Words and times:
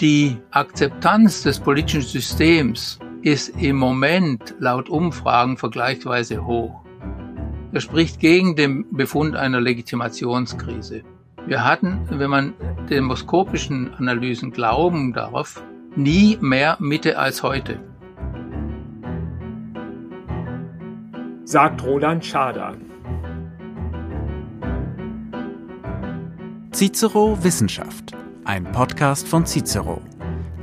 Die 0.00 0.36
Akzeptanz 0.50 1.42
des 1.42 1.58
politischen 1.58 2.02
Systems 2.02 2.98
ist 3.22 3.48
im 3.62 3.76
Moment 3.76 4.54
laut 4.58 4.90
Umfragen 4.90 5.56
vergleichsweise 5.56 6.44
hoch. 6.44 6.82
Das 7.72 7.84
spricht 7.84 8.20
gegen 8.20 8.56
den 8.56 8.84
Befund 8.94 9.36
einer 9.36 9.58
Legitimationskrise. 9.58 11.02
Wir 11.46 11.64
hatten, 11.64 12.00
wenn 12.10 12.28
man 12.28 12.52
demoskopischen 12.90 13.94
Analysen 13.94 14.50
glauben 14.50 15.14
darf, 15.14 15.62
nie 15.94 16.36
mehr 16.42 16.76
Mitte 16.78 17.18
als 17.18 17.42
heute. 17.42 17.80
Sagt 21.44 21.82
Roland 21.82 22.22
Schader. 22.22 22.76
Cicero 26.70 27.38
Wissenschaft 27.42 28.15
ein 28.46 28.62
Podcast 28.70 29.26
von 29.26 29.44
Cicero, 29.44 30.00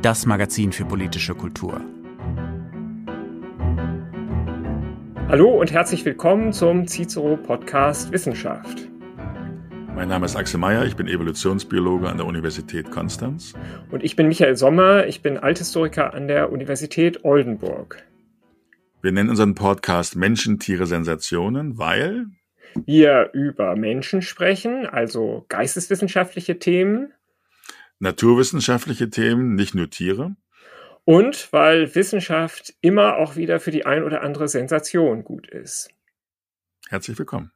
das 0.01 0.25
Magazin 0.25 0.71
für 0.71 0.85
politische 0.85 1.35
Kultur. 1.35 1.81
Hallo 5.27 5.49
und 5.49 5.69
herzlich 5.69 6.05
willkommen 6.05 6.53
zum 6.53 6.87
Cicero 6.87 7.35
Podcast 7.35 8.13
Wissenschaft. 8.13 8.87
Mein 9.95 10.07
Name 10.07 10.25
ist 10.25 10.37
Axel 10.37 10.61
Meyer, 10.61 10.85
ich 10.85 10.95
bin 10.95 11.09
Evolutionsbiologe 11.09 12.07
an 12.07 12.15
der 12.15 12.25
Universität 12.25 12.89
Konstanz. 12.89 13.53
Und 13.91 14.01
ich 14.01 14.15
bin 14.15 14.29
Michael 14.29 14.55
Sommer, 14.55 15.05
ich 15.07 15.21
bin 15.21 15.37
Althistoriker 15.37 16.13
an 16.13 16.29
der 16.29 16.53
Universität 16.53 17.25
Oldenburg. 17.25 18.01
Wir 19.01 19.11
nennen 19.11 19.29
unseren 19.29 19.55
Podcast 19.55 20.15
Menschen, 20.15 20.57
Tiere, 20.57 20.85
Sensationen, 20.85 21.77
weil 21.77 22.27
wir 22.85 23.31
über 23.33 23.75
Menschen 23.75 24.21
sprechen, 24.21 24.85
also 24.85 25.45
geisteswissenschaftliche 25.49 26.59
Themen, 26.59 27.11
naturwissenschaftliche 27.99 29.09
Themen, 29.09 29.55
nicht 29.55 29.75
nur 29.75 29.89
Tiere. 29.89 30.35
Und 31.05 31.51
weil 31.51 31.95
Wissenschaft 31.95 32.73
immer 32.81 33.17
auch 33.17 33.35
wieder 33.35 33.59
für 33.59 33.71
die 33.71 33.85
ein 33.85 34.03
oder 34.03 34.21
andere 34.21 34.47
Sensation 34.47 35.23
gut 35.23 35.47
ist. 35.47 35.89
Herzlich 36.89 37.17
willkommen. 37.19 37.51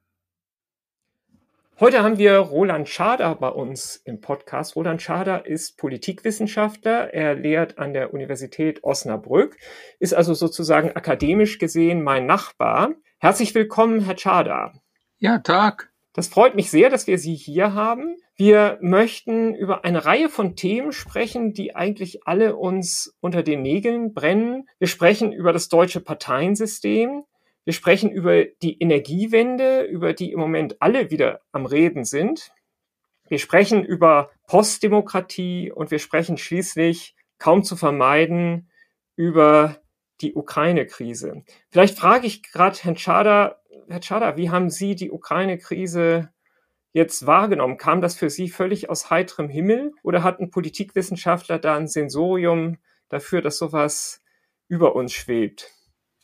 Heute 1.80 2.02
haben 2.02 2.18
wir 2.18 2.38
Roland 2.38 2.90
Schader 2.90 3.36
bei 3.36 3.50
uns 3.50 3.98
im 3.98 4.20
Podcast. 4.20 4.76
Roland 4.76 5.00
Schader 5.00 5.46
ist 5.46 5.78
Politikwissenschaftler. 5.78 7.14
Er 7.14 7.36
lehrt 7.36 7.78
an 7.78 7.94
der 7.94 8.16
Universität 8.16 8.84
Osnabrück, 8.84 9.58
ist 10.00 10.16
also 10.16 10.34
sozusagen 10.34 10.94
akademisch 10.94 11.60
gesehen 11.60 12.04
mein 12.04 12.26
Nachbar. 12.26 12.96
Herzlich 13.20 13.54
willkommen, 13.54 14.02
Herr 14.02 14.18
Schader. 14.18 14.74
Ja, 15.20 15.38
Tag. 15.38 15.87
Das 16.18 16.30
freut 16.30 16.56
mich 16.56 16.72
sehr, 16.72 16.90
dass 16.90 17.06
wir 17.06 17.20
Sie 17.20 17.36
hier 17.36 17.76
haben. 17.76 18.18
Wir 18.36 18.80
möchten 18.82 19.54
über 19.54 19.86
eine 19.86 20.04
Reihe 20.04 20.30
von 20.30 20.56
Themen 20.56 20.92
sprechen, 20.92 21.54
die 21.54 21.76
eigentlich 21.76 22.26
alle 22.26 22.56
uns 22.56 23.16
unter 23.20 23.44
den 23.44 23.62
Nägeln 23.62 24.16
brennen. 24.16 24.68
Wir 24.80 24.88
sprechen 24.88 25.32
über 25.32 25.54
das 25.54 25.70
deutsche 25.70 26.02
Parteiensystem. 26.02 27.24
Wir 27.66 27.74
sprechen 27.74 28.10
über 28.10 28.46
die 28.46 28.80
Energiewende, 28.80 29.84
über 29.84 30.14
die 30.14 30.32
im 30.32 30.40
Moment 30.40 30.82
alle 30.82 31.12
wieder 31.12 31.42
am 31.52 31.68
Reden 31.68 32.04
sind. 32.04 32.50
Wir 33.28 33.38
sprechen 33.38 33.86
über 33.86 34.32
Postdemokratie 34.48 35.72
und 35.72 35.92
wir 35.92 36.00
sprechen 36.00 36.40
schließlich 36.40 37.16
kaum 37.38 37.62
zu 37.62 37.76
vermeiden 37.76 38.72
über 39.16 39.78
die 40.22 40.34
Ukraine-Krise. 40.34 41.44
Vielleicht 41.70 42.00
frage 42.00 42.26
ich 42.26 42.42
gerade 42.42 42.80
Herrn 42.82 42.98
Schader, 42.98 43.62
Herr 43.88 44.02
Tschada, 44.02 44.38
wie 44.38 44.50
haben 44.50 44.70
Sie 44.70 44.96
die 44.96 45.12
Ukraine-Krise 45.12 46.30
jetzt 46.94 47.26
wahrgenommen? 47.26 47.78
Kam 47.78 48.02
das 48.02 48.16
für 48.16 48.30
Sie 48.30 48.50
völlig 48.50 48.90
aus 48.90 49.10
heiterem 49.10 49.50
Himmel 49.50 49.94
oder 50.04 50.24
hatten 50.24 50.50
Politikwissenschaftler 50.50 51.60
da 51.60 51.76
ein 51.76 51.88
Sensorium 51.88 52.78
dafür, 53.10 53.42
dass 53.42 53.58
sowas 53.58 54.22
über 54.68 54.96
uns 54.96 55.14
schwebt? 55.14 55.72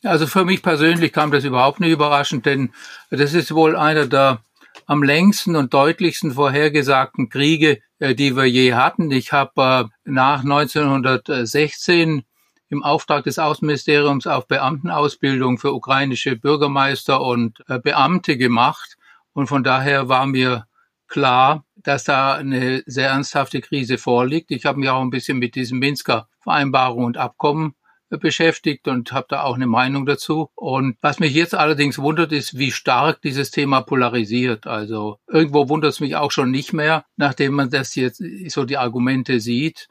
Also 0.02 0.26
für 0.26 0.44
mich 0.44 0.62
persönlich 0.62 1.12
kam 1.12 1.30
das 1.30 1.44
überhaupt 1.44 1.80
nicht 1.80 1.92
überraschend, 1.92 2.44
denn 2.44 2.72
das 3.10 3.32
ist 3.32 3.54
wohl 3.54 3.74
einer 3.76 4.06
der 4.06 4.40
am 4.86 5.02
längsten 5.02 5.56
und 5.56 5.72
deutlichsten 5.72 6.32
vorhergesagten 6.32 7.28
Kriege, 7.28 7.80
äh, 7.98 8.14
die 8.14 8.36
wir 8.36 8.44
je 8.44 8.74
hatten. 8.74 9.10
Ich 9.10 9.32
habe 9.32 9.88
äh, 9.88 10.10
nach 10.10 10.40
1916 10.40 12.24
im 12.68 12.82
Auftrag 12.82 13.24
des 13.24 13.38
Außenministeriums 13.38 14.26
auf 14.26 14.46
Beamtenausbildung 14.46 15.58
für 15.58 15.72
ukrainische 15.72 16.36
Bürgermeister 16.36 17.20
und 17.20 17.62
äh, 17.68 17.78
Beamte 17.78 18.36
gemacht. 18.36 18.96
Und 19.32 19.48
von 19.48 19.64
daher 19.64 20.08
war 20.08 20.26
mir 20.26 20.66
klar, 21.06 21.64
dass 21.76 22.04
da 22.04 22.34
eine 22.34 22.82
sehr 22.86 23.10
ernsthafte 23.10 23.60
Krise 23.60 23.98
vorliegt. 23.98 24.50
Ich 24.50 24.64
habe 24.64 24.80
mich 24.80 24.88
auch 24.88 25.02
ein 25.02 25.10
bisschen 25.10 25.38
mit 25.38 25.54
diesen 25.54 25.78
Minsker 25.78 26.28
Vereinbarungen 26.40 27.06
und 27.06 27.16
Abkommen 27.16 27.74
äh, 28.10 28.18
beschäftigt 28.18 28.88
und 28.88 29.12
habe 29.12 29.26
da 29.28 29.42
auch 29.42 29.54
eine 29.54 29.66
Meinung 29.66 30.06
dazu. 30.06 30.50
Und 30.54 30.96
was 31.00 31.18
mich 31.18 31.34
jetzt 31.34 31.54
allerdings 31.54 31.98
wundert, 31.98 32.32
ist, 32.32 32.58
wie 32.58 32.70
stark 32.70 33.20
dieses 33.22 33.50
Thema 33.50 33.82
polarisiert. 33.82 34.66
Also 34.66 35.18
irgendwo 35.26 35.68
wundert 35.68 35.92
es 35.92 36.00
mich 36.00 36.16
auch 36.16 36.30
schon 36.30 36.50
nicht 36.50 36.72
mehr, 36.72 37.04
nachdem 37.16 37.54
man 37.54 37.70
das 37.70 37.94
jetzt 37.94 38.22
so 38.48 38.64
die 38.64 38.78
Argumente 38.78 39.40
sieht. 39.40 39.88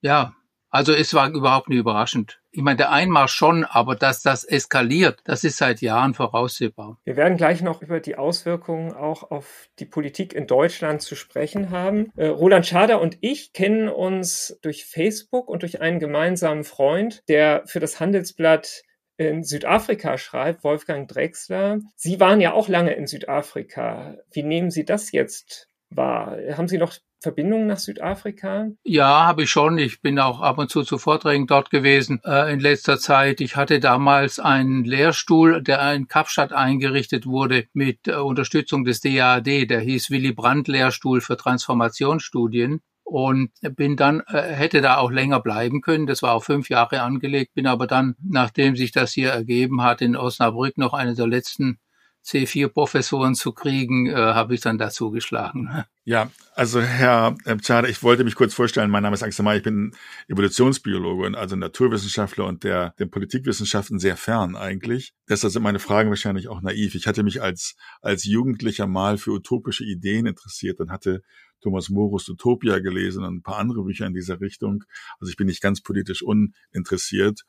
Ja, 0.00 0.34
also 0.70 0.92
es 0.92 1.14
war 1.14 1.30
überhaupt 1.30 1.68
nicht 1.68 1.78
überraschend. 1.78 2.40
Ich 2.50 2.62
meine, 2.62 2.76
der 2.76 2.92
Einmarsch 2.92 3.32
schon, 3.32 3.64
aber 3.64 3.94
dass 3.94 4.22
das 4.22 4.44
eskaliert, 4.44 5.20
das 5.24 5.44
ist 5.44 5.56
seit 5.56 5.80
Jahren 5.80 6.14
voraussehbar. 6.14 6.98
Wir 7.04 7.16
werden 7.16 7.36
gleich 7.36 7.62
noch 7.62 7.82
über 7.82 8.00
die 8.00 8.16
Auswirkungen 8.16 8.92
auch 8.92 9.30
auf 9.30 9.68
die 9.78 9.86
Politik 9.86 10.34
in 10.34 10.46
Deutschland 10.46 11.02
zu 11.02 11.14
sprechen 11.14 11.70
haben. 11.70 12.12
Äh, 12.16 12.26
Roland 12.26 12.66
Schader 12.66 13.00
und 13.00 13.18
ich 13.20 13.52
kennen 13.52 13.88
uns 13.88 14.58
durch 14.62 14.84
Facebook 14.84 15.48
und 15.48 15.62
durch 15.62 15.80
einen 15.80 16.00
gemeinsamen 16.00 16.64
Freund, 16.64 17.22
der 17.28 17.62
für 17.66 17.80
das 17.80 18.00
Handelsblatt 18.00 18.82
in 19.18 19.42
Südafrika 19.42 20.16
schreibt, 20.16 20.64
Wolfgang 20.64 21.08
Drexler. 21.08 21.80
Sie 21.96 22.20
waren 22.20 22.40
ja 22.40 22.52
auch 22.52 22.68
lange 22.68 22.92
in 22.92 23.06
Südafrika. 23.06 24.16
Wie 24.30 24.44
nehmen 24.44 24.70
Sie 24.70 24.84
das 24.84 25.12
jetzt 25.12 25.68
wahr? 25.90 26.36
Haben 26.56 26.68
Sie 26.68 26.78
noch 26.78 26.94
Verbindungen 27.20 27.66
nach 27.66 27.78
Südafrika? 27.78 28.68
Ja, 28.84 29.26
habe 29.26 29.42
ich 29.42 29.50
schon. 29.50 29.78
Ich 29.78 30.00
bin 30.00 30.18
auch 30.18 30.40
ab 30.40 30.58
und 30.58 30.70
zu 30.70 30.82
zu 30.82 30.98
Vorträgen 30.98 31.46
dort 31.46 31.70
gewesen 31.70 32.20
äh, 32.24 32.52
in 32.52 32.60
letzter 32.60 32.98
Zeit. 32.98 33.40
Ich 33.40 33.56
hatte 33.56 33.80
damals 33.80 34.38
einen 34.38 34.84
Lehrstuhl, 34.84 35.62
der 35.62 35.94
in 35.94 36.08
Kapstadt 36.08 36.52
eingerichtet 36.52 37.26
wurde 37.26 37.66
mit 37.72 38.06
äh, 38.06 38.14
Unterstützung 38.14 38.84
des 38.84 39.00
DAAD. 39.00 39.68
Der 39.68 39.80
hieß 39.80 40.10
Willy 40.10 40.32
Brandt 40.32 40.68
Lehrstuhl 40.68 41.20
für 41.20 41.36
Transformationsstudien 41.36 42.80
und 43.08 43.50
bin 43.74 43.96
dann 43.96 44.20
äh, 44.28 44.42
hätte 44.42 44.80
da 44.80 44.98
auch 44.98 45.10
länger 45.10 45.40
bleiben 45.40 45.80
können. 45.80 46.06
Das 46.06 46.22
war 46.22 46.34
auf 46.34 46.44
fünf 46.44 46.68
Jahre 46.68 47.00
angelegt, 47.02 47.54
bin 47.54 47.66
aber 47.66 47.86
dann, 47.86 48.16
nachdem 48.22 48.76
sich 48.76 48.92
das 48.92 49.12
hier 49.12 49.30
ergeben 49.30 49.82
hat, 49.82 50.02
in 50.02 50.14
Osnabrück 50.14 50.76
noch 50.76 50.92
eine 50.92 51.14
der 51.14 51.26
letzten 51.26 51.78
C4-Professoren 52.24 53.34
zu 53.34 53.52
kriegen, 53.52 54.06
äh, 54.06 54.14
habe 54.14 54.54
ich 54.54 54.60
dann 54.60 54.78
dazu 54.78 55.10
geschlagen. 55.10 55.84
Ja, 56.08 56.30
also 56.54 56.80
Herr 56.80 57.36
Pchade, 57.44 57.90
ich 57.90 58.02
wollte 58.02 58.24
mich 58.24 58.34
kurz 58.34 58.54
vorstellen. 58.54 58.90
Mein 58.90 59.02
Name 59.02 59.12
ist 59.12 59.22
Axel 59.22 59.44
May, 59.44 59.58
ich 59.58 59.62
bin 59.62 59.94
Evolutionsbiologe 60.28 61.26
und 61.26 61.34
also 61.34 61.54
Naturwissenschaftler 61.54 62.46
und 62.46 62.64
der 62.64 62.94
den 62.98 63.10
Politikwissenschaften 63.10 63.98
sehr 63.98 64.16
fern 64.16 64.56
eigentlich. 64.56 65.12
Deshalb 65.28 65.52
sind 65.52 65.62
meine 65.62 65.80
Fragen 65.80 66.08
wahrscheinlich 66.08 66.48
auch 66.48 66.62
naiv. 66.62 66.94
Ich 66.94 67.06
hatte 67.06 67.24
mich 67.24 67.42
als 67.42 67.76
als 68.00 68.24
Jugendlicher 68.24 68.86
mal 68.86 69.18
für 69.18 69.32
utopische 69.32 69.84
Ideen 69.84 70.24
interessiert 70.24 70.80
und 70.80 70.90
hatte 70.90 71.20
Thomas 71.60 71.90
Morus 71.90 72.26
Utopia 72.30 72.78
gelesen 72.78 73.24
und 73.24 73.36
ein 73.36 73.42
paar 73.42 73.58
andere 73.58 73.84
Bücher 73.84 74.06
in 74.06 74.14
dieser 74.14 74.40
Richtung. 74.40 74.84
Also 75.20 75.30
ich 75.30 75.36
bin 75.36 75.46
nicht 75.46 75.60
ganz 75.60 75.82
politisch 75.82 76.22
uninteressiert, 76.22 77.42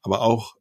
aber 0.00 0.22
auch 0.22 0.54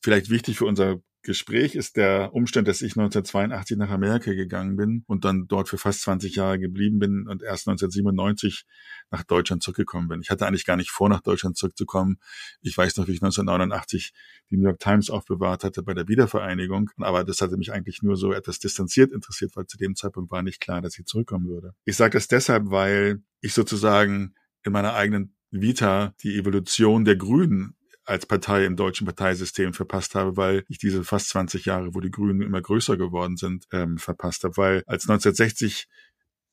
vielleicht 0.00 0.30
wichtig 0.30 0.58
für 0.58 0.66
unser 0.66 1.00
Gespräch 1.22 1.74
ist 1.74 1.96
der 1.96 2.32
Umstand, 2.32 2.66
dass 2.66 2.80
ich 2.80 2.92
1982 2.92 3.76
nach 3.76 3.90
Amerika 3.90 4.32
gegangen 4.32 4.76
bin 4.76 5.04
und 5.06 5.24
dann 5.24 5.46
dort 5.48 5.68
für 5.68 5.76
fast 5.76 6.02
20 6.02 6.36
Jahre 6.36 6.58
geblieben 6.58 6.98
bin 6.98 7.28
und 7.28 7.42
erst 7.42 7.68
1997 7.68 8.64
nach 9.10 9.22
Deutschland 9.24 9.62
zurückgekommen 9.62 10.08
bin. 10.08 10.20
Ich 10.22 10.30
hatte 10.30 10.46
eigentlich 10.46 10.64
gar 10.64 10.76
nicht 10.76 10.90
vor, 10.90 11.08
nach 11.08 11.20
Deutschland 11.20 11.56
zurückzukommen. 11.56 12.18
Ich 12.62 12.76
weiß 12.76 12.96
noch, 12.96 13.06
wie 13.06 13.12
ich 13.12 13.22
1989 13.22 14.12
die 14.50 14.56
New 14.56 14.64
York 14.64 14.78
Times 14.78 15.10
aufbewahrt 15.10 15.62
hatte 15.64 15.82
bei 15.82 15.94
der 15.94 16.08
Wiedervereinigung. 16.08 16.90
Aber 16.98 17.24
das 17.24 17.40
hatte 17.40 17.56
mich 17.56 17.72
eigentlich 17.72 18.02
nur 18.02 18.16
so 18.16 18.32
etwas 18.32 18.58
distanziert 18.58 19.12
interessiert, 19.12 19.56
weil 19.56 19.66
zu 19.66 19.76
dem 19.76 19.96
Zeitpunkt 19.96 20.30
war 20.30 20.42
nicht 20.42 20.60
klar, 20.60 20.80
dass 20.80 20.98
ich 20.98 21.04
zurückkommen 21.04 21.48
würde. 21.48 21.74
Ich 21.84 21.96
sage 21.96 22.12
das 22.12 22.28
deshalb, 22.28 22.70
weil 22.70 23.22
ich 23.40 23.52
sozusagen 23.52 24.34
in 24.64 24.72
meiner 24.72 24.94
eigenen 24.94 25.34
Vita 25.50 26.14
die 26.22 26.38
Evolution 26.38 27.04
der 27.04 27.16
Grünen 27.16 27.76
als 28.10 28.26
Partei 28.26 28.64
im 28.64 28.76
deutschen 28.76 29.06
Parteisystem 29.06 29.72
verpasst 29.72 30.14
habe, 30.14 30.36
weil 30.36 30.64
ich 30.68 30.78
diese 30.78 31.04
fast 31.04 31.28
20 31.30 31.64
Jahre, 31.64 31.94
wo 31.94 32.00
die 32.00 32.10
Grünen 32.10 32.42
immer 32.42 32.60
größer 32.60 32.96
geworden 32.96 33.36
sind, 33.36 33.66
ähm, 33.72 33.98
verpasst 33.98 34.44
habe. 34.44 34.56
Weil 34.56 34.82
als 34.86 35.08
1960 35.08 35.88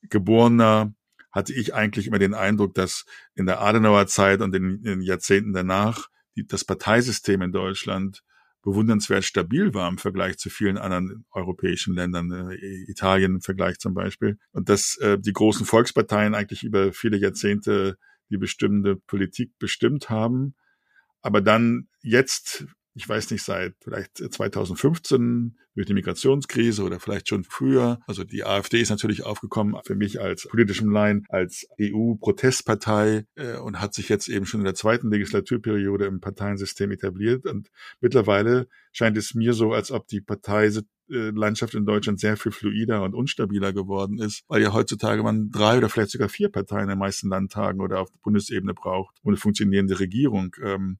geborener 0.02 0.94
hatte 1.32 1.52
ich 1.52 1.74
eigentlich 1.74 2.06
immer 2.06 2.18
den 2.18 2.34
Eindruck, 2.34 2.74
dass 2.74 3.04
in 3.34 3.46
der 3.46 3.60
Adenauer 3.60 4.06
Zeit 4.06 4.40
und 4.40 4.54
in 4.54 4.82
den 4.82 5.02
Jahrzehnten 5.02 5.52
danach 5.52 6.08
die, 6.36 6.46
das 6.46 6.64
Parteisystem 6.64 7.42
in 7.42 7.52
Deutschland 7.52 8.22
bewundernswert 8.62 9.24
stabil 9.24 9.74
war 9.74 9.88
im 9.88 9.98
Vergleich 9.98 10.38
zu 10.38 10.50
vielen 10.50 10.78
anderen 10.78 11.24
europäischen 11.32 11.94
Ländern, 11.94 12.30
äh, 12.50 12.90
Italien 12.90 13.36
im 13.36 13.40
Vergleich 13.40 13.78
zum 13.78 13.94
Beispiel. 13.94 14.38
Und 14.52 14.68
dass 14.68 14.96
äh, 14.98 15.18
die 15.18 15.32
großen 15.32 15.66
Volksparteien 15.66 16.34
eigentlich 16.34 16.64
über 16.64 16.92
viele 16.92 17.16
Jahrzehnte 17.16 17.98
die 18.30 18.38
bestimmte 18.38 18.96
Politik 18.96 19.58
bestimmt 19.58 20.10
haben, 20.10 20.54
aber 21.22 21.40
dann 21.40 21.88
jetzt 22.00 22.66
ich 22.98 23.08
weiß 23.08 23.30
nicht, 23.30 23.44
seit 23.44 23.74
vielleicht 23.80 24.16
2015 24.16 25.56
durch 25.76 25.86
die 25.86 25.94
Migrationskrise 25.94 26.82
oder 26.82 26.98
vielleicht 26.98 27.28
schon 27.28 27.44
früher. 27.44 28.00
Also 28.08 28.24
die 28.24 28.44
AfD 28.44 28.80
ist 28.80 28.90
natürlich 28.90 29.24
aufgekommen 29.24 29.76
für 29.84 29.94
mich 29.94 30.20
als 30.20 30.48
politischem 30.48 30.90
Laien, 30.90 31.24
als 31.28 31.68
EU-Protestpartei 31.80 33.24
äh, 33.36 33.56
und 33.58 33.80
hat 33.80 33.94
sich 33.94 34.08
jetzt 34.08 34.26
eben 34.28 34.46
schon 34.46 34.60
in 34.60 34.64
der 34.64 34.74
zweiten 34.74 35.10
Legislaturperiode 35.10 36.06
im 36.06 36.20
Parteiensystem 36.20 36.90
etabliert. 36.90 37.46
Und 37.46 37.70
mittlerweile 38.00 38.66
scheint 38.90 39.16
es 39.16 39.32
mir 39.34 39.52
so, 39.52 39.72
als 39.72 39.92
ob 39.92 40.08
die 40.08 40.20
Parteilandschaft 40.20 41.74
in 41.74 41.86
Deutschland 41.86 42.18
sehr 42.18 42.36
viel 42.36 42.50
fluider 42.50 43.04
und 43.04 43.14
unstabiler 43.14 43.72
geworden 43.72 44.18
ist, 44.18 44.42
weil 44.48 44.60
ja 44.60 44.72
heutzutage 44.72 45.22
man 45.22 45.50
drei 45.50 45.78
oder 45.78 45.88
vielleicht 45.88 46.10
sogar 46.10 46.28
vier 46.28 46.50
Parteien 46.50 46.84
in 46.84 46.88
den 46.88 46.98
meisten 46.98 47.28
Landtagen 47.28 47.80
oder 47.80 48.00
auf 48.00 48.08
Bundesebene 48.24 48.74
braucht, 48.74 49.18
um 49.22 49.30
eine 49.30 49.36
funktionierende 49.36 50.00
Regierung 50.00 50.56
ähm, 50.60 50.98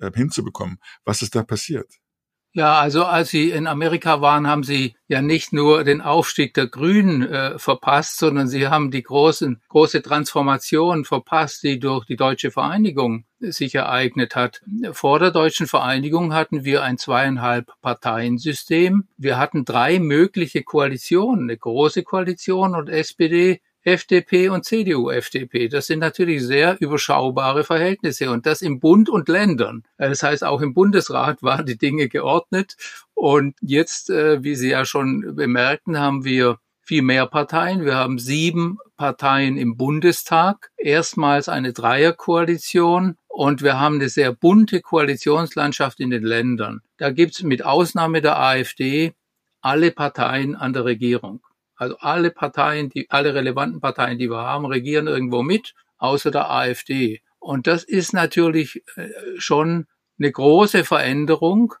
äh, 0.00 0.10
hinzubekommen. 0.14 0.78
Was 1.04 1.22
ist 1.22 1.34
da 1.34 1.42
passiert? 1.42 1.88
Ja, 2.58 2.80
also 2.80 3.04
als 3.04 3.28
Sie 3.28 3.50
in 3.50 3.66
Amerika 3.66 4.20
waren, 4.22 4.48
haben 4.48 4.64
Sie 4.64 4.96
ja 5.06 5.20
nicht 5.20 5.52
nur 5.52 5.84
den 5.84 6.00
Aufstieg 6.00 6.54
der 6.54 6.66
Grünen 6.66 7.22
äh, 7.22 7.58
verpasst, 7.58 8.18
sondern 8.18 8.48
Sie 8.48 8.66
haben 8.68 8.90
die 8.90 9.02
großen, 9.02 9.60
große 9.68 10.02
Transformation 10.02 11.04
verpasst, 11.04 11.62
die 11.62 11.78
durch 11.78 12.06
die 12.06 12.16
deutsche 12.16 12.50
Vereinigung 12.50 13.26
sich 13.38 13.74
ereignet 13.74 14.34
hat. 14.34 14.62
Vor 14.92 15.18
der 15.18 15.30
deutschen 15.30 15.66
Vereinigung 15.66 16.32
hatten 16.32 16.64
wir 16.64 16.82
ein 16.82 16.98
zweieinhalb 16.98 17.70
Parteiensystem. 17.82 19.06
Wir 19.16 19.38
hatten 19.38 19.64
drei 19.64 20.00
mögliche 20.00 20.62
Koalitionen, 20.62 21.44
eine 21.44 21.58
große 21.58 22.02
Koalition 22.02 22.74
und 22.74 22.88
SPD, 22.88 23.60
FDP 23.88 24.48
und 24.48 24.64
CDU-FDP. 24.64 25.68
Das 25.68 25.86
sind 25.86 25.98
natürlich 25.98 26.42
sehr 26.42 26.76
überschaubare 26.80 27.64
Verhältnisse 27.64 28.30
und 28.30 28.46
das 28.46 28.62
im 28.62 28.80
Bund 28.80 29.08
und 29.08 29.28
Ländern. 29.28 29.84
Das 29.96 30.22
heißt, 30.22 30.44
auch 30.44 30.60
im 30.60 30.74
Bundesrat 30.74 31.42
waren 31.42 31.66
die 31.66 31.78
Dinge 31.78 32.08
geordnet. 32.08 32.76
Und 33.14 33.56
jetzt, 33.60 34.10
äh, 34.10 34.42
wie 34.44 34.54
Sie 34.54 34.70
ja 34.70 34.84
schon 34.84 35.34
bemerkten, 35.34 35.98
haben 35.98 36.24
wir 36.24 36.58
viel 36.88 37.02
mehr 37.02 37.26
Parteien. 37.26 37.84
Wir 37.84 37.96
haben 37.96 38.18
sieben 38.18 38.78
Parteien 38.96 39.58
im 39.58 39.76
Bundestag, 39.76 40.70
erstmals 40.78 41.50
eine 41.50 41.74
Dreierkoalition 41.74 43.16
und 43.28 43.62
wir 43.62 43.78
haben 43.78 43.96
eine 43.96 44.08
sehr 44.08 44.32
bunte 44.32 44.80
Koalitionslandschaft 44.80 46.00
in 46.00 46.08
den 46.10 46.22
Ländern. 46.22 46.80
Da 46.96 47.10
gibt's 47.10 47.42
mit 47.42 47.64
Ausnahme 47.64 48.22
der 48.22 48.40
AfD 48.40 49.12
alle 49.60 49.90
Parteien 49.90 50.56
an 50.56 50.72
der 50.72 50.86
Regierung. 50.86 51.40
Also 51.78 51.96
alle 52.00 52.30
Parteien, 52.30 52.90
die, 52.90 53.08
alle 53.08 53.34
relevanten 53.34 53.80
Parteien, 53.80 54.18
die 54.18 54.28
wir 54.28 54.42
haben, 54.42 54.66
regieren 54.66 55.06
irgendwo 55.06 55.42
mit, 55.42 55.74
außer 55.96 56.30
der 56.30 56.50
AfD. 56.50 57.22
Und 57.38 57.66
das 57.66 57.84
ist 57.84 58.12
natürlich 58.12 58.82
äh, 58.96 59.08
schon 59.38 59.86
eine 60.18 60.30
große 60.30 60.84
Veränderung. 60.84 61.74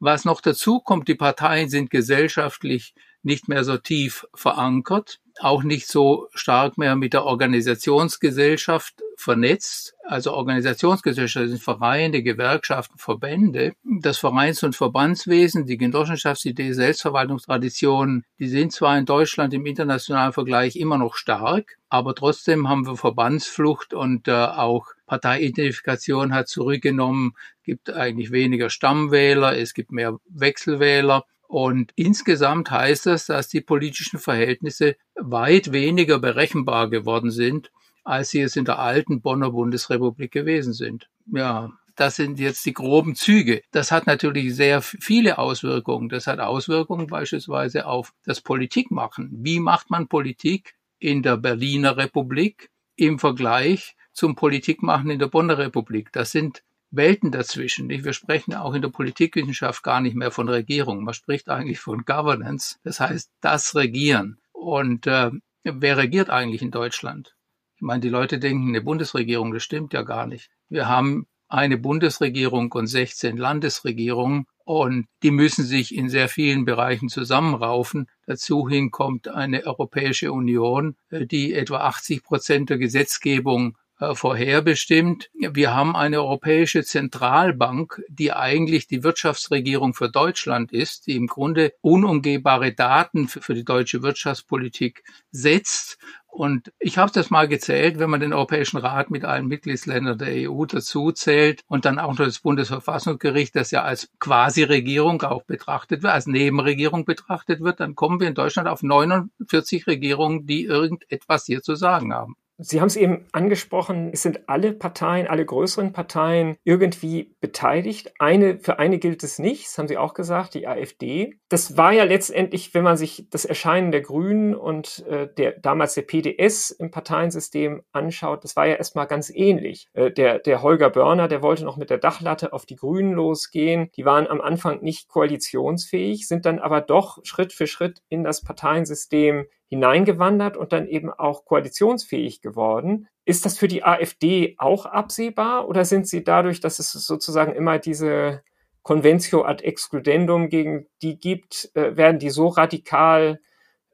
Was 0.00 0.24
noch 0.24 0.40
dazu 0.40 0.80
kommt, 0.80 1.08
die 1.08 1.14
Parteien 1.14 1.68
sind 1.70 1.88
gesellschaftlich 1.88 2.94
nicht 3.22 3.48
mehr 3.48 3.64
so 3.64 3.78
tief 3.78 4.26
verankert 4.34 5.20
auch 5.40 5.62
nicht 5.62 5.88
so 5.88 6.28
stark 6.34 6.78
mehr 6.78 6.96
mit 6.96 7.12
der 7.12 7.24
Organisationsgesellschaft 7.24 8.94
vernetzt. 9.16 9.94
Also 10.04 10.32
Organisationsgesellschaft 10.32 11.48
sind 11.48 11.62
Vereine, 11.62 12.22
Gewerkschaften, 12.22 12.98
Verbände. 12.98 13.72
Das 13.82 14.18
Vereins- 14.18 14.62
und 14.62 14.76
Verbandswesen, 14.76 15.66
die 15.66 15.78
Genossenschaftsidee, 15.78 16.72
Selbstverwaltungstraditionen, 16.72 18.24
die 18.38 18.48
sind 18.48 18.72
zwar 18.72 18.98
in 18.98 19.06
Deutschland 19.06 19.54
im 19.54 19.66
internationalen 19.66 20.32
Vergleich 20.32 20.76
immer 20.76 20.98
noch 20.98 21.14
stark, 21.14 21.78
aber 21.88 22.14
trotzdem 22.14 22.68
haben 22.68 22.86
wir 22.86 22.96
Verbandsflucht 22.96 23.94
und 23.94 24.28
äh, 24.28 24.32
auch 24.32 24.88
Parteiidentifikation 25.06 26.34
hat 26.34 26.48
zurückgenommen, 26.48 27.32
gibt 27.62 27.90
eigentlich 27.90 28.30
weniger 28.30 28.70
Stammwähler, 28.70 29.56
es 29.56 29.74
gibt 29.74 29.92
mehr 29.92 30.18
Wechselwähler. 30.28 31.24
Und 31.54 31.92
insgesamt 31.94 32.72
heißt 32.72 33.06
das, 33.06 33.26
dass 33.26 33.46
die 33.46 33.60
politischen 33.60 34.18
Verhältnisse 34.18 34.96
weit 35.14 35.70
weniger 35.70 36.18
berechenbar 36.18 36.90
geworden 36.90 37.30
sind, 37.30 37.70
als 38.02 38.30
sie 38.30 38.40
es 38.40 38.56
in 38.56 38.64
der 38.64 38.80
alten 38.80 39.20
Bonner 39.20 39.52
Bundesrepublik 39.52 40.32
gewesen 40.32 40.72
sind. 40.72 41.08
Ja, 41.32 41.70
das 41.94 42.16
sind 42.16 42.40
jetzt 42.40 42.66
die 42.66 42.72
groben 42.72 43.14
Züge. 43.14 43.62
Das 43.70 43.92
hat 43.92 44.08
natürlich 44.08 44.56
sehr 44.56 44.82
viele 44.82 45.38
Auswirkungen. 45.38 46.08
Das 46.08 46.26
hat 46.26 46.40
Auswirkungen 46.40 47.06
beispielsweise 47.06 47.86
auf 47.86 48.14
das 48.24 48.40
Politikmachen. 48.40 49.30
Wie 49.30 49.60
macht 49.60 49.90
man 49.90 50.08
Politik 50.08 50.74
in 50.98 51.22
der 51.22 51.36
Berliner 51.36 51.96
Republik 51.96 52.68
im 52.96 53.20
Vergleich 53.20 53.94
zum 54.12 54.34
Politikmachen 54.34 55.08
in 55.08 55.20
der 55.20 55.28
Bonner 55.28 55.58
Republik? 55.58 56.10
Das 56.10 56.32
sind 56.32 56.64
Welten 56.96 57.30
dazwischen. 57.30 57.88
Wir 57.88 58.12
sprechen 58.12 58.54
auch 58.54 58.74
in 58.74 58.82
der 58.82 58.88
Politikwissenschaft 58.88 59.82
gar 59.82 60.00
nicht 60.00 60.16
mehr 60.16 60.30
von 60.30 60.48
Regierung. 60.48 61.04
Man 61.04 61.14
spricht 61.14 61.48
eigentlich 61.48 61.80
von 61.80 62.04
Governance. 62.04 62.76
Das 62.84 63.00
heißt, 63.00 63.30
das 63.40 63.74
Regieren. 63.74 64.38
Und 64.52 65.06
äh, 65.06 65.30
wer 65.64 65.96
regiert 65.96 66.30
eigentlich 66.30 66.62
in 66.62 66.70
Deutschland? 66.70 67.34
Ich 67.76 67.82
meine, 67.82 68.00
die 68.00 68.08
Leute 68.08 68.38
denken, 68.38 68.68
eine 68.68 68.80
Bundesregierung, 68.80 69.52
das 69.52 69.62
stimmt 69.62 69.92
ja 69.92 70.02
gar 70.02 70.26
nicht. 70.26 70.50
Wir 70.68 70.88
haben 70.88 71.26
eine 71.48 71.78
Bundesregierung 71.78 72.72
und 72.72 72.86
16 72.86 73.36
Landesregierungen 73.36 74.46
und 74.64 75.06
die 75.22 75.30
müssen 75.30 75.64
sich 75.64 75.94
in 75.94 76.08
sehr 76.08 76.28
vielen 76.28 76.64
Bereichen 76.64 77.08
zusammenraufen. 77.08 78.08
Dazu 78.26 78.68
hin 78.68 78.90
kommt 78.90 79.28
eine 79.28 79.64
Europäische 79.64 80.32
Union, 80.32 80.96
äh, 81.10 81.26
die 81.26 81.52
etwa 81.52 81.78
80 81.78 82.22
Prozent 82.22 82.70
der 82.70 82.78
Gesetzgebung 82.78 83.76
vorherbestimmt. 83.98 85.30
Wir 85.34 85.74
haben 85.74 85.94
eine 85.94 86.20
europäische 86.20 86.84
Zentralbank, 86.84 88.02
die 88.08 88.32
eigentlich 88.32 88.86
die 88.86 89.04
Wirtschaftsregierung 89.04 89.94
für 89.94 90.10
Deutschland 90.10 90.72
ist, 90.72 91.06
die 91.06 91.16
im 91.16 91.26
Grunde 91.26 91.72
unumgehbare 91.80 92.72
Daten 92.72 93.28
für 93.28 93.54
die 93.54 93.64
deutsche 93.64 94.02
Wirtschaftspolitik 94.02 95.04
setzt. 95.30 95.98
Und 96.26 96.72
ich 96.80 96.98
habe 96.98 97.12
das 97.12 97.30
mal 97.30 97.46
gezählt, 97.46 98.00
wenn 98.00 98.10
man 98.10 98.18
den 98.18 98.32
Europäischen 98.32 98.78
Rat 98.78 99.08
mit 99.08 99.24
allen 99.24 99.46
Mitgliedsländern 99.46 100.18
der 100.18 100.50
EU 100.50 100.64
dazu 100.64 101.12
zählt 101.12 101.62
und 101.68 101.84
dann 101.84 102.00
auch 102.00 102.18
noch 102.18 102.26
das 102.26 102.40
Bundesverfassungsgericht, 102.40 103.54
das 103.54 103.70
ja 103.70 103.84
als 103.84 104.10
Quasi-Regierung 104.18 105.22
auch 105.22 105.44
betrachtet 105.44 106.02
wird, 106.02 106.12
als 106.12 106.26
Nebenregierung 106.26 107.04
betrachtet 107.04 107.60
wird, 107.60 107.78
dann 107.78 107.94
kommen 107.94 108.18
wir 108.18 108.26
in 108.26 108.34
Deutschland 108.34 108.68
auf 108.68 108.82
49 108.82 109.86
Regierungen, 109.86 110.44
die 110.44 110.64
irgendetwas 110.64 111.46
hier 111.46 111.62
zu 111.62 111.76
sagen 111.76 112.12
haben. 112.12 112.34
Sie 112.58 112.80
haben 112.80 112.86
es 112.86 112.96
eben 112.96 113.26
angesprochen, 113.32 114.10
es 114.12 114.22
sind 114.22 114.48
alle 114.48 114.72
Parteien, 114.72 115.26
alle 115.26 115.44
größeren 115.44 115.92
Parteien 115.92 116.56
irgendwie 116.62 117.34
beteiligt. 117.40 118.12
Eine, 118.20 118.60
für 118.60 118.78
eine 118.78 118.98
gilt 118.98 119.24
es 119.24 119.40
nicht, 119.40 119.66
das 119.66 119.76
haben 119.76 119.88
Sie 119.88 119.98
auch 119.98 120.14
gesagt, 120.14 120.54
die 120.54 120.68
AfD. 120.68 121.34
Das 121.48 121.76
war 121.76 121.92
ja 121.92 122.04
letztendlich, 122.04 122.72
wenn 122.72 122.84
man 122.84 122.96
sich 122.96 123.26
das 123.30 123.44
Erscheinen 123.44 123.90
der 123.90 124.02
Grünen 124.02 124.54
und 124.54 125.04
äh, 125.08 125.28
der, 125.36 125.58
damals 125.58 125.94
der 125.94 126.02
PDS 126.02 126.70
im 126.70 126.92
Parteiensystem 126.92 127.82
anschaut, 127.90 128.44
das 128.44 128.54
war 128.54 128.66
ja 128.66 128.74
erstmal 128.74 129.08
ganz 129.08 129.30
ähnlich. 129.30 129.88
Äh, 129.92 130.12
der, 130.12 130.38
der 130.38 130.62
Holger 130.62 130.90
Börner, 130.90 131.26
der 131.26 131.42
wollte 131.42 131.64
noch 131.64 131.76
mit 131.76 131.90
der 131.90 131.98
Dachlatte 131.98 132.52
auf 132.52 132.66
die 132.66 132.76
Grünen 132.76 133.14
losgehen. 133.14 133.90
Die 133.96 134.04
waren 134.04 134.28
am 134.28 134.40
Anfang 134.40 134.80
nicht 134.80 135.08
koalitionsfähig, 135.08 136.28
sind 136.28 136.46
dann 136.46 136.60
aber 136.60 136.80
doch 136.80 137.18
Schritt 137.24 137.52
für 137.52 137.66
Schritt 137.66 138.00
in 138.08 138.22
das 138.22 138.42
Parteiensystem 138.42 139.46
hineingewandert 139.68 140.56
und 140.56 140.72
dann 140.72 140.86
eben 140.86 141.10
auch 141.10 141.44
koalitionsfähig 141.44 142.40
geworden. 142.40 143.08
Ist 143.24 143.44
das 143.44 143.58
für 143.58 143.68
die 143.68 143.84
AfD 143.84 144.54
auch 144.58 144.86
absehbar 144.86 145.68
oder 145.68 145.84
sind 145.84 146.06
sie 146.06 146.22
dadurch, 146.22 146.60
dass 146.60 146.78
es 146.78 146.92
sozusagen 146.92 147.54
immer 147.54 147.78
diese 147.78 148.42
Conventio 148.82 149.44
ad 149.44 149.64
excludendum 149.64 150.50
gegen 150.50 150.86
die 151.02 151.18
gibt, 151.18 151.70
äh, 151.74 151.96
werden 151.96 152.18
die 152.18 152.30
so 152.30 152.48
radikal, 152.48 153.40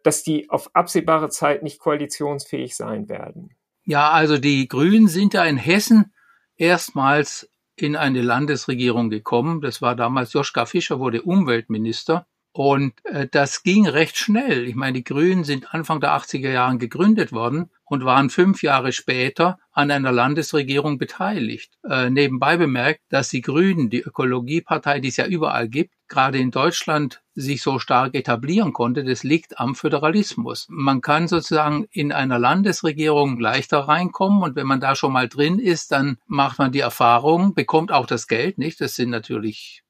dass 0.02 0.22
die 0.24 0.50
auf 0.50 0.74
absehbare 0.74 1.28
Zeit 1.28 1.62
nicht 1.62 1.78
koalitionsfähig 1.78 2.74
sein 2.76 3.08
werden? 3.08 3.54
Ja, 3.84 4.10
also 4.10 4.38
die 4.38 4.66
Grünen 4.68 5.08
sind 5.08 5.34
ja 5.34 5.44
in 5.44 5.56
Hessen 5.56 6.12
erstmals 6.56 7.48
in 7.76 7.96
eine 7.96 8.20
Landesregierung 8.20 9.10
gekommen. 9.10 9.60
Das 9.60 9.80
war 9.80 9.94
damals 9.94 10.32
Joschka 10.32 10.66
Fischer, 10.66 10.98
wurde 10.98 11.22
Umweltminister. 11.22 12.26
Und 12.52 12.94
äh, 13.04 13.28
das 13.30 13.62
ging 13.62 13.86
recht 13.86 14.16
schnell. 14.16 14.66
Ich 14.66 14.74
meine, 14.74 14.94
die 14.94 15.04
Grünen 15.04 15.44
sind 15.44 15.72
Anfang 15.72 16.00
der 16.00 16.10
80er 16.10 16.50
Jahren 16.50 16.78
gegründet 16.78 17.32
worden 17.32 17.70
und 17.84 18.04
waren 18.04 18.28
fünf 18.28 18.62
Jahre 18.62 18.92
später 18.92 19.58
an 19.72 19.90
einer 19.90 20.10
Landesregierung 20.10 20.98
beteiligt. 20.98 21.72
Äh, 21.88 22.10
nebenbei 22.10 22.56
bemerkt, 22.56 23.00
dass 23.08 23.28
die 23.28 23.40
Grünen, 23.40 23.88
die 23.88 24.00
Ökologiepartei, 24.00 24.98
die 24.98 25.08
es 25.08 25.16
ja 25.16 25.26
überall 25.26 25.68
gibt, 25.68 25.94
gerade 26.08 26.38
in 26.38 26.50
Deutschland 26.50 27.22
sich 27.34 27.62
so 27.62 27.78
stark 27.78 28.14
etablieren 28.14 28.72
konnte, 28.72 29.04
das 29.04 29.22
liegt 29.22 29.60
am 29.60 29.76
Föderalismus. 29.76 30.66
Man 30.68 31.00
kann 31.00 31.28
sozusagen 31.28 31.86
in 31.92 32.10
einer 32.10 32.38
Landesregierung 32.38 33.38
leichter 33.38 33.78
reinkommen 33.80 34.42
und 34.42 34.56
wenn 34.56 34.66
man 34.66 34.80
da 34.80 34.96
schon 34.96 35.12
mal 35.12 35.28
drin 35.28 35.60
ist, 35.60 35.92
dann 35.92 36.18
macht 36.26 36.58
man 36.58 36.72
die 36.72 36.80
Erfahrung, 36.80 37.54
bekommt 37.54 37.92
auch 37.92 38.06
das 38.06 38.26
Geld, 38.26 38.58
nicht? 38.58 38.80
Das 38.80 38.96
sind 38.96 39.10
natürlich 39.10 39.82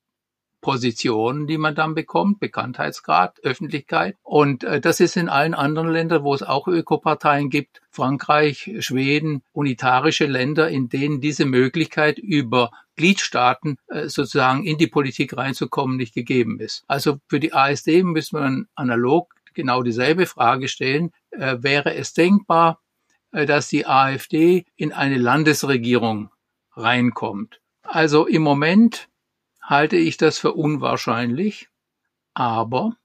Positionen, 0.60 1.46
die 1.46 1.58
man 1.58 1.74
dann 1.74 1.94
bekommt, 1.94 2.40
Bekanntheitsgrad, 2.40 3.40
Öffentlichkeit. 3.42 4.16
Und 4.22 4.64
äh, 4.64 4.80
das 4.80 5.00
ist 5.00 5.16
in 5.16 5.28
allen 5.28 5.54
anderen 5.54 5.90
Ländern, 5.90 6.22
wo 6.22 6.34
es 6.34 6.42
auch 6.42 6.68
Ökoparteien 6.68 7.50
gibt, 7.50 7.80
Frankreich, 7.90 8.70
Schweden, 8.80 9.42
unitarische 9.52 10.26
Länder, 10.26 10.68
in 10.68 10.88
denen 10.88 11.20
diese 11.20 11.44
Möglichkeit 11.44 12.18
über 12.18 12.70
Gliedstaaten 12.96 13.78
äh, 13.88 14.08
sozusagen 14.08 14.64
in 14.64 14.78
die 14.78 14.86
Politik 14.86 15.36
reinzukommen 15.36 15.96
nicht 15.96 16.14
gegeben 16.14 16.60
ist. 16.60 16.84
Also 16.86 17.18
für 17.28 17.40
die 17.40 17.52
ASD 17.52 18.02
müssen 18.02 18.38
wir 18.38 18.66
analog 18.74 19.34
genau 19.54 19.82
dieselbe 19.82 20.26
Frage 20.26 20.68
stellen. 20.68 21.10
Äh, 21.30 21.56
wäre 21.60 21.94
es 21.94 22.12
denkbar, 22.12 22.80
äh, 23.32 23.46
dass 23.46 23.68
die 23.68 23.86
AfD 23.86 24.64
in 24.76 24.92
eine 24.92 25.18
Landesregierung 25.18 26.30
reinkommt? 26.76 27.60
Also 27.82 28.26
im 28.26 28.42
Moment 28.42 29.08
halte 29.70 29.96
ich 29.96 30.16
das 30.16 30.38
für 30.38 30.52
unwahrscheinlich, 30.52 31.68
aber 32.34 32.96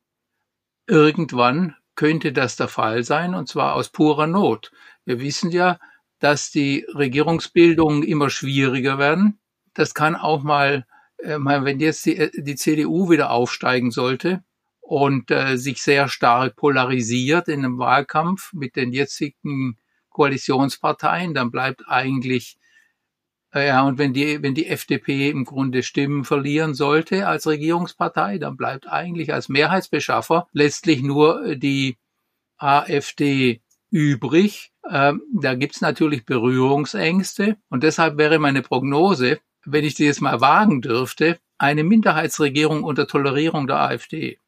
irgendwann 0.88 1.76
könnte 1.94 2.34
das 2.34 2.56
der 2.56 2.68
Fall 2.68 3.04
sein, 3.04 3.36
und 3.36 3.48
zwar 3.48 3.76
aus 3.76 3.90
purer 3.90 4.26
Not. 4.26 4.72
Wir 5.06 5.20
wissen 5.20 5.52
ja, 5.52 5.80
dass 6.20 6.50
die 6.50 6.86
Regierungsbildungen 6.94 8.02
immer 8.02 8.32
schwieriger 8.32 8.98
werden. 8.98 9.40
Das 9.76 9.94
kann 9.94 10.16
auch 10.16 10.42
mal, 10.42 10.88
äh, 11.20 11.38
wenn 11.40 11.80
jetzt 11.80 12.06
die, 12.08 12.32
die 12.34 12.56
CDU 12.56 13.12
wieder 13.12 13.30
aufsteigen 13.30 13.92
sollte 13.92 14.44
und 14.82 15.30
äh, 15.30 15.58
sich 15.58 15.84
sehr 15.84 16.10
stark 16.10 16.56
polarisiert 16.56 17.48
in 17.48 17.64
einem 17.64 17.78
Wahlkampf 17.78 18.54
mit 18.54 18.76
den 18.76 18.92
jetzigen 18.92 19.78
Koalitionsparteien, 20.10 21.36
dann 21.36 21.52
bleibt 21.52 21.84
eigentlich 21.88 22.58
ja, 23.64 23.84
und 23.84 23.98
wenn 23.98 24.14
die, 24.14 24.42
wenn 24.44 24.54
die 24.54 24.68
FDP 24.68 25.30
im 25.30 25.46
Grunde 25.46 25.82
Stimmen 25.82 26.26
verlieren 26.26 26.74
sollte 26.74 27.28
als 27.28 27.48
Regierungspartei, 27.48 28.38
dann 28.38 28.58
bleibt 28.58 28.88
eigentlich 28.88 29.34
als 29.34 29.50
Mehrheitsbeschaffer 29.50 30.48
letztlich 30.52 31.02
nur 31.02 31.56
die 31.56 31.98
AfD 32.58 33.62
übrig. 33.90 34.74
Ähm, 34.90 35.22
da 35.34 35.56
gibt's 35.56 35.82
natürlich 35.82 36.26
Berührungsängste 36.26 37.58
und 37.70 37.84
deshalb 37.84 38.18
wäre 38.18 38.40
meine 38.40 38.62
Prognose, 38.62 39.40
wenn 39.66 39.86
ich 39.86 39.96
die 39.96 40.06
jetzt 40.06 40.22
mal 40.22 40.42
wagen 40.42 40.82
dürfte, 40.82 41.40
eine 41.58 41.84
Minderheitsregierung 41.84 42.84
unter 42.84 43.08
Tolerierung 43.08 43.68
der 43.68 43.80
AfD. 43.80 44.40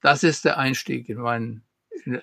Das 0.00 0.22
ist 0.22 0.44
der 0.44 0.58
Einstieg 0.58 1.08
in 1.08 1.18
meinen, 1.18 1.62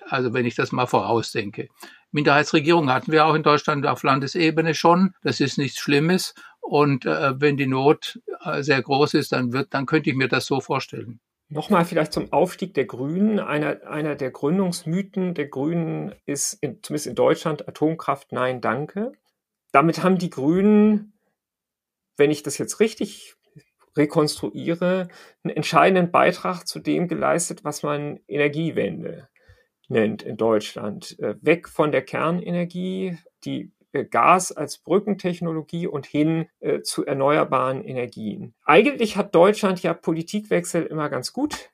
also 0.08 0.34
wenn 0.34 0.44
ich 0.46 0.54
das 0.54 0.72
mal 0.72 0.86
vorausdenke. 0.86 1.68
Minderheitsregierung 2.10 2.90
hatten 2.92 3.12
wir 3.12 3.26
auch 3.26 3.34
in 3.34 3.42
Deutschland 3.42 3.86
auf 3.86 4.02
Landesebene 4.02 4.74
schon. 4.74 5.14
Das 5.22 5.40
ist 5.40 5.58
nichts 5.58 5.78
Schlimmes. 5.78 6.34
Und 6.60 7.06
äh, 7.06 7.40
wenn 7.40 7.56
die 7.56 7.66
Not 7.66 8.20
äh, 8.44 8.62
sehr 8.62 8.82
groß 8.82 9.14
ist, 9.14 9.32
dann 9.32 9.52
wird, 9.52 9.72
dann 9.72 9.86
könnte 9.86 10.10
ich 10.10 10.16
mir 10.16 10.28
das 10.28 10.46
so 10.46 10.60
vorstellen. 10.60 11.20
Nochmal 11.50 11.86
vielleicht 11.86 12.12
zum 12.12 12.30
Aufstieg 12.32 12.74
der 12.74 12.84
Grünen. 12.84 13.40
Einer, 13.40 13.86
einer 13.86 14.16
der 14.16 14.30
Gründungsmythen 14.30 15.34
der 15.34 15.46
Grünen 15.46 16.14
ist, 16.26 16.54
in, 16.54 16.82
zumindest 16.82 17.06
in 17.06 17.14
Deutschland, 17.14 17.66
Atomkraft, 17.68 18.32
nein, 18.32 18.60
danke. 18.60 19.12
Damit 19.72 20.02
haben 20.02 20.18
die 20.18 20.30
Grünen, 20.30 21.14
wenn 22.16 22.30
ich 22.30 22.42
das 22.42 22.58
jetzt 22.58 22.80
richtig 22.80 23.34
rekonstruiere, 23.96 25.08
einen 25.42 25.56
entscheidenden 25.56 26.10
Beitrag 26.10 26.64
zu 26.66 26.80
dem 26.80 27.08
geleistet, 27.08 27.64
was 27.64 27.82
man 27.82 28.20
Energiewende 28.28 29.28
nennt 29.88 30.22
in 30.22 30.36
Deutschland. 30.36 31.18
Äh, 31.18 31.34
weg 31.40 31.68
von 31.68 31.92
der 31.92 32.02
Kernenergie, 32.02 33.18
die 33.44 33.72
äh, 33.92 34.04
Gas 34.04 34.52
als 34.52 34.78
Brückentechnologie 34.78 35.86
und 35.86 36.06
hin 36.06 36.46
äh, 36.60 36.82
zu 36.82 37.06
erneuerbaren 37.06 37.82
Energien. 37.82 38.54
Eigentlich 38.64 39.16
hat 39.16 39.34
Deutschland 39.34 39.82
ja 39.82 39.94
Politikwechsel 39.94 40.84
immer 40.84 41.08
ganz 41.08 41.32
gut 41.32 41.70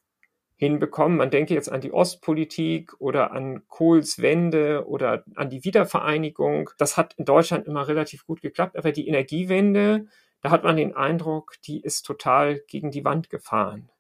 hinbekommen. 0.56 1.18
Man 1.18 1.30
denke 1.30 1.54
jetzt 1.54 1.70
an 1.70 1.80
die 1.80 1.92
Ostpolitik 1.92 2.92
oder 3.00 3.32
an 3.32 3.66
Kohls 3.68 4.22
Wende 4.22 4.86
oder 4.86 5.24
an 5.34 5.50
die 5.50 5.64
Wiedervereinigung. 5.64 6.70
Das 6.78 6.96
hat 6.96 7.14
in 7.14 7.24
Deutschland 7.24 7.66
immer 7.66 7.88
relativ 7.88 8.26
gut 8.26 8.40
geklappt, 8.40 8.76
aber 8.76 8.92
die 8.92 9.08
Energiewende, 9.08 10.06
da 10.40 10.50
hat 10.50 10.62
man 10.62 10.76
den 10.76 10.94
Eindruck, 10.94 11.54
die 11.66 11.80
ist 11.80 12.02
total 12.02 12.60
gegen 12.68 12.92
die 12.92 13.04
Wand 13.04 13.30
gefahren 13.30 13.90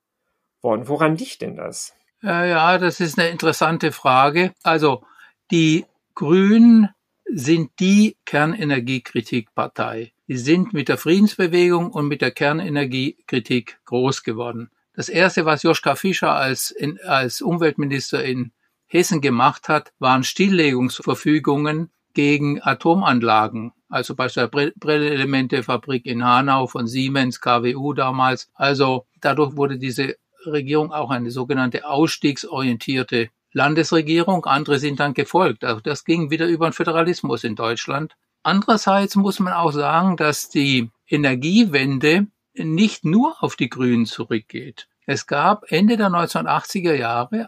worden. 0.62 0.88
Woran 0.88 1.16
liegt 1.16 1.42
denn 1.42 1.56
das? 1.56 1.94
Ja, 2.24 2.42
ja, 2.46 2.78
das 2.78 3.00
ist 3.00 3.18
eine 3.18 3.28
interessante 3.28 3.92
Frage. 3.92 4.54
Also 4.62 5.04
die 5.50 5.84
Grünen 6.14 6.88
sind 7.26 7.72
die 7.80 8.16
Kernenergiekritikpartei. 8.24 10.14
Die 10.26 10.38
sind 10.38 10.72
mit 10.72 10.88
der 10.88 10.96
Friedensbewegung 10.96 11.90
und 11.90 12.08
mit 12.08 12.22
der 12.22 12.30
Kernenergiekritik 12.30 13.78
groß 13.84 14.22
geworden. 14.22 14.70
Das 14.94 15.10
erste, 15.10 15.44
was 15.44 15.64
Joschka 15.64 15.96
Fischer 15.96 16.32
als, 16.32 16.74
als 17.04 17.42
Umweltminister 17.42 18.24
in 18.24 18.52
Hessen 18.86 19.20
gemacht 19.20 19.68
hat, 19.68 19.92
waren 19.98 20.24
Stilllegungsverfügungen 20.24 21.90
gegen 22.14 22.62
Atomanlagen. 22.62 23.72
Also 23.90 24.14
bei 24.14 24.28
der 24.28 24.48
Brennelementefabrik 24.48 26.06
in 26.06 26.24
Hanau 26.24 26.68
von 26.68 26.86
Siemens, 26.86 27.42
KWU 27.42 27.92
damals. 27.92 28.48
Also 28.54 29.06
dadurch 29.20 29.58
wurde 29.58 29.76
diese 29.76 30.16
Regierung 30.52 30.92
auch 30.92 31.10
eine 31.10 31.30
sogenannte 31.30 31.86
ausstiegsorientierte 31.86 33.30
Landesregierung. 33.52 34.44
Andere 34.44 34.78
sind 34.78 35.00
dann 35.00 35.14
gefolgt. 35.14 35.64
Also 35.64 35.80
das 35.80 36.04
ging 36.04 36.30
wieder 36.30 36.46
über 36.46 36.68
den 36.68 36.72
Föderalismus 36.72 37.44
in 37.44 37.56
Deutschland. 37.56 38.16
Andererseits 38.42 39.16
muss 39.16 39.40
man 39.40 39.54
auch 39.54 39.72
sagen, 39.72 40.16
dass 40.16 40.50
die 40.50 40.90
Energiewende 41.08 42.26
nicht 42.54 43.04
nur 43.04 43.42
auf 43.42 43.56
die 43.56 43.68
Grünen 43.68 44.06
zurückgeht. 44.06 44.88
Es 45.06 45.26
gab 45.26 45.70
Ende 45.70 45.96
der 45.96 46.08
1980er 46.08 46.94
Jahre 46.94 47.46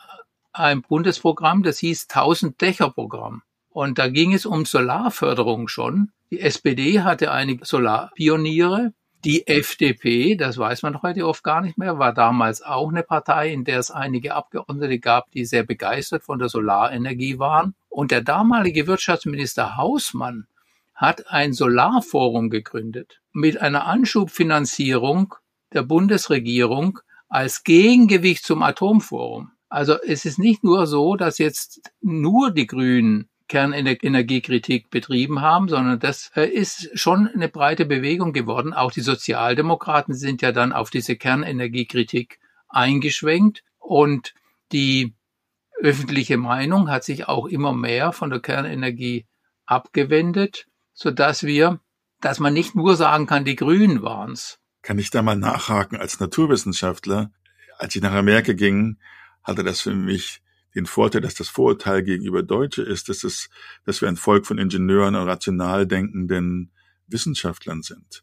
ein 0.53 0.83
Bundesprogramm, 0.83 1.63
das 1.63 1.79
hieß 1.79 2.07
1000 2.09 2.61
Dächer 2.61 2.91
Programm. 2.91 3.43
Und 3.69 3.99
da 3.99 4.09
ging 4.09 4.33
es 4.33 4.47
um 4.47 4.65
Solarförderung 4.65 5.69
schon. 5.69 6.13
Die 6.31 6.41
SPD 6.41 7.03
hatte 7.03 7.31
einige 7.31 7.65
Solarpioniere 7.65 8.93
die 9.27 9.49
FDP, 9.49 10.37
das 10.37 10.57
weiß 10.57 10.85
man 10.85 11.03
heute 11.03 11.27
oft 11.27 11.43
gar 11.43 11.61
nicht 11.61 11.77
mehr, 11.79 11.99
war 11.99 12.15
damals 12.15 12.63
auch 12.63 12.91
eine 12.91 13.03
Partei, 13.03 13.53
in 13.53 13.65
der 13.65 13.81
es 13.81 13.91
einige 13.91 14.37
Abgeordnete 14.37 15.01
gab, 15.01 15.33
die 15.33 15.45
sehr 15.45 15.65
begeistert 15.65 16.23
von 16.23 16.39
der 16.39 16.49
Solarenergie 16.49 17.41
waren. 17.41 17.75
Und 17.89 18.13
der 18.13 18.21
damalige 18.21 18.87
Wirtschaftsminister 18.87 19.77
Hausmann 19.77 20.47
hat 20.95 21.29
ein 21.29 21.53
Solarforum 21.53 22.51
gegründet 22.51 23.21
mit 23.33 23.61
einer 23.61 23.89
Anschubfinanzierung 23.89 25.35
der 25.73 25.83
Bundesregierung 25.83 27.01
als 27.29 27.65
Gegengewicht 27.65 28.47
zum 28.47 28.63
Atomforum. 28.63 29.51
Also 29.69 30.01
es 30.01 30.25
ist 30.25 30.39
nicht 30.39 30.63
nur 30.63 30.87
so, 30.87 31.17
dass 31.17 31.39
jetzt 31.39 31.81
nur 32.01 32.53
die 32.53 32.69
Grünen 32.69 33.29
Kernenergiekritik 33.49 34.91
betrieben 34.91 35.41
haben, 35.41 35.69
sondern 35.69 36.01
das 36.01 36.31
äh, 36.35 36.47
ist 36.47 36.91
schon 36.99 37.29
eine 37.29 37.49
breite 37.49 37.87
Bewegung 37.87 38.33
geworden. 38.33 38.73
Auch 38.73 38.91
die 38.91 39.01
Sozialdemokraten 39.01 40.15
sind 40.15 40.43
ja 40.43 40.53
dann 40.53 40.73
auf 40.73 40.91
diese 40.91 41.17
Kernenergiekritik 41.17 42.41
eingeschwenkt 42.69 43.63
und 43.79 44.35
die 44.73 45.15
öffentliche 45.81 46.37
Meinung 46.37 46.91
hat 46.91 47.05
sich 47.05 47.29
auch 47.29 47.47
immer 47.47 47.73
mehr 47.73 48.13
von 48.13 48.31
der 48.31 48.41
Kernenergie 48.41 49.27
abgewendet, 49.67 50.67
so 50.93 51.11
dass 51.11 51.43
wir, 51.43 51.81
dass 52.21 52.41
man 52.41 52.55
nicht 52.55 52.75
nur 52.75 52.97
sagen 52.97 53.27
kann, 53.27 53.45
die 53.45 53.57
Grünen 53.57 54.03
waren's. 54.03 54.59
Kann 54.83 54.99
ich 54.99 55.11
da 55.11 55.23
mal 55.23 55.37
nachhaken 55.37 55.99
als 55.99 56.19
Naturwissenschaftler? 56.21 57.31
Als 57.79 57.95
ich 57.95 58.03
nach 58.03 58.13
Amerika 58.13 58.53
ging, 58.53 58.99
hatte 59.43 59.63
das 59.63 59.81
für 59.81 59.95
mich 59.95 60.43
den 60.77 60.87
Vorteil, 60.87 61.23
dass 61.23 61.35
das 61.35 61.49
Vorurteil 61.49 62.05
gegenüber 62.05 62.43
Deutsche 62.43 62.83
ist, 62.83 63.09
dass, 63.09 63.25
es, 63.25 63.49
dass 63.85 64.03
wir 64.03 64.09
ein 64.09 64.17
Volk 64.17 64.47
von 64.47 64.59
Ingenieuren 64.59 65.17
und 65.17 65.27
rational 65.27 65.87
denkenden 65.87 66.71
Wissenschaftlern 67.07 67.83
sind. 67.83 68.23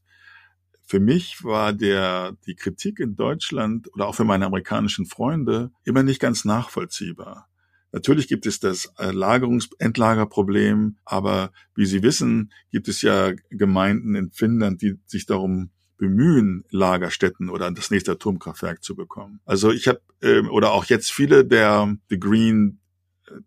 Für 0.86 1.00
mich 1.00 1.44
war 1.44 1.74
der, 1.74 2.38
die 2.46 2.56
Kritik 2.56 3.00
in 3.00 3.16
Deutschland 3.16 3.92
oder 3.94 4.08
auch 4.08 4.16
für 4.16 4.26
meine 4.26 4.46
amerikanischen 4.46 5.06
Freunde 5.06 5.72
immer 5.84 6.04
nicht 6.04 6.20
ganz 6.20 6.46
nachvollziehbar. 6.46 7.50
Natürlich 7.92 8.28
gibt 8.28 8.46
es 8.46 8.60
das 8.60 8.92
Lagerungs-, 8.98 9.70
Endlagerproblem, 9.80 10.98
aber 11.06 11.52
wie 11.76 11.86
Sie 11.86 12.04
wissen, 12.04 12.52
gibt 12.72 12.88
es 12.88 13.02
ja 13.02 13.34
Gemeinden 13.50 14.16
in 14.16 14.32
Finnland, 14.32 14.82
die 14.82 15.00
sich 15.06 15.26
darum 15.26 15.70
bemühen, 16.04 16.66
Lagerstätten 16.70 17.50
oder 17.50 17.72
das 17.72 17.90
nächste 17.92 18.12
Atomkraftwerk 18.12 18.84
zu 18.84 18.96
bekommen. 18.96 19.40
Also 19.46 19.72
ich 19.72 19.88
habe 19.88 20.02
ähm, 20.22 20.50
oder 20.50 20.74
auch 20.74 20.86
jetzt 20.86 21.12
viele 21.12 21.46
der 21.46 21.96
The 22.10 22.20
Green 22.20 22.80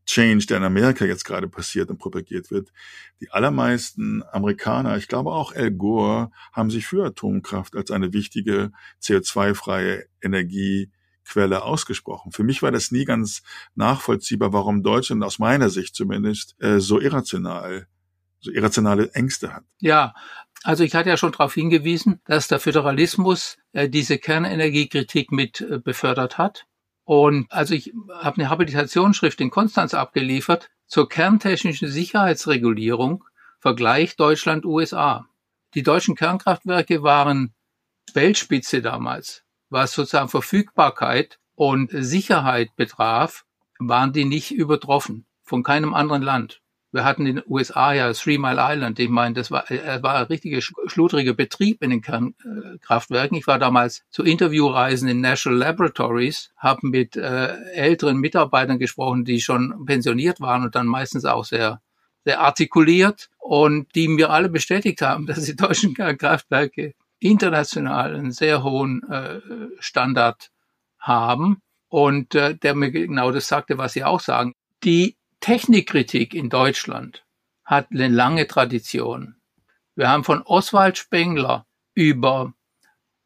Change, 0.06 0.46
der 0.46 0.56
in 0.56 0.64
Amerika 0.64 1.04
jetzt 1.04 1.24
gerade 1.24 1.48
passiert 1.48 1.90
und 1.90 1.98
propagiert 1.98 2.50
wird, 2.50 2.72
die 3.20 3.30
allermeisten 3.30 4.22
Amerikaner, 4.32 4.96
ich 4.96 5.06
glaube 5.06 5.30
auch 5.32 5.54
Al 5.54 5.70
Gore, 5.70 6.30
haben 6.52 6.70
sich 6.70 6.86
für 6.86 7.04
Atomkraft 7.04 7.76
als 7.76 7.90
eine 7.90 8.14
wichtige 8.14 8.72
CO2-freie 9.02 10.06
Energiequelle 10.22 11.62
ausgesprochen. 11.62 12.32
Für 12.32 12.42
mich 12.42 12.62
war 12.62 12.72
das 12.72 12.90
nie 12.90 13.04
ganz 13.04 13.42
nachvollziehbar, 13.74 14.54
warum 14.54 14.82
Deutschland 14.82 15.22
aus 15.22 15.38
meiner 15.38 15.68
Sicht 15.68 15.94
zumindest 15.94 16.56
äh, 16.58 16.80
so 16.80 16.98
irrational 16.98 17.86
so 18.40 18.52
irrationale 18.52 19.10
Ängste 19.12 19.52
hat. 19.52 19.64
Ja, 19.80 20.14
also 20.66 20.82
ich 20.82 20.96
hatte 20.96 21.10
ja 21.10 21.16
schon 21.16 21.30
darauf 21.30 21.54
hingewiesen, 21.54 22.20
dass 22.24 22.48
der 22.48 22.58
Föderalismus 22.58 23.56
äh, 23.72 23.88
diese 23.88 24.18
Kernenergiekritik 24.18 25.30
mit 25.30 25.60
äh, 25.60 25.78
befördert 25.78 26.38
hat. 26.38 26.66
Und 27.04 27.46
also 27.52 27.72
ich 27.72 27.92
habe 28.12 28.38
eine 28.38 28.50
Habilitationsschrift 28.50 29.40
in 29.40 29.50
Konstanz 29.50 29.94
abgeliefert 29.94 30.70
zur 30.88 31.08
kerntechnischen 31.08 31.88
Sicherheitsregulierung, 31.88 33.22
Vergleich 33.60 34.16
Deutschland-USA. 34.16 35.28
Die 35.74 35.84
deutschen 35.84 36.16
Kernkraftwerke 36.16 37.04
waren 37.04 37.54
Weltspitze 38.12 38.82
damals, 38.82 39.44
was 39.68 39.92
sozusagen 39.92 40.28
Verfügbarkeit 40.28 41.38
und 41.54 41.92
Sicherheit 41.92 42.74
betraf, 42.74 43.44
waren 43.78 44.12
die 44.12 44.24
nicht 44.24 44.50
übertroffen 44.50 45.26
von 45.44 45.62
keinem 45.62 45.94
anderen 45.94 46.22
Land. 46.22 46.60
Wir 46.96 47.04
hatten 47.04 47.26
in 47.26 47.36
den 47.36 47.44
USA 47.46 47.92
ja 47.92 48.10
Three 48.14 48.38
Mile 48.38 48.56
Island. 48.58 48.98
Ich 48.98 49.10
meine, 49.10 49.34
das 49.34 49.50
war, 49.50 49.70
äh, 49.70 50.02
war 50.02 50.14
ein 50.14 50.24
richtiger 50.24 50.62
schludriger 50.62 51.34
Betrieb 51.34 51.82
in 51.82 51.90
den 51.90 52.00
Kernkraftwerken. 52.00 53.36
Ich 53.36 53.46
war 53.46 53.58
damals 53.58 54.02
zu 54.08 54.22
Interviewreisen 54.22 55.06
in 55.06 55.20
National 55.20 55.58
Laboratories, 55.58 56.52
habe 56.56 56.86
mit 56.88 57.14
äh, 57.14 57.54
älteren 57.74 58.16
Mitarbeitern 58.16 58.78
gesprochen, 58.78 59.26
die 59.26 59.42
schon 59.42 59.84
pensioniert 59.84 60.40
waren 60.40 60.62
und 60.62 60.74
dann 60.74 60.86
meistens 60.86 61.26
auch 61.26 61.44
sehr, 61.44 61.82
sehr 62.24 62.40
artikuliert 62.40 63.28
und 63.38 63.94
die 63.94 64.08
mir 64.08 64.30
alle 64.30 64.48
bestätigt 64.48 65.02
haben, 65.02 65.26
dass 65.26 65.44
die 65.44 65.54
deutschen 65.54 65.92
Kernkraftwerke 65.92 66.94
international 67.18 68.14
einen 68.14 68.32
sehr 68.32 68.62
hohen 68.62 69.02
äh, 69.10 69.40
Standard 69.80 70.50
haben 70.98 71.58
und 71.88 72.34
äh, 72.34 72.56
der 72.56 72.74
mir 72.74 72.90
genau 72.90 73.32
das 73.32 73.48
sagte, 73.48 73.76
was 73.76 73.92
Sie 73.92 74.02
auch 74.02 74.20
sagen. 74.20 74.54
Die 74.82 75.18
Technikkritik 75.40 76.34
in 76.34 76.48
Deutschland 76.50 77.24
hat 77.64 77.88
eine 77.90 78.08
lange 78.08 78.46
Tradition. 78.46 79.36
Wir 79.94 80.08
haben 80.08 80.24
von 80.24 80.42
Oswald 80.42 80.98
Spengler 80.98 81.66
über 81.94 82.52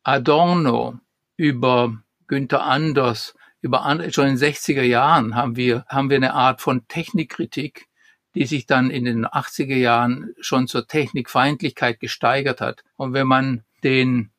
Adorno, 0.03 0.99
über 1.37 2.03
Günther 2.27 2.63
Anders, 2.63 3.35
über 3.61 3.83
andere, 3.83 4.13
schon 4.13 4.29
in 4.29 4.37
den 4.37 4.53
60er 4.53 4.83
Jahren 4.83 5.35
haben 5.35 5.57
wir, 5.57 5.85
haben 5.89 6.09
wir 6.09 6.17
eine 6.17 6.35
Art 6.35 6.61
von 6.61 6.87
Technikkritik, 6.89 7.89
die 8.35 8.47
sich 8.47 8.67
dann 8.67 8.91
in 8.91 9.05
den 9.05 9.27
80er 9.27 9.77
Jahren 9.77 10.33
schon 10.41 10.69
zur 10.69 10.87
Technikfeindlichkeit 10.87 12.01
gesteigert 12.01 12.61
hat. 12.61 12.85
Und 12.97 13.13
wenn 13.13 13.27
man 13.27 13.65
den 13.83 14.31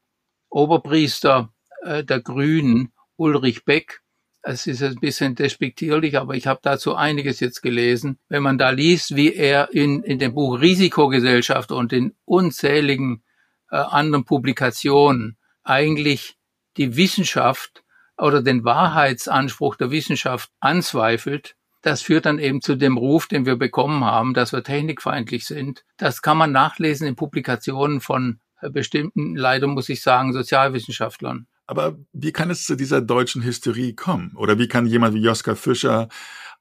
Oberpriester 0.49 1.53
äh, 1.83 2.03
der 2.03 2.21
Grünen, 2.21 2.93
Ulrich 3.17 3.65
Beck, 3.65 4.01
es 4.43 4.65
ist 4.67 4.81
ein 4.81 4.95
bisschen 4.95 5.35
despektierlich, 5.35 6.17
aber 6.17 6.33
ich 6.33 6.47
habe 6.47 6.59
dazu 6.63 6.95
einiges 6.95 7.39
jetzt 7.39 7.61
gelesen. 7.61 8.17
Wenn 8.27 8.43
man 8.43 8.57
da 8.57 8.71
liest, 8.71 9.15
wie 9.15 9.33
er 9.33 9.71
in, 9.71 10.03
in 10.03 10.19
dem 10.19 10.33
Buch 10.33 10.59
Risikogesellschaft 10.59 11.71
und 11.71 11.93
in 11.93 12.15
unzähligen 12.25 13.23
äh, 13.69 13.75
anderen 13.75 14.25
Publikationen 14.25 15.37
eigentlich 15.63 16.37
die 16.77 16.95
Wissenschaft 16.95 17.83
oder 18.17 18.41
den 18.41 18.63
Wahrheitsanspruch 18.63 19.75
der 19.75 19.91
Wissenschaft 19.91 20.49
anzweifelt, 20.59 21.55
das 21.81 22.01
führt 22.01 22.25
dann 22.25 22.39
eben 22.39 22.61
zu 22.61 22.75
dem 22.75 22.97
Ruf, 22.97 23.27
den 23.27 23.45
wir 23.45 23.55
bekommen 23.55 24.03
haben, 24.05 24.33
dass 24.33 24.53
wir 24.53 24.63
technikfeindlich 24.63 25.45
sind. 25.45 25.83
Das 25.97 26.21
kann 26.21 26.37
man 26.37 26.51
nachlesen 26.51 27.07
in 27.07 27.15
Publikationen 27.15 28.01
von 28.01 28.39
äh, 28.61 28.69
bestimmten, 28.69 29.35
leider 29.35 29.67
muss 29.67 29.89
ich 29.89 30.01
sagen, 30.01 30.33
Sozialwissenschaftlern. 30.33 31.47
Aber 31.71 31.97
wie 32.11 32.33
kann 32.33 32.49
es 32.49 32.65
zu 32.65 32.75
dieser 32.75 32.99
deutschen 32.99 33.45
Hysterie 33.45 33.93
kommen? 33.93 34.33
Oder 34.35 34.59
wie 34.59 34.67
kann 34.67 34.87
jemand 34.87 35.15
wie 35.15 35.21
Joschka 35.21 35.55
Fischer 35.55 36.09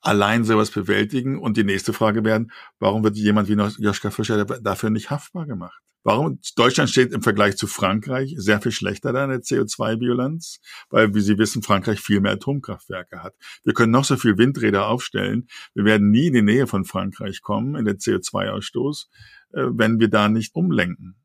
allein 0.01 0.45
sowas 0.45 0.71
bewältigen? 0.71 1.37
Und 1.37 1.57
die 1.57 1.65
nächste 1.65 1.93
Frage 1.93 2.23
werden, 2.23 2.53
warum 2.79 3.03
wird 3.03 3.17
jemand 3.17 3.49
wie 3.49 3.55
Joschka 3.83 4.13
Fischer 4.13 4.45
dafür 4.45 4.91
nicht 4.91 5.11
haftbar 5.11 5.47
gemacht? 5.47 5.83
Warum? 6.05 6.39
Deutschland 6.55 6.91
steht 6.91 7.11
im 7.13 7.23
Vergleich 7.23 7.57
zu 7.57 7.67
Frankreich 7.67 8.35
sehr 8.37 8.61
viel 8.61 8.71
schlechter 8.71 9.13
da 9.13 9.25
in 9.25 9.31
der 9.31 9.41
CO2-Bilanz, 9.41 10.61
weil, 10.91 11.13
wie 11.13 11.23
Sie 11.23 11.39
wissen, 11.39 11.65
Frankreich 11.65 11.99
viel 11.99 12.21
mehr 12.21 12.35
Atomkraftwerke 12.35 13.21
hat. 13.21 13.35
Wir 13.65 13.75
können 13.75 13.91
noch 13.91 14.05
so 14.05 14.17
viel 14.17 14.39
Windräder 14.39 14.87
aufstellen. 14.87 15.49
Wir 15.75 15.85
werden 15.85 16.13
nie 16.13 16.29
in 16.29 16.35
die 16.35 16.43
Nähe 16.43 16.69
von 16.69 16.85
Frankreich 16.85 17.43
kommen 17.43 17.75
in 17.75 17.85
der 17.85 17.97
CO2-Ausstoß, 17.97 19.09
äh, 19.55 19.65
wenn 19.73 19.99
wir 19.99 20.09
da 20.09 20.29
nicht 20.29 20.55
umlenken. 20.55 21.20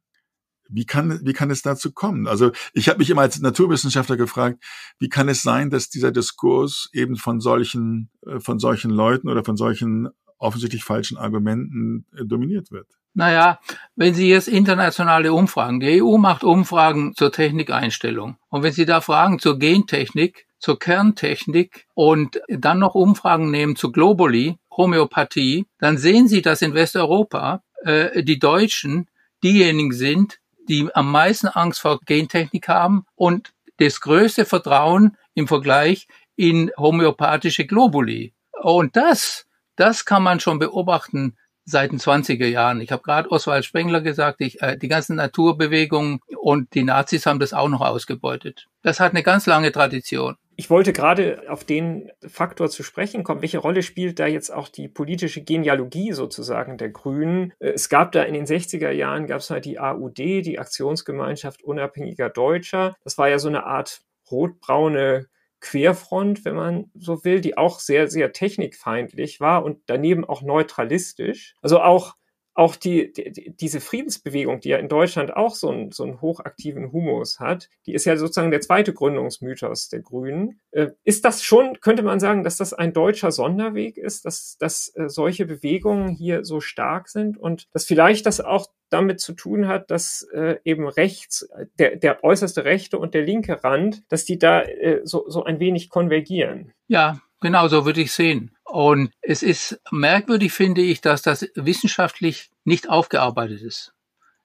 Wie 0.67 0.85
kann, 0.85 1.19
wie 1.23 1.33
kann 1.33 1.51
es 1.51 1.61
dazu 1.61 1.91
kommen? 1.91 2.27
Also 2.27 2.51
ich 2.73 2.89
habe 2.89 2.99
mich 2.99 3.09
immer 3.09 3.21
als 3.21 3.39
Naturwissenschaftler 3.39 4.17
gefragt, 4.17 4.63
wie 4.99 5.09
kann 5.09 5.29
es 5.29 5.41
sein, 5.41 5.69
dass 5.69 5.89
dieser 5.89 6.11
Diskurs 6.11 6.89
eben 6.93 7.15
von 7.15 7.39
solchen, 7.39 8.09
äh, 8.25 8.39
von 8.39 8.59
solchen 8.59 8.91
Leuten 8.91 9.29
oder 9.29 9.43
von 9.43 9.57
solchen 9.57 10.09
offensichtlich 10.37 10.83
falschen 10.83 11.17
Argumenten 11.17 12.05
äh, 12.17 12.25
dominiert 12.25 12.71
wird? 12.71 12.87
Naja, 13.13 13.59
wenn 13.95 14.13
Sie 14.13 14.27
jetzt 14.27 14.49
internationale 14.49 15.31
Umfragen, 15.31 15.79
die 15.79 16.03
EU 16.03 16.17
macht 16.17 16.43
Umfragen 16.43 17.13
zur 17.15 17.31
Technikeinstellung. 17.31 18.35
Und 18.49 18.63
wenn 18.63 18.73
Sie 18.73 18.85
da 18.85 18.99
Fragen 18.99 19.39
zur 19.39 19.57
Gentechnik, 19.57 20.47
zur 20.59 20.79
Kerntechnik 20.79 21.85
und 21.93 22.41
dann 22.49 22.79
noch 22.79 22.93
Umfragen 22.93 23.51
nehmen 23.51 23.77
zu 23.77 23.93
Globally, 23.93 24.57
Homöopathie, 24.75 25.65
dann 25.79 25.97
sehen 25.97 26.27
Sie, 26.27 26.41
dass 26.41 26.61
in 26.61 26.73
Westeuropa 26.73 27.63
äh, 27.83 28.21
die 28.23 28.39
Deutschen 28.39 29.07
diejenigen 29.43 29.93
sind, 29.93 30.39
die 30.67 30.89
am 30.93 31.11
meisten 31.11 31.47
Angst 31.47 31.79
vor 31.79 31.99
Gentechnik 32.05 32.67
haben 32.67 33.05
und 33.15 33.53
das 33.77 34.01
größte 34.01 34.45
Vertrauen 34.45 35.17
im 35.33 35.47
Vergleich 35.47 36.07
in 36.35 36.71
homöopathische 36.77 37.65
Globuli. 37.65 38.33
Und 38.61 38.95
das, 38.95 39.45
das 39.75 40.05
kann 40.05 40.23
man 40.23 40.39
schon 40.39 40.59
beobachten 40.59 41.37
seit 41.65 41.91
den 41.91 41.99
20er 41.99 42.45
Jahren. 42.47 42.79
Ich 42.79 42.91
habe 42.91 43.01
gerade 43.01 43.31
Oswald 43.31 43.65
Spengler 43.65 44.01
gesagt, 44.01 44.39
ich, 44.41 44.61
äh, 44.61 44.77
die 44.77 44.87
ganzen 44.87 45.15
Naturbewegungen 45.15 46.19
und 46.39 46.73
die 46.75 46.83
Nazis 46.83 47.25
haben 47.25 47.39
das 47.39 47.53
auch 47.53 47.69
noch 47.69 47.81
ausgebeutet. 47.81 48.67
Das 48.83 48.99
hat 48.99 49.11
eine 49.11 49.23
ganz 49.23 49.47
lange 49.47 49.71
Tradition. 49.71 50.37
Ich 50.57 50.69
wollte 50.69 50.93
gerade 50.93 51.43
auf 51.49 51.63
den 51.65 52.11
Faktor 52.25 52.69
zu 52.69 52.81
sprechen 52.81 53.23
kommen. 53.23 53.41
Welche 53.41 53.57
Rolle 53.57 53.83
spielt 53.83 54.19
da 54.19 54.27
jetzt 54.27 54.51
auch 54.51 54.69
die 54.69 54.87
politische 54.87 55.43
Genealogie 55.43 56.13
sozusagen 56.13 56.77
der 56.77 56.89
Grünen? 56.89 57.53
Äh, 57.59 57.71
es 57.71 57.89
gab 57.89 58.13
da 58.13 58.23
in 58.23 58.33
den 58.33 58.45
60er 58.45 58.91
Jahren, 58.91 59.27
gab 59.27 59.39
es 59.39 59.49
halt 59.49 59.65
die 59.65 59.79
AUD, 59.79 60.17
die 60.17 60.59
Aktionsgemeinschaft 60.59 61.63
unabhängiger 61.63 62.29
Deutscher. 62.29 62.95
Das 63.03 63.17
war 63.17 63.27
ja 63.29 63.39
so 63.39 63.49
eine 63.49 63.65
Art 63.65 64.01
rotbraune 64.31 65.27
Querfront, 65.59 66.45
wenn 66.45 66.55
man 66.55 66.91
so 66.93 67.25
will, 67.25 67.41
die 67.41 67.57
auch 67.57 67.79
sehr, 67.79 68.07
sehr 68.07 68.31
technikfeindlich 68.31 69.39
war 69.39 69.63
und 69.65 69.81
daneben 69.87 70.23
auch 70.23 70.41
neutralistisch. 70.41 71.55
Also 71.61 71.81
auch 71.81 72.15
auch 72.55 72.77
die, 72.77 73.11
die, 73.11 73.53
diese 73.55 73.81
Friedensbewegung, 73.81 74.61
die 74.61 74.69
ja 74.69 74.77
in 74.77 74.87
Deutschland 74.87 75.35
auch 75.35 75.53
so, 75.53 75.69
ein, 75.69 75.91
so 75.91 76.03
einen 76.03 76.21
hochaktiven 76.21 76.91
Humus 76.93 77.39
hat, 77.39 77.69
die 77.85 77.93
ist 77.93 78.05
ja 78.05 78.15
sozusagen 78.15 78.49
der 78.49 78.61
zweite 78.61 78.93
Gründungsmythos 78.93 79.89
der 79.89 79.99
Grünen. 79.99 80.61
Äh, 80.71 80.91
ist 81.03 81.25
das 81.25 81.43
schon, 81.43 81.79
könnte 81.81 82.01
man 82.01 82.21
sagen, 82.21 82.43
dass 82.43 82.55
das 82.55 82.73
ein 82.73 82.93
deutscher 82.93 83.31
Sonderweg 83.31 83.97
ist, 83.97 84.25
dass, 84.25 84.57
dass 84.57 84.95
äh, 84.95 85.09
solche 85.09 85.45
Bewegungen 85.45 86.09
hier 86.09 86.45
so 86.45 86.61
stark 86.61 87.09
sind 87.09 87.37
und 87.37 87.67
dass 87.73 87.85
vielleicht 87.85 88.25
das 88.25 88.39
auch 88.39 88.67
damit 88.89 89.19
zu 89.19 89.33
tun 89.33 89.67
hat, 89.67 89.91
dass 89.91 90.25
äh, 90.33 90.57
eben 90.63 90.87
rechts, 90.87 91.49
der, 91.77 91.97
der 91.97 92.23
äußerste 92.23 92.63
rechte 92.63 92.97
und 92.97 93.13
der 93.13 93.23
linke 93.23 93.63
Rand, 93.63 94.03
dass 94.09 94.23
die 94.23 94.39
da 94.39 94.61
äh, 94.61 95.01
so, 95.03 95.25
so 95.27 95.43
ein 95.43 95.59
wenig 95.59 95.89
konvergieren? 95.89 96.71
Ja, 96.87 97.19
genau 97.45 97.67
so 97.67 97.85
würde 97.85 98.01
ich 98.01 98.11
sehen. 98.11 98.51
Und 98.63 99.11
es 99.21 99.43
ist 99.43 99.79
merkwürdig, 99.91 100.51
finde 100.51 100.81
ich, 100.81 100.99
dass 100.99 101.21
das 101.21 101.47
wissenschaftlich 101.53 102.49
nicht 102.63 102.89
aufgearbeitet 102.89 103.61
ist. 103.61 103.93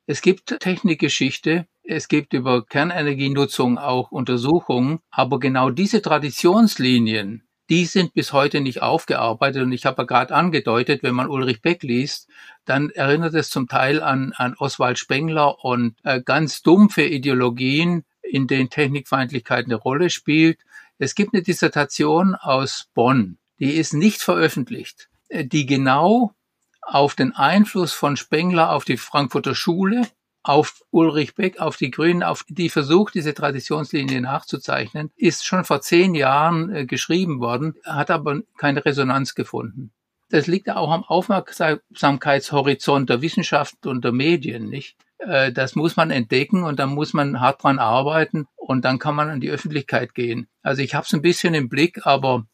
Es 0.06 0.20
gibt 0.20 0.60
Technikgeschichte, 0.60 1.66
es 1.82 2.08
gibt 2.08 2.34
über 2.34 2.64
Kernenergienutzung 2.66 3.78
auch 3.78 4.10
Untersuchungen, 4.10 4.98
aber 5.10 5.40
genau 5.40 5.70
diese 5.70 6.02
Traditionslinien, 6.02 7.42
die 7.70 7.86
sind 7.86 8.12
bis 8.12 8.34
heute 8.34 8.60
nicht 8.60 8.82
aufgearbeitet. 8.82 9.62
Und 9.62 9.72
ich 9.72 9.86
habe 9.86 10.02
ja 10.02 10.06
gerade 10.06 10.34
angedeutet, 10.34 11.02
wenn 11.02 11.14
man 11.14 11.28
Ulrich 11.28 11.62
Beck 11.62 11.82
liest, 11.82 12.28
dann 12.66 12.90
erinnert 12.90 13.32
es 13.32 13.48
zum 13.48 13.66
Teil 13.66 14.02
an, 14.02 14.32
an 14.36 14.54
Oswald 14.58 14.98
Spengler 14.98 15.64
und 15.64 15.96
äh, 16.02 16.20
ganz 16.20 16.62
dumpfe 16.62 17.04
Ideologien, 17.04 18.04
in 18.22 18.46
denen 18.46 18.68
Technikfeindlichkeit 18.68 19.64
eine 19.64 19.76
Rolle 19.76 20.10
spielt. 20.10 20.58
Es 21.02 21.14
gibt 21.14 21.32
eine 21.32 21.42
Dissertation 21.42 22.34
aus 22.34 22.90
Bonn, 22.92 23.38
die 23.58 23.76
ist 23.76 23.94
nicht 23.94 24.20
veröffentlicht, 24.20 25.08
äh, 25.30 25.46
die 25.46 25.64
genau 25.64 26.34
auf 26.82 27.14
den 27.14 27.34
Einfluss 27.34 27.94
von 27.94 28.18
Spengler 28.18 28.70
auf 28.70 28.84
die 28.84 28.98
Frankfurter 28.98 29.54
Schule, 29.54 30.06
auf 30.42 30.82
Ulrich 30.90 31.34
Beck, 31.34 31.58
auf 31.58 31.78
die 31.78 31.90
Grünen, 31.90 32.22
auf 32.22 32.44
die 32.50 32.68
versucht, 32.68 33.14
diese 33.14 33.32
Traditionslinie 33.32 34.20
nachzuzeichnen, 34.20 35.10
ist 35.16 35.46
schon 35.46 35.64
vor 35.64 35.80
zehn 35.80 36.14
Jahren 36.14 36.68
äh, 36.68 36.84
geschrieben 36.84 37.40
worden, 37.40 37.76
hat 37.82 38.10
aber 38.10 38.42
keine 38.58 38.84
Resonanz 38.84 39.34
gefunden. 39.34 39.92
Das 40.28 40.48
liegt 40.48 40.68
auch 40.68 40.90
am 40.90 41.04
Aufmerksamkeitshorizont 41.04 43.08
der 43.08 43.22
Wissenschaft 43.22 43.86
und 43.86 44.04
der 44.04 44.12
Medien, 44.12 44.68
nicht? 44.68 44.98
Äh, 45.20 45.52
das 45.52 45.76
muss 45.76 45.96
man 45.96 46.10
entdecken 46.10 46.62
und 46.62 46.78
dann 46.78 46.90
muss 46.90 47.12
man 47.12 47.40
hart 47.40 47.62
dran 47.62 47.78
arbeiten 47.78 48.46
und 48.56 48.84
dann 48.84 48.98
kann 48.98 49.14
man 49.14 49.28
an 49.28 49.40
die 49.40 49.50
Öffentlichkeit 49.50 50.14
gehen. 50.14 50.48
Also 50.62 50.82
ich 50.82 50.94
habe 50.94 51.04
es 51.06 51.12
ein 51.12 51.22
bisschen 51.22 51.54
im 51.54 51.68
Blick, 51.68 52.06
aber 52.06 52.46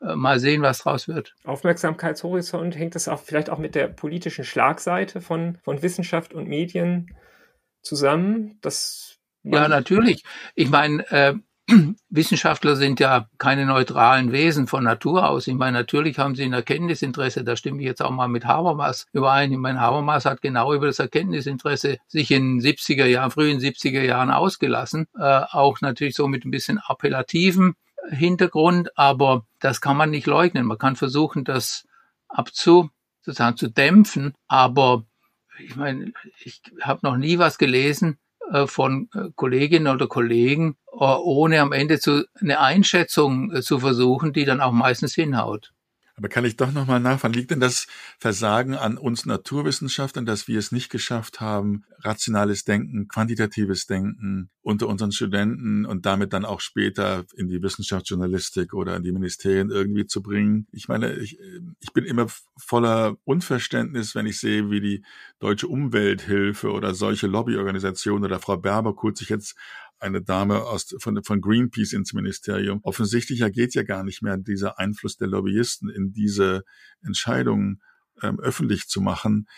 äh, 0.00 0.14
mal 0.14 0.38
sehen, 0.38 0.62
was 0.62 0.78
draus 0.78 1.08
wird. 1.08 1.34
Aufmerksamkeitshorizont 1.44 2.76
hängt 2.76 2.94
das 2.94 3.08
auch 3.08 3.20
vielleicht 3.20 3.50
auch 3.50 3.58
mit 3.58 3.74
der 3.74 3.88
politischen 3.88 4.44
Schlagseite 4.44 5.20
von, 5.20 5.58
von 5.62 5.82
Wissenschaft 5.82 6.32
und 6.32 6.48
Medien 6.48 7.14
zusammen, 7.82 8.58
dass 8.60 9.18
Ja, 9.42 9.68
natürlich. 9.68 10.24
Ich 10.54 10.70
meine, 10.70 11.04
äh, 11.10 11.34
Wissenschaftler 12.10 12.76
sind 12.76 13.00
ja 13.00 13.28
keine 13.38 13.66
neutralen 13.66 14.32
Wesen 14.32 14.66
von 14.66 14.84
Natur 14.84 15.28
aus. 15.28 15.46
Ich 15.46 15.54
meine, 15.54 15.78
natürlich 15.78 16.18
haben 16.18 16.34
sie 16.34 16.44
ein 16.44 16.52
Erkenntnisinteresse. 16.52 17.44
Da 17.44 17.56
stimme 17.56 17.80
ich 17.80 17.86
jetzt 17.86 18.02
auch 18.02 18.10
mal 18.10 18.28
mit 18.28 18.44
Habermas 18.44 19.06
überein. 19.12 19.52
Ich 19.52 19.58
meine, 19.58 19.80
Habermas 19.80 20.24
hat 20.24 20.42
genau 20.42 20.74
über 20.74 20.86
das 20.86 20.98
Erkenntnisinteresse 20.98 21.98
sich 22.08 22.30
in 22.30 22.60
70er 22.60 23.06
Jahren, 23.06 23.30
frühen 23.30 23.60
70er 23.60 24.02
Jahren 24.02 24.30
ausgelassen. 24.30 25.06
Äh, 25.16 25.42
auch 25.50 25.80
natürlich 25.80 26.14
so 26.14 26.26
mit 26.26 26.44
ein 26.44 26.50
bisschen 26.50 26.78
appellativen 26.78 27.74
Hintergrund. 28.10 28.96
Aber 28.98 29.46
das 29.60 29.80
kann 29.80 29.96
man 29.96 30.10
nicht 30.10 30.26
leugnen. 30.26 30.66
Man 30.66 30.78
kann 30.78 30.96
versuchen, 30.96 31.44
das 31.44 31.86
abzu, 32.28 32.90
sozusagen 33.20 33.56
zu 33.56 33.68
dämpfen. 33.68 34.34
Aber 34.48 35.04
ich 35.58 35.76
meine, 35.76 36.12
ich 36.42 36.60
habe 36.80 37.00
noch 37.02 37.16
nie 37.16 37.38
was 37.38 37.58
gelesen, 37.58 38.18
von 38.66 39.08
äh, 39.14 39.30
Kolleginnen 39.34 39.92
oder 39.92 40.06
Kollegen, 40.06 40.76
äh, 40.92 40.96
ohne 40.96 41.60
am 41.60 41.72
Ende 41.72 41.98
zu, 41.98 42.24
eine 42.40 42.60
Einschätzung 42.60 43.62
zu 43.62 43.78
versuchen, 43.78 44.32
die 44.32 44.44
dann 44.44 44.60
auch 44.60 44.72
meistens 44.72 45.14
hinhaut. 45.14 45.72
Aber 46.22 46.28
kann 46.28 46.44
ich 46.44 46.56
doch 46.56 46.70
nochmal 46.70 47.00
nachfragen, 47.00 47.34
liegt 47.34 47.50
denn 47.50 47.58
das 47.58 47.88
Versagen 48.20 48.76
an 48.76 48.96
uns 48.96 49.26
Naturwissenschaftlern, 49.26 50.24
dass 50.24 50.46
wir 50.46 50.56
es 50.56 50.70
nicht 50.70 50.88
geschafft 50.88 51.40
haben, 51.40 51.82
rationales 51.98 52.62
Denken, 52.62 53.08
quantitatives 53.08 53.86
Denken 53.86 54.48
unter 54.60 54.86
unseren 54.86 55.10
Studenten 55.10 55.84
und 55.84 56.06
damit 56.06 56.32
dann 56.32 56.44
auch 56.44 56.60
später 56.60 57.24
in 57.34 57.48
die 57.48 57.60
Wissenschaftsjournalistik 57.60 58.72
oder 58.72 58.94
in 58.94 59.02
die 59.02 59.10
Ministerien 59.10 59.70
irgendwie 59.70 60.06
zu 60.06 60.22
bringen? 60.22 60.68
Ich 60.70 60.86
meine, 60.86 61.12
ich, 61.14 61.40
ich 61.80 61.92
bin 61.92 62.04
immer 62.04 62.28
voller 62.56 63.16
Unverständnis, 63.24 64.14
wenn 64.14 64.26
ich 64.26 64.38
sehe, 64.38 64.70
wie 64.70 64.80
die 64.80 65.04
Deutsche 65.40 65.66
Umwelthilfe 65.66 66.70
oder 66.70 66.94
solche 66.94 67.26
Lobbyorganisationen 67.26 68.24
oder 68.24 68.38
Frau 68.38 68.58
Berber 68.58 68.94
kurz 68.94 69.18
sich 69.18 69.28
jetzt 69.28 69.56
eine 70.02 70.22
Dame 70.22 70.62
aus, 70.64 70.94
von, 70.98 71.22
von 71.22 71.40
Greenpeace 71.40 71.92
ins 71.92 72.12
Ministerium. 72.12 72.80
Offensichtlicher 72.82 73.50
geht 73.50 73.74
ja 73.74 73.82
gar 73.82 74.04
nicht 74.04 74.22
mehr 74.22 74.36
dieser 74.36 74.78
Einfluss 74.78 75.16
der 75.16 75.28
Lobbyisten 75.28 75.88
in 75.88 76.12
diese 76.12 76.64
Entscheidungen 77.04 77.80
ähm, 78.22 78.40
öffentlich 78.40 78.88
zu 78.88 79.00
machen. 79.00 79.48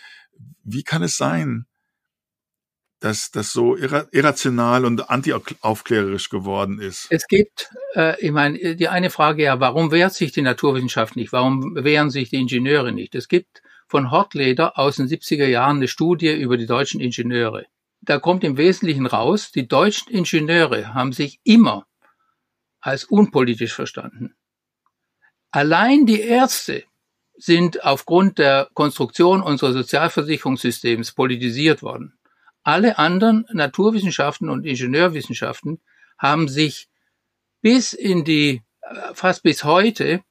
Wie 0.63 0.83
kann 0.83 1.03
es 1.03 1.17
sein, 1.17 1.65
dass 2.99 3.29
das 3.31 3.51
so 3.51 3.75
irrational 3.75 4.85
und 4.85 5.09
antiaufklärerisch 5.09 6.29
geworden 6.29 6.79
ist? 6.79 7.07
Es 7.09 7.27
gibt, 7.27 7.69
äh, 7.93 8.19
ich 8.19 8.31
meine, 8.31 8.75
die 8.75 8.87
eine 8.87 9.09
Frage 9.09 9.43
ja, 9.43 9.59
warum 9.59 9.91
wehrt 9.91 10.13
sich 10.13 10.31
die 10.31 10.41
Naturwissenschaft 10.41 11.15
nicht? 11.15 11.33
Warum 11.33 11.75
wehren 11.75 12.09
sich 12.09 12.29
die 12.29 12.37
Ingenieure 12.37 12.91
nicht? 12.91 13.15
Es 13.15 13.27
gibt 13.27 13.61
von 13.87 14.11
Hortleder 14.11 14.79
aus 14.79 14.95
den 14.95 15.07
70er 15.07 15.45
Jahren 15.45 15.77
eine 15.77 15.87
Studie 15.87 16.33
über 16.33 16.57
die 16.57 16.65
deutschen 16.65 16.99
Ingenieure 17.01 17.65
da 18.05 18.19
kommt 18.19 18.43
im 18.43 18.57
Wesentlichen 18.57 19.05
raus, 19.05 19.51
die 19.51 19.67
deutschen 19.67 20.11
Ingenieure 20.11 20.93
haben 20.93 21.13
sich 21.13 21.39
immer 21.43 21.85
als 22.79 23.03
unpolitisch 23.03 23.73
verstanden. 23.73 24.35
Allein 25.51 26.05
die 26.05 26.21
Ärzte 26.21 26.83
sind 27.37 27.83
aufgrund 27.83 28.37
der 28.37 28.69
Konstruktion 28.73 29.41
unseres 29.41 29.73
Sozialversicherungssystems 29.73 31.13
politisiert 31.13 31.81
worden. 31.81 32.17
Alle 32.63 32.97
anderen 32.97 33.45
Naturwissenschaften 33.51 34.49
und 34.49 34.65
Ingenieurwissenschaften 34.65 35.81
haben 36.17 36.47
sich 36.47 36.89
bis 37.61 37.93
in 37.93 38.23
die, 38.23 38.63
äh, 38.81 39.13
fast 39.13 39.43
bis 39.43 39.63
heute, 39.63 40.23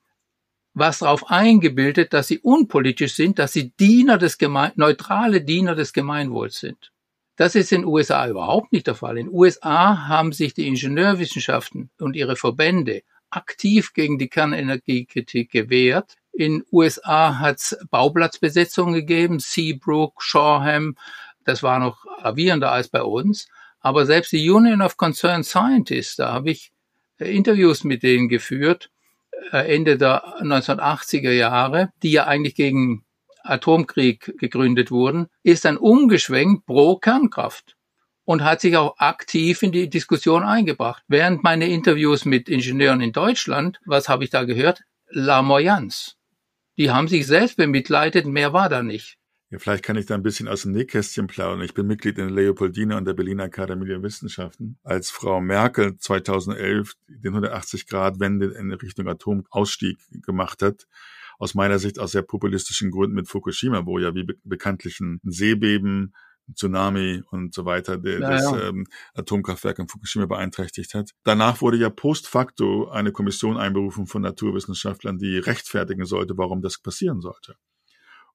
was 0.72 1.00
darauf 1.00 1.30
eingebildet, 1.30 2.12
dass 2.12 2.28
sie 2.28 2.38
unpolitisch 2.38 3.14
sind, 3.14 3.38
dass 3.38 3.52
sie 3.52 3.70
Diener 3.70 4.18
des 4.18 4.38
Geme 4.38 4.72
neutrale 4.76 5.40
Diener 5.40 5.74
des 5.74 5.92
Gemeinwohls 5.92 6.58
sind. 6.58 6.92
Das 7.36 7.54
ist 7.54 7.72
in 7.72 7.82
den 7.82 7.88
USA 7.88 8.28
überhaupt 8.28 8.72
nicht 8.72 8.86
der 8.86 8.94
Fall. 8.94 9.18
In 9.18 9.26
den 9.26 9.34
USA 9.34 10.06
haben 10.06 10.32
sich 10.32 10.54
die 10.54 10.68
Ingenieurwissenschaften 10.68 11.90
und 11.98 12.14
ihre 12.14 12.36
Verbände 12.36 13.02
aktiv 13.30 13.92
gegen 13.92 14.18
die 14.18 14.28
Kernenergiekritik 14.28 15.50
gewehrt. 15.50 16.14
In 16.32 16.64
USA 16.70 17.38
hat 17.38 17.56
es 17.56 17.76
Bauplatzbesetzungen 17.90 18.94
gegeben, 18.94 19.40
Seabrook, 19.40 20.22
Shoreham, 20.22 20.96
das 21.44 21.62
war 21.62 21.78
noch 21.78 22.04
gravierender 22.20 22.72
als 22.72 22.88
bei 22.88 23.02
uns. 23.02 23.48
Aber 23.80 24.06
selbst 24.06 24.32
die 24.32 24.48
Union 24.48 24.80
of 24.80 24.96
Concerned 24.96 25.44
Scientists, 25.44 26.16
da 26.16 26.32
habe 26.32 26.50
ich 26.50 26.72
äh, 27.18 27.34
Interviews 27.34 27.84
mit 27.84 28.02
denen 28.02 28.28
geführt, 28.28 28.90
äh, 29.52 29.74
Ende 29.74 29.98
der 29.98 30.24
1980er 30.40 31.32
Jahre, 31.32 31.92
die 32.02 32.12
ja 32.12 32.26
eigentlich 32.26 32.54
gegen 32.54 33.03
Atomkrieg 33.44 34.34
gegründet 34.38 34.90
wurden, 34.90 35.28
ist 35.42 35.64
dann 35.64 35.76
umgeschwenkt 35.76 36.66
pro 36.66 36.96
Kernkraft 36.96 37.76
und 38.24 38.42
hat 38.42 38.60
sich 38.60 38.76
auch 38.76 38.98
aktiv 38.98 39.62
in 39.62 39.72
die 39.72 39.88
Diskussion 39.88 40.42
eingebracht. 40.42 41.02
Während 41.08 41.44
meine 41.44 41.68
Interviews 41.68 42.24
mit 42.24 42.48
Ingenieuren 42.48 43.00
in 43.00 43.12
Deutschland, 43.12 43.80
was 43.84 44.08
habe 44.08 44.24
ich 44.24 44.30
da 44.30 44.44
gehört? 44.44 44.82
La 45.08 45.42
Moyance. 45.42 46.14
Die 46.76 46.90
haben 46.90 47.06
sich 47.06 47.26
selbst 47.26 47.56
bemitleidet, 47.56 48.26
mehr 48.26 48.52
war 48.52 48.68
da 48.68 48.82
nicht. 48.82 49.18
Ja, 49.50 49.60
vielleicht 49.60 49.84
kann 49.84 49.96
ich 49.96 50.06
da 50.06 50.14
ein 50.14 50.24
bisschen 50.24 50.48
aus 50.48 50.62
dem 50.62 50.72
Nähkästchen 50.72 51.28
plaudern. 51.28 51.62
Ich 51.62 51.74
bin 51.74 51.86
Mitglied 51.86 52.18
in 52.18 52.26
der 52.26 52.34
Leopoldina 52.34 52.96
und 52.98 53.04
der 53.04 53.12
Berliner 53.12 53.44
Akademie 53.44 53.86
der 53.86 54.02
Wissenschaften. 54.02 54.78
Als 54.82 55.10
Frau 55.10 55.40
Merkel 55.40 55.96
2011 55.96 56.94
den 57.06 57.34
180-Grad-Wende 57.34 58.46
in 58.46 58.72
Richtung 58.72 59.06
Atomausstieg 59.06 59.98
gemacht 60.22 60.62
hat, 60.62 60.88
aus 61.38 61.54
meiner 61.54 61.78
Sicht 61.78 61.98
aus 61.98 62.12
sehr 62.12 62.22
populistischen 62.22 62.90
Gründen 62.90 63.14
mit 63.14 63.28
Fukushima, 63.28 63.86
wo 63.86 63.98
ja 63.98 64.14
wie 64.14 64.24
be 64.24 64.34
bekanntlich 64.44 65.00
ein 65.00 65.20
Seebeben, 65.24 66.14
Tsunami 66.52 67.22
und 67.30 67.54
so 67.54 67.64
weiter 67.64 67.96
der, 67.96 68.20
ja, 68.20 68.30
das 68.30 68.42
ja. 68.44 68.68
Ähm, 68.68 68.86
Atomkraftwerk 69.14 69.78
in 69.78 69.88
Fukushima 69.88 70.26
beeinträchtigt 70.26 70.94
hat. 70.94 71.10
Danach 71.24 71.60
wurde 71.60 71.78
ja 71.78 71.90
post 71.90 72.28
facto 72.28 72.88
eine 72.88 73.12
Kommission 73.12 73.56
einberufen 73.56 74.06
von 74.06 74.22
Naturwissenschaftlern, 74.22 75.18
die 75.18 75.38
rechtfertigen 75.38 76.04
sollte, 76.04 76.36
warum 76.36 76.60
das 76.60 76.78
passieren 76.78 77.20
sollte. 77.20 77.56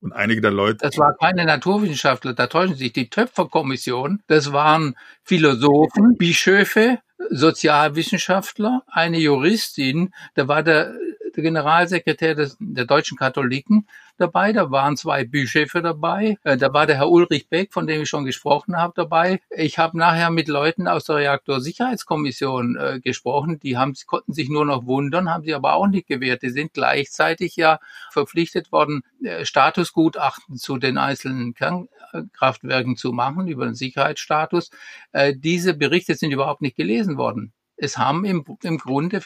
Und 0.01 0.13
einige 0.13 0.39
der 0.39 0.51
Leute. 0.51 0.77
Das 0.81 0.97
war 0.97 1.15
keine 1.17 1.45
Naturwissenschaftler, 1.45 2.33
da 2.33 2.47
täuschen 2.47 2.75
sich 2.75 2.93
die 2.93 3.09
Töpferkommission. 3.09 4.23
Das 4.27 4.53
waren 4.53 4.95
Philosophen, 5.23 6.15
Bischöfe, 6.17 6.99
Sozialwissenschaftler, 7.29 8.83
eine 8.88 9.19
Juristin. 9.19 10.13
Da 10.35 10.47
war 10.47 10.63
der 10.63 10.95
der 11.39 11.52
Generalsekretär 11.52 12.36
des, 12.36 12.58
der 12.60 12.86
deutschen 12.86 13.17
Katholiken 13.17 13.88
dabei, 14.17 14.52
da 14.52 14.69
waren 14.71 14.97
zwei 14.97 15.23
Bischöfe 15.23 15.82
dabei, 15.82 16.38
äh, 16.43 16.58
da 16.58 16.73
war 16.73 16.86
der 16.86 16.97
Herr 16.97 17.10
Ulrich 17.10 17.47
Beck, 17.47 17.71
von 17.73 17.88
dem 17.88 18.02
ich 18.02 18.10
schon 18.10 18.25
gesprochen 18.25 18.75
habe, 18.75 18.93
dabei. 18.95 19.41
Ich 19.49 19.78
habe 19.78 19.97
nachher 19.97 20.30
mit 20.30 20.47
Leuten 20.47 20.88
aus 20.88 21.06
der 21.06 21.17
Reaktorsicherheitskommission 21.17 22.75
äh, 22.75 22.99
gesprochen, 22.99 23.60
die 23.60 23.78
haben, 23.78 23.93
konnten 24.06 24.34
sich 24.34 24.49
nur 24.49 24.65
noch 24.65 24.86
wundern, 24.86 25.30
haben 25.30 25.43
sie 25.43 25.54
aber 25.54 25.73
auch 25.73 25.88
nicht 25.88 26.08
gewährt. 26.08 26.41
Die 26.41 26.49
sind 26.49 26.73
gleichzeitig 26.73 27.56
ja 27.56 27.80
verpflichtet 28.12 28.71
worden, 28.71 29.04
äh, 29.23 29.45
Statusgutachten 29.45 30.58
zu 30.58 30.78
den 30.78 30.97
einzelnen 30.97 31.54
Kernkraftwerken 31.54 32.97
zu 32.97 33.13
machen 33.13 33.47
über 33.47 33.65
den 33.65 33.75
Sicherheitsstatus. 33.75 34.71
Äh, 35.13 35.34
diese 35.38 35.73
Berichte 35.73 36.15
sind 36.15 36.32
überhaupt 36.32 36.62
nicht 36.62 36.75
gelesen 36.75 37.17
worden. 37.17 37.54
Es 37.78 37.97
haben 37.97 38.25
im, 38.25 38.43
im 38.63 38.78
Grunde 38.78 39.21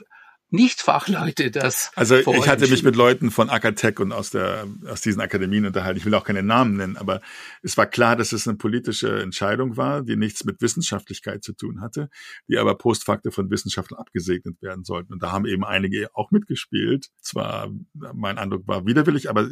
nicht-Fachleute 0.53 1.51
das. 1.51 1.91
Also 1.95 2.15
ich 2.15 2.47
hatte 2.47 2.67
mich 2.67 2.83
mit 2.83 2.95
Leuten 2.95 3.31
von 3.31 3.49
Akatech 3.49 3.99
und 3.99 4.11
aus 4.11 4.29
der 4.29 4.67
aus 4.87 5.01
diesen 5.01 5.21
Akademien 5.21 5.65
unterhalten. 5.65 5.97
Ich 5.97 6.05
will 6.05 6.13
auch 6.13 6.23
keine 6.23 6.43
Namen 6.43 6.77
nennen, 6.77 6.95
aber 6.95 7.21
es 7.63 7.75
war 7.75 7.87
klar, 7.87 8.15
dass 8.15 8.31
es 8.31 8.47
eine 8.47 8.57
politische 8.57 9.21
Entscheidung 9.21 9.77
war, 9.77 10.03
die 10.03 10.15
nichts 10.15 10.45
mit 10.45 10.61
Wissenschaftlichkeit 10.61 11.43
zu 11.43 11.53
tun 11.53 11.81
hatte, 11.81 12.09
die 12.47 12.57
aber 12.57 12.77
post 12.77 13.03
facto 13.03 13.31
von 13.31 13.49
Wissenschaftlern 13.49 13.99
abgesegnet 13.99 14.61
werden 14.61 14.83
sollten. 14.83 15.13
Und 15.13 15.23
da 15.23 15.31
haben 15.31 15.45
eben 15.45 15.65
einige 15.65 16.09
auch 16.13 16.29
mitgespielt. 16.31 17.07
Zwar 17.21 17.71
mein 17.93 18.37
Eindruck 18.37 18.67
war 18.67 18.85
widerwillig, 18.85 19.29
aber 19.29 19.49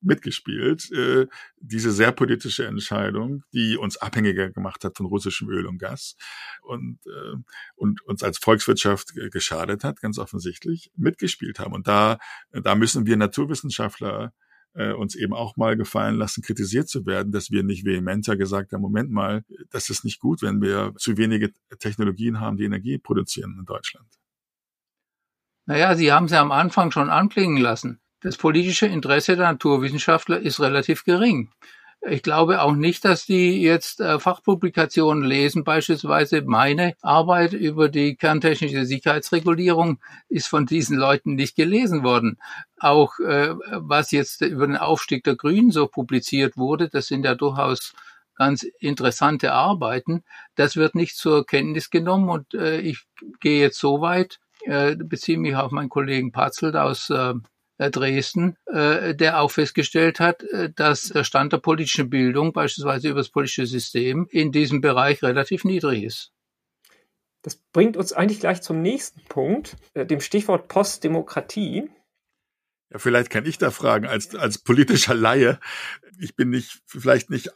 mitgespielt. 0.00 0.90
Äh, 0.92 1.26
diese 1.58 1.92
sehr 1.92 2.12
politische 2.12 2.66
Entscheidung, 2.66 3.44
die 3.52 3.76
uns 3.76 3.96
abhängiger 3.96 4.50
gemacht 4.50 4.84
hat 4.84 4.96
von 4.96 5.06
russischem 5.06 5.48
Öl 5.48 5.66
und 5.66 5.78
Gas 5.78 6.16
und 6.62 6.98
äh, 7.06 7.36
und 7.76 8.02
uns 8.02 8.22
als 8.22 8.38
Volkswirtschaft 8.38 9.14
geschadet 9.30 9.84
hat, 9.84 10.00
ganz 10.00 10.18
offensichtlich 10.18 10.90
mitgespielt 10.96 11.58
haben. 11.58 11.72
Und 11.72 11.88
da, 11.88 12.18
da 12.52 12.74
müssen 12.74 13.06
wir 13.06 13.16
Naturwissenschaftler 13.16 14.32
äh, 14.74 14.92
uns 14.92 15.14
eben 15.14 15.34
auch 15.34 15.56
mal 15.56 15.76
gefallen 15.76 16.16
lassen, 16.16 16.42
kritisiert 16.42 16.88
zu 16.88 17.06
werden, 17.06 17.32
dass 17.32 17.50
wir 17.50 17.62
nicht 17.62 17.84
vehementer 17.84 18.36
gesagt 18.36 18.72
haben, 18.72 18.82
Moment 18.82 19.10
mal, 19.10 19.44
das 19.70 19.90
ist 19.90 20.04
nicht 20.04 20.20
gut, 20.20 20.42
wenn 20.42 20.60
wir 20.60 20.94
zu 20.96 21.16
wenige 21.16 21.52
Technologien 21.78 22.40
haben, 22.40 22.56
die 22.56 22.64
Energie 22.64 22.98
produzieren 22.98 23.56
in 23.58 23.64
Deutschland. 23.64 24.06
Naja, 25.66 25.94
Sie 25.94 26.12
haben 26.12 26.26
es 26.26 26.32
ja 26.32 26.40
am 26.40 26.52
Anfang 26.52 26.90
schon 26.90 27.10
anklingen 27.10 27.58
lassen. 27.58 28.00
Das 28.22 28.36
politische 28.36 28.86
Interesse 28.86 29.36
der 29.36 29.52
Naturwissenschaftler 29.52 30.40
ist 30.40 30.60
relativ 30.60 31.04
gering. 31.04 31.50
Ich 32.02 32.22
glaube 32.22 32.62
auch 32.62 32.74
nicht, 32.74 33.04
dass 33.04 33.26
die 33.26 33.60
jetzt 33.60 34.00
äh, 34.00 34.18
Fachpublikationen 34.18 35.22
lesen. 35.22 35.64
Beispielsweise 35.64 36.40
meine 36.42 36.94
Arbeit 37.02 37.52
über 37.52 37.90
die 37.90 38.16
kerntechnische 38.16 38.86
Sicherheitsregulierung 38.86 39.98
ist 40.30 40.48
von 40.48 40.64
diesen 40.64 40.96
Leuten 40.96 41.34
nicht 41.34 41.56
gelesen 41.56 42.02
worden. 42.02 42.38
Auch 42.78 43.18
äh, 43.20 43.54
was 43.72 44.12
jetzt 44.12 44.40
über 44.40 44.66
den 44.66 44.78
Aufstieg 44.78 45.24
der 45.24 45.36
Grünen 45.36 45.72
so 45.72 45.88
publiziert 45.88 46.56
wurde, 46.56 46.88
das 46.88 47.06
sind 47.06 47.26
ja 47.26 47.34
durchaus 47.34 47.92
ganz 48.34 48.62
interessante 48.78 49.52
Arbeiten. 49.52 50.24
Das 50.54 50.76
wird 50.76 50.94
nicht 50.94 51.16
zur 51.16 51.44
Kenntnis 51.44 51.90
genommen 51.90 52.30
und 52.30 52.54
äh, 52.54 52.80
ich 52.80 53.04
gehe 53.40 53.60
jetzt 53.60 53.78
so 53.78 54.00
weit, 54.00 54.40
äh, 54.62 54.96
beziehe 54.96 55.36
mich 55.36 55.54
auf 55.54 55.70
meinen 55.70 55.90
Kollegen 55.90 56.32
Patzelt 56.32 56.76
aus 56.76 57.10
äh, 57.10 57.34
Dresden, 57.88 58.56
äh, 58.66 59.14
der 59.14 59.40
auch 59.40 59.50
festgestellt 59.50 60.20
hat, 60.20 60.42
äh, 60.42 60.70
dass 60.70 61.08
der 61.08 61.24
Stand 61.24 61.54
der 61.54 61.58
politischen 61.58 62.10
Bildung, 62.10 62.52
beispielsweise 62.52 63.08
über 63.08 63.20
das 63.20 63.30
politische 63.30 63.64
System, 63.64 64.26
in 64.30 64.52
diesem 64.52 64.82
Bereich 64.82 65.22
relativ 65.22 65.64
niedrig 65.64 66.02
ist. 66.02 66.32
Das 67.42 67.56
bringt 67.56 67.96
uns 67.96 68.12
eigentlich 68.12 68.40
gleich 68.40 68.60
zum 68.60 68.82
nächsten 68.82 69.22
Punkt, 69.24 69.76
äh, 69.94 70.04
dem 70.04 70.20
Stichwort 70.20 70.68
Postdemokratie. 70.68 71.88
Ja, 72.90 72.98
vielleicht 72.98 73.30
kann 73.30 73.46
ich 73.46 73.56
da 73.56 73.70
fragen, 73.70 74.06
als, 74.06 74.34
als 74.34 74.58
politischer 74.58 75.14
Laie. 75.14 75.58
Ich 76.18 76.36
bin 76.36 76.50
nicht, 76.50 76.82
vielleicht 76.86 77.30
nicht 77.30 77.50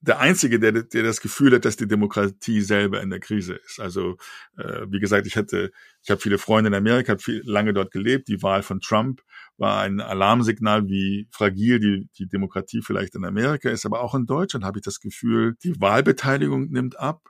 der 0.00 0.20
Einzige, 0.20 0.60
der, 0.60 0.72
der 0.72 1.02
das 1.02 1.20
Gefühl 1.20 1.54
hat, 1.54 1.64
dass 1.64 1.76
die 1.76 1.88
Demokratie 1.88 2.60
selber 2.60 3.02
in 3.02 3.10
der 3.10 3.20
Krise 3.20 3.54
ist. 3.54 3.80
Also 3.80 4.16
äh, 4.56 4.86
wie 4.88 5.00
gesagt, 5.00 5.26
ich 5.26 5.36
hatte, 5.36 5.72
ich 6.02 6.10
habe 6.10 6.20
viele 6.20 6.38
Freunde 6.38 6.68
in 6.68 6.74
Amerika, 6.74 7.12
habe 7.12 7.22
viel, 7.22 7.42
lange 7.44 7.72
dort 7.72 7.90
gelebt. 7.90 8.28
Die 8.28 8.42
Wahl 8.42 8.62
von 8.62 8.80
Trump 8.80 9.22
war 9.56 9.80
ein 9.80 10.00
Alarmsignal, 10.00 10.86
wie 10.86 11.28
fragil 11.32 11.80
die, 11.80 12.08
die 12.16 12.28
Demokratie 12.28 12.80
vielleicht 12.80 13.16
in 13.16 13.24
Amerika 13.24 13.70
ist. 13.70 13.86
Aber 13.86 14.00
auch 14.00 14.14
in 14.14 14.26
Deutschland 14.26 14.64
habe 14.64 14.78
ich 14.78 14.84
das 14.84 15.00
Gefühl, 15.00 15.56
die 15.64 15.80
Wahlbeteiligung 15.80 16.70
nimmt 16.70 16.98
ab. 16.98 17.28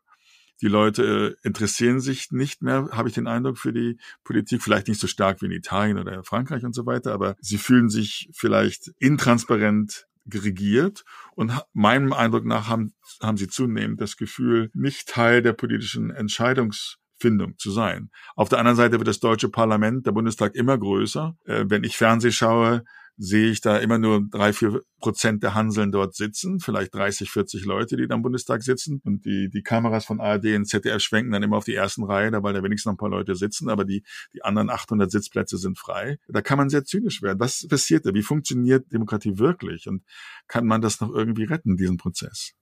Die 0.60 0.68
Leute 0.68 1.36
interessieren 1.42 2.00
sich 2.00 2.32
nicht 2.32 2.62
mehr, 2.62 2.88
habe 2.90 3.08
ich 3.08 3.14
den 3.14 3.28
Eindruck, 3.28 3.58
für 3.58 3.72
die 3.72 3.96
Politik. 4.24 4.62
Vielleicht 4.62 4.88
nicht 4.88 5.00
so 5.00 5.06
stark 5.06 5.40
wie 5.40 5.46
in 5.46 5.52
Italien 5.52 5.98
oder 5.98 6.24
Frankreich 6.24 6.64
und 6.64 6.74
so 6.74 6.84
weiter, 6.84 7.12
aber 7.12 7.36
sie 7.40 7.58
fühlen 7.58 7.88
sich 7.88 8.28
vielleicht 8.34 8.90
intransparent 8.98 10.08
geregiert 10.28 11.04
und 11.34 11.52
meinem 11.72 12.12
Eindruck 12.12 12.44
nach 12.44 12.68
haben, 12.68 12.94
haben 13.22 13.36
sie 13.36 13.48
zunehmend 13.48 14.00
das 14.00 14.16
Gefühl, 14.16 14.70
nicht 14.74 15.08
Teil 15.08 15.42
der 15.42 15.52
politischen 15.52 16.10
Entscheidungsfindung 16.10 17.58
zu 17.58 17.70
sein. 17.70 18.10
Auf 18.36 18.48
der 18.48 18.58
anderen 18.58 18.76
Seite 18.76 18.98
wird 18.98 19.08
das 19.08 19.20
deutsche 19.20 19.48
Parlament, 19.48 20.06
der 20.06 20.12
Bundestag 20.12 20.54
immer 20.54 20.78
größer. 20.78 21.36
Äh, 21.44 21.64
wenn 21.68 21.84
ich 21.84 21.96
Fernseh 21.96 22.30
schaue, 22.30 22.84
sehe 23.20 23.50
ich 23.50 23.60
da 23.60 23.76
immer 23.78 23.98
nur 23.98 24.22
drei, 24.30 24.52
vier 24.52 24.82
Prozent 25.00 25.42
der 25.42 25.54
Hanseln 25.54 25.90
dort 25.90 26.14
sitzen, 26.14 26.60
vielleicht 26.60 26.94
30, 26.94 27.30
40 27.30 27.64
Leute, 27.64 27.96
die 27.96 28.06
da 28.06 28.14
im 28.14 28.22
Bundestag 28.22 28.62
sitzen. 28.62 29.00
Und 29.04 29.24
die, 29.24 29.50
die 29.50 29.62
Kameras 29.62 30.04
von 30.04 30.20
ARD 30.20 30.54
und 30.54 30.66
ZDF 30.66 31.02
schwenken 31.02 31.32
dann 31.32 31.42
immer 31.42 31.56
auf 31.56 31.64
die 31.64 31.74
ersten 31.74 32.04
Reihe, 32.04 32.30
da 32.30 32.44
weil 32.44 32.54
da 32.54 32.62
wenigstens 32.62 32.86
noch 32.86 32.94
ein 32.94 32.98
paar 32.98 33.10
Leute 33.10 33.34
sitzen, 33.34 33.68
aber 33.68 33.84
die, 33.84 34.04
die 34.32 34.42
anderen 34.42 34.70
800 34.70 35.10
Sitzplätze 35.10 35.58
sind 35.58 35.78
frei. 35.78 36.18
Da 36.28 36.42
kann 36.42 36.58
man 36.58 36.70
sehr 36.70 36.84
zynisch 36.84 37.20
werden. 37.20 37.40
Was 37.40 37.66
passiert 37.68 38.06
da? 38.06 38.14
Wie 38.14 38.22
funktioniert 38.22 38.92
Demokratie 38.92 39.36
wirklich? 39.38 39.88
Und 39.88 40.04
kann 40.46 40.64
man 40.64 40.80
das 40.80 41.00
noch 41.00 41.12
irgendwie 41.12 41.44
retten, 41.44 41.76
diesen 41.76 41.96
Prozess? 41.96 42.52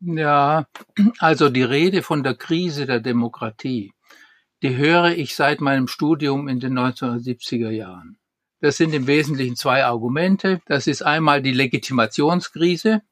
Ja, 0.00 0.66
also 1.18 1.48
die 1.48 1.62
Rede 1.62 2.02
von 2.02 2.24
der 2.24 2.34
Krise 2.34 2.86
der 2.86 2.98
Demokratie, 2.98 3.92
die 4.62 4.76
höre 4.76 5.16
ich 5.16 5.36
seit 5.36 5.60
meinem 5.60 5.86
Studium 5.86 6.48
in 6.48 6.58
den 6.58 6.76
1970er 6.76 7.70
Jahren. 7.70 8.18
Das 8.62 8.76
sind 8.76 8.94
im 8.94 9.08
Wesentlichen 9.08 9.56
zwei 9.56 9.84
Argumente. 9.84 10.62
Das 10.66 10.86
ist 10.86 11.02
einmal 11.02 11.42
die 11.42 11.50
Legitimationskrise. 11.50 13.02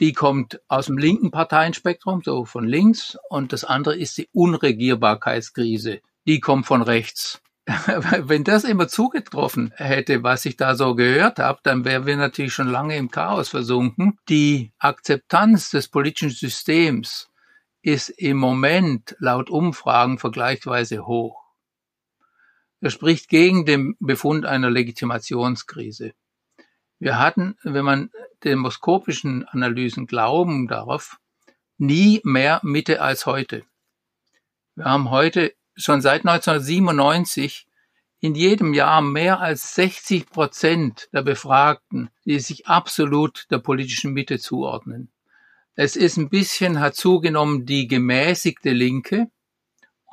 Die 0.00 0.14
kommt 0.14 0.62
aus 0.66 0.86
dem 0.86 0.96
linken 0.96 1.30
Parteienspektrum, 1.30 2.22
so 2.24 2.46
von 2.46 2.66
links. 2.66 3.18
Und 3.28 3.52
das 3.52 3.64
andere 3.64 3.94
ist 3.94 4.16
die 4.16 4.30
Unregierbarkeitskrise. 4.32 6.00
Die 6.26 6.40
kommt 6.40 6.64
von 6.64 6.80
rechts. 6.80 7.42
Wenn 7.66 8.44
das 8.44 8.64
immer 8.64 8.88
zugetroffen 8.88 9.74
hätte, 9.76 10.22
was 10.22 10.46
ich 10.46 10.56
da 10.56 10.74
so 10.74 10.94
gehört 10.94 11.38
habe, 11.38 11.60
dann 11.62 11.84
wären 11.84 12.06
wir 12.06 12.16
natürlich 12.16 12.54
schon 12.54 12.68
lange 12.68 12.96
im 12.96 13.10
Chaos 13.10 13.50
versunken. 13.50 14.18
Die 14.30 14.72
Akzeptanz 14.78 15.68
des 15.68 15.88
politischen 15.88 16.30
Systems 16.30 17.28
ist 17.82 18.08
im 18.08 18.38
Moment 18.38 19.16
laut 19.18 19.50
Umfragen 19.50 20.18
vergleichsweise 20.18 21.06
hoch. 21.06 21.43
Das 22.84 22.92
spricht 22.92 23.30
gegen 23.30 23.64
den 23.64 23.96
Befund 23.98 24.44
einer 24.44 24.68
Legitimationskrise. 24.68 26.12
Wir 26.98 27.18
hatten, 27.18 27.56
wenn 27.62 27.82
man 27.82 28.10
demoskopischen 28.44 29.48
Analysen 29.48 30.06
glauben 30.06 30.68
darf, 30.68 31.16
nie 31.78 32.20
mehr 32.24 32.60
Mitte 32.62 33.00
als 33.00 33.24
heute. 33.24 33.64
Wir 34.74 34.84
haben 34.84 35.10
heute 35.10 35.54
schon 35.74 36.02
seit 36.02 36.26
1997 36.26 37.66
in 38.20 38.34
jedem 38.34 38.74
Jahr 38.74 39.00
mehr 39.00 39.40
als 39.40 39.74
60 39.76 40.28
Prozent 40.28 41.08
der 41.14 41.22
Befragten, 41.22 42.10
die 42.26 42.38
sich 42.38 42.66
absolut 42.66 43.46
der 43.50 43.60
politischen 43.60 44.12
Mitte 44.12 44.38
zuordnen. 44.38 45.10
Es 45.74 45.96
ist 45.96 46.18
ein 46.18 46.28
bisschen, 46.28 46.80
hat 46.80 46.96
zugenommen 46.96 47.64
die 47.64 47.88
gemäßigte 47.88 48.72
Linke, 48.72 49.30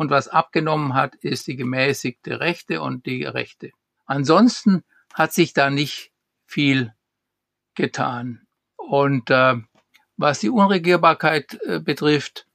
und 0.02 0.10
was 0.10 0.28
abgenommen 0.28 0.96
hat, 0.96 1.14
ist 1.14 1.46
die 1.46 1.56
gemäßigte 1.56 2.40
Rechte 2.40 2.82
und 2.82 3.06
die 3.06 3.24
Rechte. 3.24 3.70
Ansonsten 4.08 4.84
hat 5.14 5.32
sich 5.32 5.54
da 5.54 5.70
nicht 5.70 6.12
viel 6.48 6.92
getan. 7.76 8.42
Und 8.78 9.30
äh, 9.30 9.58
was 10.18 10.40
die 10.40 10.50
Unregierbarkeit 10.50 11.60
äh, 11.68 11.80
betrifft, 11.80 12.48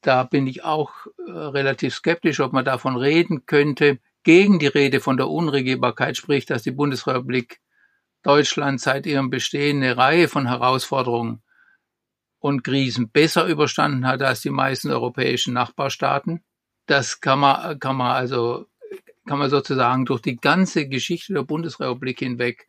da 0.00 0.24
bin 0.24 0.48
ich 0.48 0.64
auch 0.64 0.90
äh, 1.24 1.30
relativ 1.30 1.94
skeptisch, 1.94 2.40
ob 2.40 2.52
man 2.52 2.64
davon 2.64 2.96
reden 2.96 3.46
könnte. 3.46 4.00
Gegen 4.24 4.58
die 4.58 4.66
Rede 4.66 4.98
von 4.98 5.16
der 5.16 5.28
Unregierbarkeit 5.28 6.16
spricht, 6.16 6.50
dass 6.50 6.64
die 6.64 6.72
Bundesrepublik 6.72 7.60
Deutschland 8.24 8.80
seit 8.80 9.06
ihrem 9.06 9.30
Bestehen 9.30 9.84
eine 9.84 9.96
Reihe 9.96 10.26
von 10.26 10.48
Herausforderungen 10.48 11.44
und 12.40 12.64
Krisen 12.64 13.08
besser 13.08 13.46
überstanden 13.46 14.04
hat 14.04 14.20
als 14.20 14.40
die 14.40 14.50
meisten 14.50 14.90
europäischen 14.90 15.54
Nachbarstaaten. 15.54 16.42
Das 16.88 17.20
kann 17.20 17.38
man, 17.40 17.78
kann 17.78 17.96
man 17.96 18.12
also, 18.12 18.66
kann 19.26 19.38
man 19.38 19.50
sozusagen 19.50 20.06
durch 20.06 20.22
die 20.22 20.36
ganze 20.36 20.88
Geschichte 20.88 21.34
der 21.34 21.42
Bundesrepublik 21.42 22.18
hinweg 22.18 22.66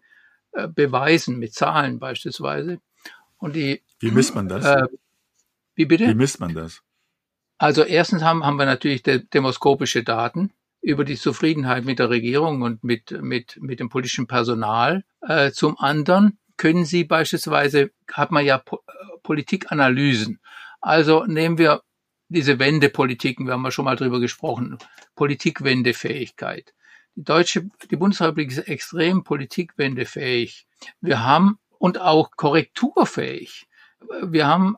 äh, 0.52 0.68
beweisen, 0.68 1.40
mit 1.40 1.54
Zahlen 1.54 2.00
beispielsweise. 2.00 2.80
Und 3.38 3.56
die, 3.56 3.82
wie 4.00 4.12
misst 4.12 4.36
man 4.36 4.50
das? 4.50 4.66
Äh, 4.66 4.88
wie 5.76 5.86
bitte? 5.86 6.06
Wie 6.08 6.16
misst 6.16 6.42
man 6.42 6.54
das? 6.54 6.82
Also 7.58 7.84
erstens 7.84 8.22
haben, 8.22 8.46
haben 8.46 8.58
wir 8.58 8.66
natürlich 8.66 9.04
de 9.04 9.24
demoskopische 9.34 10.04
Daten 10.04 10.52
über 10.82 11.06
die 11.06 11.16
Zufriedenheit 11.16 11.86
mit 11.86 12.00
der 12.00 12.10
Regierung 12.10 12.62
und 12.62 12.84
mit, 12.84 13.12
mit, 13.22 13.58
mit 13.62 13.80
dem 13.80 13.90
politischen 13.90 14.28
Personal. 14.28 15.06
Äh, 15.22 15.52
zum 15.52 15.78
anderen 15.80 16.38
können 16.58 16.84
Sie 16.84 17.06
beispielsweise, 17.06 17.92
hat 18.12 18.32
man 18.32 18.46
ja 18.46 18.58
po 18.58 18.80
Politikanalysen. 19.24 20.42
Also 20.82 21.26
nehmen 21.26 21.58
wir 21.58 21.84
diese 22.30 22.60
Wendepolitiken, 22.60 23.46
wir 23.46 23.54
haben 23.54 23.66
ja 23.66 23.72
schon 23.72 23.86
mal 23.86 23.96
drüber 23.96 24.20
gesprochen, 24.20 24.78
Politikwendefähigkeit. 25.16 26.74
Die 27.16 27.24
deutsche, 27.24 27.70
die 27.90 27.96
Bundesrepublik 27.96 28.52
ist 28.52 28.68
extrem 28.68 29.24
politikwendefähig. 29.24 30.68
Wir 31.02 31.24
haben 31.24 31.58
und 31.80 32.00
auch 32.00 32.32
korrekturfähig. 32.32 33.68
Wir 34.22 34.48
haben 34.48 34.78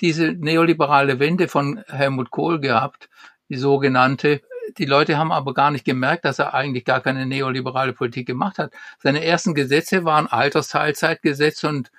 diese 0.00 0.32
neoliberale 0.32 1.18
Wende 1.18 1.48
von 1.48 1.82
Helmut 1.88 2.30
Kohl 2.30 2.60
gehabt, 2.60 3.10
die 3.48 3.56
sogenannte. 3.56 4.40
Die 4.78 4.84
Leute 4.84 5.18
haben 5.18 5.32
aber 5.32 5.54
gar 5.54 5.70
nicht 5.70 5.84
gemerkt, 5.84 6.24
dass 6.24 6.38
er 6.38 6.54
eigentlich 6.54 6.84
gar 6.84 7.00
keine 7.00 7.26
neoliberale 7.26 7.92
Politik 7.92 8.26
gemacht 8.26 8.58
hat. 8.58 8.72
Seine 8.98 9.24
ersten 9.24 9.54
Gesetze 9.54 10.04
waren 10.04 10.26
Altersteilzeitgesetz 10.26 11.64
und 11.64 11.90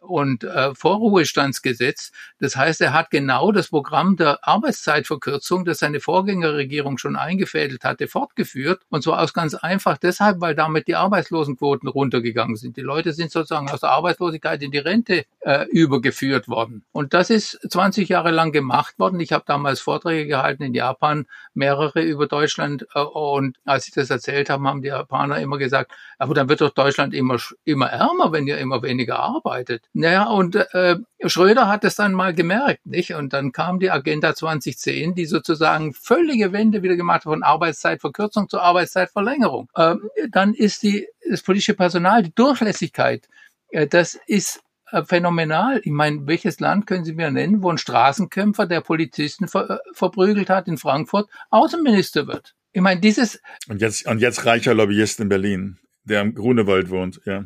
und 0.00 0.44
äh, 0.44 0.74
Vorruhestandsgesetz. 0.74 2.12
Das 2.38 2.56
heißt, 2.56 2.80
er 2.80 2.92
hat 2.92 3.10
genau 3.10 3.52
das 3.52 3.68
Programm 3.68 4.16
der 4.16 4.46
Arbeitszeitverkürzung, 4.46 5.64
das 5.64 5.78
seine 5.78 6.00
Vorgängerregierung 6.00 6.98
schon 6.98 7.16
eingefädelt 7.16 7.84
hatte, 7.84 8.08
fortgeführt. 8.08 8.82
Und 8.88 9.02
zwar 9.02 9.22
aus 9.22 9.32
ganz 9.32 9.54
einfach 9.54 9.98
deshalb, 9.98 10.40
weil 10.40 10.54
damit 10.54 10.88
die 10.88 10.96
Arbeitslosenquoten 10.96 11.88
runtergegangen 11.88 12.56
sind. 12.56 12.76
Die 12.76 12.82
Leute 12.82 13.12
sind 13.12 13.30
sozusagen 13.30 13.70
aus 13.70 13.80
der 13.80 13.90
Arbeitslosigkeit 13.90 14.62
in 14.62 14.70
die 14.70 14.78
Rente 14.78 15.24
äh, 15.40 15.66
übergeführt 15.68 16.48
worden. 16.48 16.84
Und 16.92 17.14
das 17.14 17.30
ist 17.30 17.58
20 17.68 18.08
Jahre 18.08 18.30
lang 18.30 18.52
gemacht 18.52 18.98
worden. 18.98 19.20
Ich 19.20 19.32
habe 19.32 19.44
damals 19.46 19.80
Vorträge 19.80 20.26
gehalten 20.26 20.62
in 20.62 20.74
Japan, 20.74 21.26
mehrere 21.54 22.02
über 22.02 22.26
Deutschland. 22.26 22.86
Äh, 22.94 23.00
und 23.00 23.58
als 23.64 23.88
ich 23.88 23.94
das 23.94 24.10
erzählt 24.10 24.50
habe, 24.50 24.66
haben 24.68 24.82
die 24.82 24.88
Japaner 24.88 25.38
immer 25.38 25.58
gesagt, 25.58 25.92
aber 26.18 26.34
dann 26.34 26.48
wird 26.48 26.60
doch 26.60 26.70
Deutschland 26.70 27.14
immer, 27.14 27.38
immer 27.64 27.86
ärmer, 27.86 28.32
wenn 28.32 28.46
ihr 28.46 28.58
immer 28.58 28.82
weniger 28.82 29.18
arbeitet. 29.18 29.87
Naja, 29.94 30.24
und 30.24 30.54
äh, 30.54 30.96
Schröder 31.24 31.66
hat 31.68 31.84
es 31.84 31.96
dann 31.96 32.12
mal 32.12 32.34
gemerkt, 32.34 32.86
nicht? 32.86 33.14
Und 33.14 33.32
dann 33.32 33.52
kam 33.52 33.80
die 33.80 33.90
Agenda 33.90 34.34
2010, 34.34 35.14
die 35.14 35.26
sozusagen 35.26 35.94
völlige 35.94 36.52
Wende 36.52 36.82
wieder 36.82 36.96
gemacht 36.96 37.24
hat 37.24 37.32
von 37.32 37.42
Arbeitszeitverkürzung 37.42 38.48
zur 38.48 38.62
Arbeitszeitverlängerung. 38.62 39.68
Ähm, 39.76 40.08
dann 40.30 40.54
ist 40.54 40.82
die, 40.82 41.08
das 41.28 41.42
politische 41.42 41.74
Personal, 41.74 42.22
die 42.22 42.34
Durchlässigkeit, 42.34 43.28
äh, 43.70 43.86
das 43.86 44.18
ist 44.26 44.62
äh, 44.90 45.02
phänomenal. 45.04 45.80
Ich 45.84 45.92
meine, 45.92 46.26
welches 46.26 46.60
Land 46.60 46.86
können 46.86 47.04
Sie 47.04 47.14
mir 47.14 47.30
nennen, 47.30 47.62
wo 47.62 47.70
ein 47.70 47.78
Straßenkämpfer, 47.78 48.66
der 48.66 48.80
Polizisten 48.80 49.48
ver 49.48 49.70
äh, 49.70 49.78
verprügelt 49.92 50.50
hat 50.50 50.68
in 50.68 50.78
Frankfurt, 50.78 51.28
Außenminister 51.50 52.26
wird? 52.26 52.54
Ich 52.72 52.82
meine, 52.82 53.00
dieses... 53.00 53.40
Und 53.68 53.80
jetzt, 53.80 54.06
und 54.06 54.20
jetzt 54.20 54.44
reicher 54.44 54.74
Lobbyist 54.74 55.20
in 55.20 55.28
Berlin, 55.28 55.78
der 56.04 56.20
am 56.20 56.34
Grunewald 56.34 56.90
wohnt, 56.90 57.20
ja. 57.24 57.44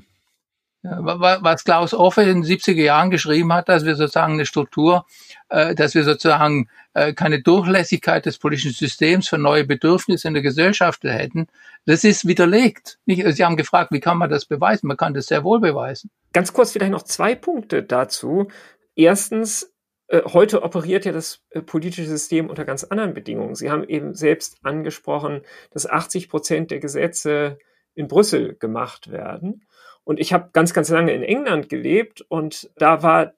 Was 0.83 1.63
Klaus 1.65 1.95
Offe 1.95 2.23
in 2.23 2.43
den 2.43 2.45
70er 2.45 2.83
Jahren 2.83 3.11
geschrieben 3.11 3.53
hat, 3.53 3.69
dass 3.69 3.85
wir 3.85 3.95
sozusagen 3.95 4.33
eine 4.35 4.47
Struktur, 4.47 5.07
äh, 5.49 5.77
dass 5.77 5.95
wir 5.95 6.03
sozusagen 6.03 6.69
äh, 6.95 7.13
keine 7.13 7.41
Durchlässigkeit 7.41 8.27
des 8.27 8.39
politischen 8.39 8.73
Systems 8.73 9.29
für 9.29 9.39
neue 9.39 9.65
Bedürfnisse 9.65 10.27
in 10.27 10.35
der 10.35 10.43
Gesellschaft 10.43 11.05
hätten, 11.05 11.47
das 11.87 12.03
ist 12.03 12.27
widerlegt. 12.27 12.99
Sie 13.07 13.45
haben 13.45 13.57
gefragt, 13.57 13.93
wie 13.93 14.01
kann 14.01 14.19
man 14.19 14.29
das 14.29 14.45
beweisen? 14.45 14.89
Man 14.89 14.97
kann 14.97 15.15
das 15.15 15.27
sehr 15.27 15.45
wohl 15.45 15.61
beweisen. 15.61 16.11
Ganz 16.33 16.53
kurz 16.53 16.73
vielleicht 16.73 16.93
noch 16.93 17.03
zwei 17.03 17.37
Punkte 17.37 17.85
dazu. 17.85 18.49
Erstens, 18.97 19.73
äh, 20.09 20.23
heute 20.33 20.63
operiert 20.63 21.05
ja 21.05 21.13
das 21.13 21.41
politische 21.67 22.07
System 22.09 22.51
unter 22.51 22.65
ganz 22.65 22.83
anderen 22.83 23.15
Bedingungen. 23.15 23.55
Sie 23.55 23.71
haben 23.71 23.85
eben 23.85 24.15
selbst 24.15 24.57
angesprochen, 24.63 25.43
dass 25.71 25.89
80 25.89 26.29
Prozent 26.29 26.71
der 26.73 26.81
Gesetze 26.81 27.59
in 27.95 28.09
Brüssel 28.09 28.57
gemacht 28.59 29.11
werden. 29.11 29.65
Und 30.05 30.19
ich 30.19 30.33
habe 30.33 30.51
ganz, 30.53 30.75
ganz 30.75 30.89
lange 30.91 31.13
in 31.13 31.23
England 31.23 31.69
gelebt 31.69 32.23
und 32.23 32.71
da 32.77 33.03
war 33.03 33.35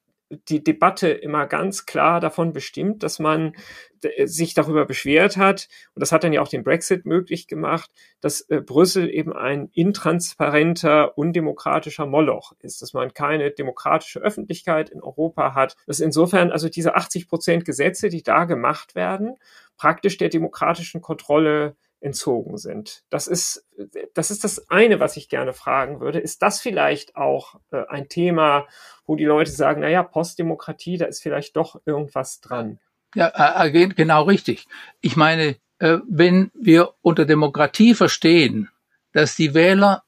die 0.48 0.64
Debatte 0.64 1.09
immer 1.09 1.46
ganz 1.46 1.87
klar 1.87 2.20
davon 2.20 2.53
bestimmt, 2.53 3.03
dass 3.03 3.18
man 3.18 3.55
äh, 4.03 4.27
sich 4.27 4.55
darüber 4.55 4.87
beschwert 4.87 5.37
hat, 5.37 5.68
und 5.94 6.00
das 6.00 6.12
hat 6.12 6.24
dann 6.24 6.33
ja 6.33 6.40
auch 6.40 6.48
den 6.48 6.64
Brexit 6.64 7.07
möglich 7.07 7.46
gemacht, 7.46 7.90
dass 8.20 8.40
äh, 8.42 8.61
Brüssel 8.61 9.11
eben 9.11 9.33
ein 9.33 9.68
intransparenter, 9.72 11.16
undemokratischer 11.18 12.07
Moloch 12.07 12.53
ist, 12.61 12.83
dass 12.83 12.94
man 12.94 13.12
keine 13.12 13.50
demokratische 13.50 14.20
Öffentlichkeit 14.20 14.90
in 14.90 15.03
Europa 15.03 15.55
hat, 15.55 15.77
dass 15.87 16.00
insofern 16.00 16.50
also 16.50 16.68
diese 16.68 16.94
80 16.96 17.29
Prozent 17.29 17.64
Gesetze, 17.64 18.09
die 18.09 18.22
da 18.22 18.44
gemacht 18.44 18.94
werden, 18.94 19.37
praktisch 19.77 20.16
der 20.16 20.29
demokratischen 20.29 21.00
Kontrolle 21.00 21.77
entzogen 22.04 22.58
sind. 22.58 23.02
Das 23.08 23.26
ist, 23.26 23.66
das 24.12 24.30
ist 24.30 24.44
das 24.44 24.70
eine, 24.70 25.00
was 25.00 25.16
ich 25.16 25.30
gerne 25.30 25.54
fragen 25.54 26.00
würde. 26.00 26.18
Ist 26.18 26.42
das 26.42 26.60
vielleicht 26.60 27.16
auch 27.16 27.54
äh, 27.72 27.82
ein 27.88 28.08
Thema, 28.08 28.66
wo 29.06 29.16
die 29.16 29.24
Leute 29.24 29.50
sagen, 29.50 29.80
naja, 29.80 30.02
Postdemokratie, 30.02 30.98
da 30.98 31.06
ist 31.06 31.22
vielleicht 31.22 31.56
doch 31.56 31.80
irgendwas 31.86 32.40
dran? 32.40 32.78
Ja, 33.14 33.28
äh, 33.64 33.68
äh 33.68 33.88
genau 33.88 34.24
richtig. 34.24 34.66
Ich 35.00 35.16
meine, 35.16 35.56
äh, 35.78 35.98
wenn 36.06 36.50
wir 36.54 36.92
unter 37.00 37.24
Demokratie 37.24 37.94
verstehen, 37.94 38.68
dass 39.12 39.34
die 39.34 39.54
Wähler 39.54 40.02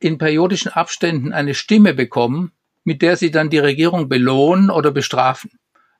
in 0.00 0.18
periodischen 0.18 0.72
Abständen 0.72 1.32
eine 1.32 1.54
Stimme 1.54 1.94
bekommen, 1.94 2.50
mit 2.82 3.00
der 3.00 3.16
sie 3.16 3.30
dann 3.30 3.48
die 3.48 3.58
Regierung 3.58 4.08
belohnen 4.08 4.70
oder 4.70 4.90
bestrafen, 4.90 5.52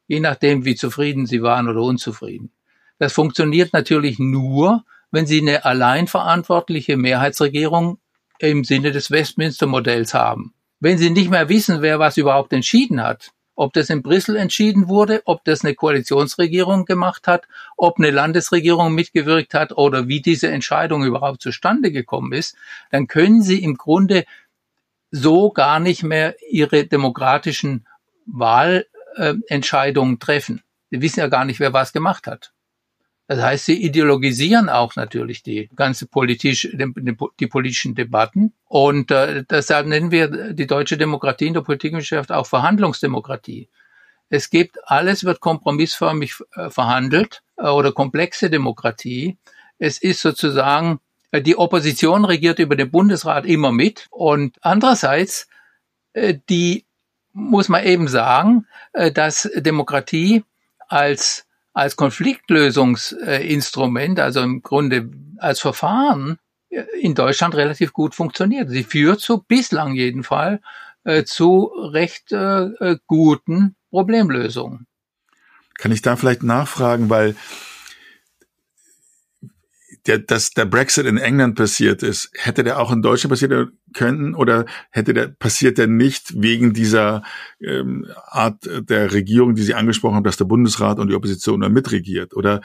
je 0.08 0.18
nachdem, 0.18 0.64
wie 0.64 0.74
zufrieden 0.74 1.26
sie 1.26 1.42
waren 1.42 1.68
oder 1.68 1.82
unzufrieden. 1.82 2.50
Das 2.98 3.12
funktioniert 3.12 3.72
natürlich 3.72 4.18
nur, 4.18 4.85
wenn 5.12 5.27
sie 5.27 5.40
eine 5.40 5.64
allein 5.64 6.09
verantwortliche 6.09 6.96
Mehrheitsregierung 6.96 7.98
im 8.38 8.64
Sinne 8.64 8.90
des 8.90 9.11
Westminster-Modells 9.11 10.14
haben. 10.14 10.55
Wenn 10.81 10.98
sie 10.98 11.11
nicht 11.11 11.31
mehr 11.31 11.48
wissen, 11.48 11.81
wer 11.81 12.01
was 12.01 12.16
überhaupt 12.16 12.53
entschieden 12.53 13.01
hat, 13.01 13.31
ob 13.55 13.72
das 13.75 13.90
in 13.90 14.03
Brüssel 14.03 14.37
entschieden 14.37 14.88
wurde, 14.88 15.22
ob 15.27 15.44
das 15.44 15.62
eine 15.62 15.75
Koalitionsregierung 15.75 16.87
gemacht 16.87 17.29
hat, 17.29 17.46
ob 17.77 17.98
eine 17.98 18.11
Landesregierung 18.11 18.94
mitgewirkt 18.94 19.55
hat 19.55 19.72
oder 19.72 20.09
wie 20.09 20.20
diese 20.20 20.48
Entscheidung 20.48 21.05
überhaupt 21.05 21.42
zustande 21.42 21.92
gekommen 21.92 22.33
ist, 22.33 22.57
dann 22.90 23.07
können 23.07 23.42
sie 23.42 23.62
im 23.62 23.77
Grunde 23.77 24.25
so 25.11 25.51
gar 25.51 25.79
nicht 25.79 26.03
mehr 26.03 26.35
ihre 26.51 26.87
demokratischen 26.87 27.87
Wahlentscheidungen 28.27 30.18
treffen. 30.18 30.62
Sie 30.90 31.03
wissen 31.03 31.20
ja 31.20 31.29
gar 31.29 31.44
nicht, 31.44 31.61
wer 31.61 31.72
was 31.72 31.92
gemacht 31.92 32.27
hat. 32.27 32.53
Das 33.33 33.40
heißt, 33.40 33.64
sie 33.64 33.83
ideologisieren 33.83 34.68
auch 34.68 34.95
natürlich 34.95 35.42
die 35.42 35.71
ganze 35.75 36.07
politisch, 36.07 36.68
die, 36.71 37.47
politischen 37.47 37.95
Debatten. 37.95 38.53
Und 38.68 39.11
äh, 39.11 39.42
deshalb 39.49 39.87
nennen 39.87 40.11
wir 40.11 40.53
die 40.53 40.66
deutsche 40.66 40.99
Demokratie 40.99 41.47
in 41.47 41.55
der 41.55 41.62
Politikwissenschaft 41.62 42.31
auch 42.31 42.47
Verhandlungsdemokratie. 42.47 43.71
Es 44.29 44.51
gibt, 44.51 44.77
alles 44.85 45.25
wird 45.25 45.40
kompromissförmig 45.40 46.35
äh, 46.57 46.68
verhandelt 46.68 47.42
äh, 47.57 47.68
oder 47.68 47.92
komplexe 47.92 48.51
Demokratie. 48.51 49.38
Es 49.79 49.97
ist 49.97 50.21
sozusagen, 50.21 51.01
äh, 51.31 51.40
die 51.40 51.57
Opposition 51.57 52.27
regiert 52.27 52.59
über 52.59 52.77
den 52.77 52.90
Bundesrat 52.90 53.47
immer 53.47 53.73
mit. 53.73 54.09
Und 54.11 54.59
andererseits, 54.61 55.49
äh, 56.12 56.35
die 56.51 56.85
muss 57.33 57.71
man 57.71 57.83
eben 57.87 58.09
sagen, 58.09 58.66
äh, 58.92 59.11
dass 59.11 59.49
Demokratie 59.57 60.45
als 60.87 61.47
als 61.72 61.96
Konfliktlösungsinstrument, 61.96 64.20
also 64.20 64.40
im 64.40 64.62
Grunde 64.62 65.11
als 65.38 65.61
Verfahren, 65.61 66.38
äh, 66.70 66.85
in 67.00 67.14
Deutschland 67.14 67.54
relativ 67.54 67.92
gut 67.92 68.14
funktioniert. 68.14 68.70
Sie 68.70 68.85
führt 68.85 69.20
zu, 69.20 69.42
bislang 69.42 69.94
jeden 69.94 70.22
äh, 71.04 71.24
zu 71.24 71.70
recht 71.92 72.32
äh, 72.32 72.96
guten 73.06 73.76
Problemlösungen. 73.90 74.87
Kann 75.76 75.92
ich 75.92 76.02
da 76.02 76.16
vielleicht 76.16 76.42
nachfragen, 76.42 77.11
weil 77.11 77.37
der, 80.07 80.19
dass 80.19 80.51
der 80.51 80.65
Brexit 80.65 81.07
in 81.07 81.17
England 81.17 81.55
passiert 81.55 82.03
ist, 82.03 82.31
hätte 82.35 82.65
der 82.65 82.81
auch 82.81 82.91
in 82.91 83.03
Deutschland 83.03 83.31
passieren 83.31 83.79
können 83.95 84.35
oder 84.35 84.67
hätte 84.91 85.15
der 85.15 85.29
passiert 85.29 85.79
der 85.79 85.87
nicht 85.87 86.43
wegen 86.43 86.73
dieser 86.73 87.23
ähm, 87.61 88.07
Art 88.27 88.69
der 88.69 89.12
Regierung, 89.12 89.55
die 89.55 89.62
Sie 89.62 89.75
angesprochen 89.75 90.17
haben, 90.17 90.25
dass 90.25 90.37
der 90.37 90.45
Bundesrat 90.45 90.99
und 90.99 91.09
die 91.09 91.15
Opposition 91.15 91.61
da 91.61 91.69
mitregiert? 91.69 92.35
Oder 92.35 92.62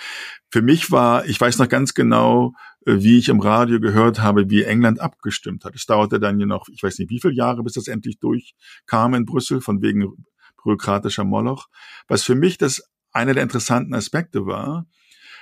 für 0.49 0.61
mich 0.61 0.91
war, 0.91 1.25
ich 1.25 1.39
weiß 1.39 1.59
noch 1.59 1.69
ganz 1.69 1.93
genau, 1.93 2.53
äh, 2.85 2.95
wie 2.97 3.19
ich 3.19 3.29
im 3.29 3.39
Radio 3.39 3.79
gehört 3.79 4.19
habe, 4.19 4.49
wie 4.49 4.63
England 4.63 4.99
abgestimmt 4.99 5.63
hat. 5.63 5.75
Es 5.75 5.85
dauerte 5.85 6.19
dann 6.19 6.39
ja 6.39 6.47
noch, 6.47 6.67
ich 6.69 6.81
weiß 6.81 6.97
nicht 6.97 7.11
wie 7.11 7.19
viele 7.19 7.33
Jahre, 7.33 7.63
bis 7.63 7.73
das 7.73 7.87
endlich 7.87 8.19
durchkam 8.19 9.13
in 9.13 9.25
Brüssel, 9.25 9.61
von 9.61 9.81
wegen 9.81 10.25
bürokratischer 10.63 11.23
Moloch. 11.23 11.67
Was 12.07 12.23
für 12.23 12.35
mich 12.35 12.57
das 12.57 12.83
einer 13.11 13.33
der 13.33 13.43
interessanten 13.43 13.93
Aspekte 13.93 14.45
war, 14.45 14.85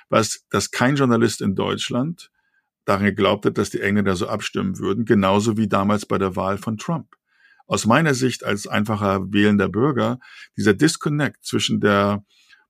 was, 0.09 0.45
dass 0.49 0.71
kein 0.71 0.95
Journalist 0.95 1.41
in 1.41 1.55
Deutschland 1.55 2.31
daran 2.85 3.05
geglaubt 3.05 3.45
hat, 3.45 3.57
dass 3.57 3.71
die 3.71 3.81
Engländer 3.81 4.15
so 4.15 4.27
abstimmen 4.27 4.77
würden, 4.77 5.05
genauso 5.05 5.57
wie 5.57 5.67
damals 5.67 6.05
bei 6.05 6.17
der 6.17 6.35
Wahl 6.35 6.57
von 6.57 6.77
Trump. 6.77 7.15
Aus 7.67 7.85
meiner 7.85 8.13
Sicht 8.13 8.43
als 8.43 8.67
einfacher 8.67 9.33
wählender 9.33 9.69
Bürger, 9.69 10.19
dieser 10.55 10.73
Disconnect 10.73 11.43
zwischen 11.43 11.81
der 11.81 12.23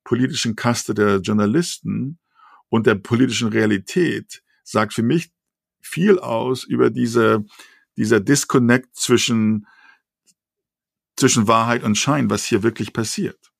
politischen 0.05 0.55
Kaste 0.55 0.93
der 0.93 1.17
Journalisten 1.17 2.19
und 2.69 2.87
der 2.87 2.95
politischen 2.95 3.49
Realität 3.49 4.41
sagt 4.63 4.93
für 4.93 5.03
mich 5.03 5.31
viel 5.81 6.17
aus 6.19 6.63
über 6.63 6.89
diese, 6.89 7.43
dieser 7.97 8.21
Disconnect 8.21 8.95
zwischen, 8.95 9.67
zwischen 11.17 11.47
Wahrheit 11.47 11.83
und 11.83 11.97
Schein, 11.97 12.29
was 12.29 12.45
hier 12.45 12.63
wirklich 12.63 12.93
passiert. 12.93 13.51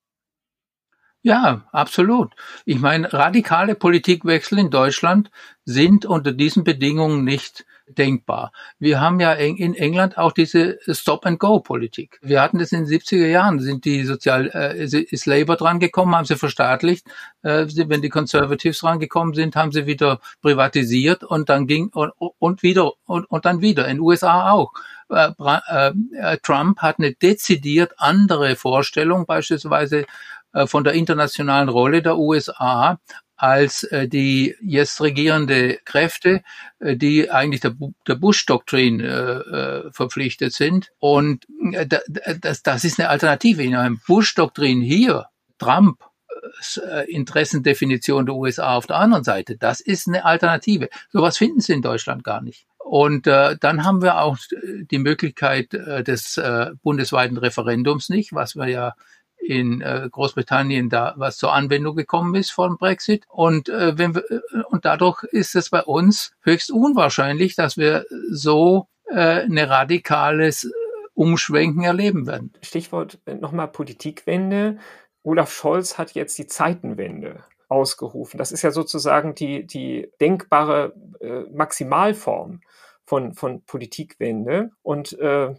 Ja, 1.26 1.64
absolut. 1.72 2.36
Ich 2.66 2.80
meine, 2.80 3.12
radikale 3.12 3.74
Politikwechsel 3.74 4.60
in 4.60 4.70
Deutschland 4.70 5.32
sind 5.64 6.06
unter 6.06 6.32
diesen 6.32 6.64
Bedingungen 6.64 7.24
nicht 7.24 7.66
denkbar. 7.88 8.52
Wir 8.78 9.02
haben 9.02 9.20
ja 9.20 9.34
in 9.34 9.74
England 9.74 10.20
auch 10.20 10.34
diese 10.34 10.78
Stop-and-Go-Politik. 10.88 12.20
Wir 12.22 12.44
hatten 12.44 12.60
das 12.60 12.72
in 12.74 12.86
den 12.86 13.00
70er 13.00 13.26
Jahren, 13.26 13.60
sind 13.60 13.86
die 13.86 14.04
Sozial, 14.04 14.52
äh, 14.54 14.86
ist 14.86 15.26
Labour 15.26 15.56
dran 15.56 15.80
gekommen, 15.80 16.16
haben 16.16 16.26
sie 16.26 16.36
verstaatlicht. 16.36 17.08
Äh, 17.42 17.66
wenn 17.88 18.04
die 18.04 18.10
Conservatives 18.10 18.84
rangekommen 18.84 19.34
sind, 19.34 19.56
haben 19.56 19.72
sie 19.72 19.88
wieder 19.88 20.20
privatisiert 20.44 21.24
und 21.24 21.50
dann 21.50 21.66
ging 21.66 21.90
und, 21.90 22.12
und 22.38 22.62
wieder 22.62 22.92
und, 23.06 23.26
und 23.26 23.46
dann 23.46 23.62
wieder. 23.62 23.88
In 23.88 23.98
den 23.98 24.02
USA 24.02 24.52
auch. 24.52 24.74
Äh, 25.10 25.32
äh, 25.38 26.38
Trump 26.42 26.80
hat 26.80 26.98
eine 26.98 27.14
dezidiert 27.14 27.94
andere 27.98 28.56
Vorstellung, 28.56 29.26
beispielsweise 29.26 30.06
von 30.68 30.84
der 30.84 30.94
internationalen 30.94 31.70
Rolle 31.70 32.02
der 32.02 32.18
USA 32.18 32.98
als 33.38 33.84
äh, 33.84 34.08
die 34.08 34.56
jetzt 34.62 35.02
regierende 35.02 35.80
Kräfte, 35.86 36.42
äh, 36.80 36.96
die 36.96 37.30
eigentlich 37.30 37.62
der, 37.62 37.76
der 38.08 38.16
Bush-Doktrin 38.16 39.00
äh, 39.00 39.92
verpflichtet 39.92 40.54
sind. 40.54 40.92
Und 41.00 41.46
das, 41.88 42.64
das 42.64 42.84
ist 42.84 43.00
eine 43.00 43.10
Alternative. 43.10 43.64
In 43.64 43.76
einem 43.76 44.00
Bush-Doktrin 44.08 44.82
hier, 44.82 45.28
Trump, 45.58 46.00
Interessendefinition 47.08 48.26
der 48.26 48.36
USA 48.36 48.76
auf 48.76 48.88
der 48.88 48.98
anderen 48.98 49.24
Seite, 49.24 49.58
das 49.58 49.80
ist 49.80 50.08
eine 50.08 50.26
Alternative. 50.26 50.90
Sowas 51.10 51.38
finden 51.38 51.60
Sie 51.60 51.74
in 51.74 51.82
Deutschland 51.82 52.24
gar 52.24 52.42
nicht. 52.42 52.68
Und 52.78 53.26
äh, 53.26 53.58
dann 53.60 53.84
haben 53.84 54.04
wir 54.04 54.20
auch 54.22 54.38
die 54.92 55.00
Möglichkeit 55.00 55.74
äh, 55.74 56.04
des 56.04 56.38
äh, 56.38 56.72
bundesweiten 56.84 57.38
Referendums 57.38 58.10
nicht, 58.10 58.32
was 58.32 58.56
wir 58.56 58.68
ja 58.68 58.94
in 59.46 59.82
äh, 59.82 60.10
Großbritannien 60.12 60.90
da 60.90 61.14
was 61.18 61.38
zur 61.38 61.54
Anwendung 61.54 61.96
gekommen 61.96 62.36
ist 62.36 62.52
von 62.52 62.78
Brexit. 62.78 63.26
Und, 63.30 63.70
äh, 63.70 63.98
wenn 63.98 64.16
wir, 64.16 64.24
äh, 64.30 64.64
und 64.70 64.86
dadurch 64.86 65.24
ist 65.24 65.56
es 65.56 65.70
bei 65.70 65.84
uns 65.84 66.34
höchst 66.42 66.72
unwahrscheinlich, 66.72 67.56
dass 67.56 67.78
wir 67.78 68.06
so 68.30 68.88
äh, 69.08 69.42
eine 69.44 69.70
radikales 69.70 70.72
Umschwenken 71.14 71.84
erleben 71.84 72.28
werden. 72.28 72.54
Stichwort 72.62 73.20
äh, 73.26 73.36
nochmal 73.36 73.70
Politikwende. 73.70 74.78
Olaf 75.24 75.52
Scholz 75.52 75.98
hat 75.98 76.14
jetzt 76.14 76.38
die 76.38 76.48
Zeitenwende 76.48 77.44
ausgerufen. 77.70 78.38
Das 78.38 78.52
ist 78.52 78.62
ja 78.62 78.72
sozusagen 78.72 79.34
die, 79.34 79.66
die 79.66 80.12
denkbare 80.22 80.94
äh, 81.20 81.44
Maximalform 81.52 82.62
von, 83.06 83.34
von 83.34 83.64
Politikwende. 83.64 84.72
Und 84.84 85.18
äh, 85.20 85.56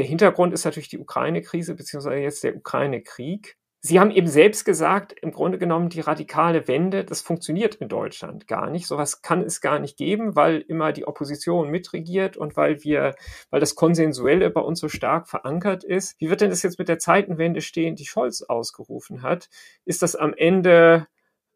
Der 0.00 0.06
Hintergrund 0.06 0.54
ist 0.54 0.64
natürlich 0.64 0.88
die 0.88 0.98
Ukraine-Krise 0.98 1.74
beziehungsweise 1.74 2.22
jetzt 2.22 2.42
der 2.42 2.56
Ukraine-Krieg. 2.56 3.58
Sie 3.82 4.00
haben 4.00 4.10
eben 4.10 4.28
selbst 4.28 4.64
gesagt, 4.64 5.12
im 5.20 5.30
Grunde 5.30 5.58
genommen 5.58 5.90
die 5.90 6.00
radikale 6.00 6.66
Wende, 6.68 7.04
das 7.04 7.20
funktioniert 7.20 7.74
in 7.74 7.90
Deutschland 7.90 8.48
gar 8.48 8.70
nicht. 8.70 8.86
Sowas 8.86 9.20
kann 9.20 9.42
es 9.42 9.60
gar 9.60 9.78
nicht 9.78 9.98
geben, 9.98 10.36
weil 10.36 10.62
immer 10.62 10.92
die 10.92 11.06
Opposition 11.06 11.68
mitregiert 11.68 12.38
und 12.38 12.56
weil 12.56 12.82
wir, 12.82 13.14
weil 13.50 13.60
das 13.60 13.74
Konsensuelle 13.74 14.48
bei 14.48 14.62
uns 14.62 14.80
so 14.80 14.88
stark 14.88 15.28
verankert 15.28 15.84
ist. 15.84 16.18
Wie 16.18 16.30
wird 16.30 16.40
denn 16.40 16.48
das 16.48 16.62
jetzt 16.62 16.78
mit 16.78 16.88
der 16.88 16.98
Zeitenwende 16.98 17.60
stehen, 17.60 17.94
die 17.94 18.06
Scholz 18.06 18.40
ausgerufen 18.40 19.20
hat? 19.20 19.50
Ist 19.84 20.00
das 20.00 20.16
am 20.16 20.32
Ende 20.32 21.08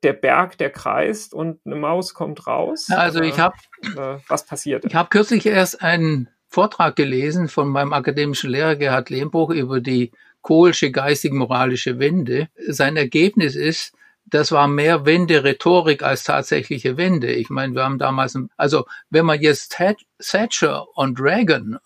der 0.03 0.13
Berg, 0.13 0.59
der 0.59 0.69
kreist 0.69 1.33
und 1.33 1.63
eine 1.65 1.77
Maus 1.77 2.13
kommt 2.13 2.47
raus? 2.47 2.89
Also 2.91 3.23
ich 3.23 3.39
habe, 3.39 3.57
äh, 3.97 4.19
was 4.29 4.45
passiert? 4.45 4.85
Ich 4.85 4.95
habe 4.95 5.09
kürzlich 5.09 5.47
erst 5.47 5.81
einen 5.81 6.29
Vortrag 6.49 6.97
gelesen 6.97 7.49
von 7.49 7.69
meinem 7.69 7.93
akademischen 7.93 8.51
Lehrer 8.51 8.77
Gerhard 8.77 9.11
Lehmbruch 9.11 9.51
über 9.51 9.81
die 9.81 10.13
Kohlsche 10.43 10.91
geistig-moralische 10.91 11.99
Wende. 11.99 12.49
Sein 12.69 12.97
Ergebnis 12.97 13.57
ist, 13.57 13.93
das 14.27 14.53
war 14.53 14.69
mehr 14.69 15.05
Wende-Rhetorik 15.07 16.03
als 16.03 16.25
tatsächliche 16.25 16.97
Wende. 16.97 17.33
Ich 17.33 17.51
meine, 17.51 17.75
wir 17.75 17.85
haben 17.85 17.99
damals, 17.99 18.39
also 18.57 18.87
wenn 19.11 19.27
man 19.27 19.41
jetzt 19.41 19.77
Thatcher 20.19 20.87
und 20.97 21.21
Reagan, 21.21 21.79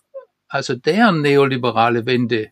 also 0.48 0.74
deren 0.74 1.20
neoliberale 1.20 2.06
Wende 2.06 2.50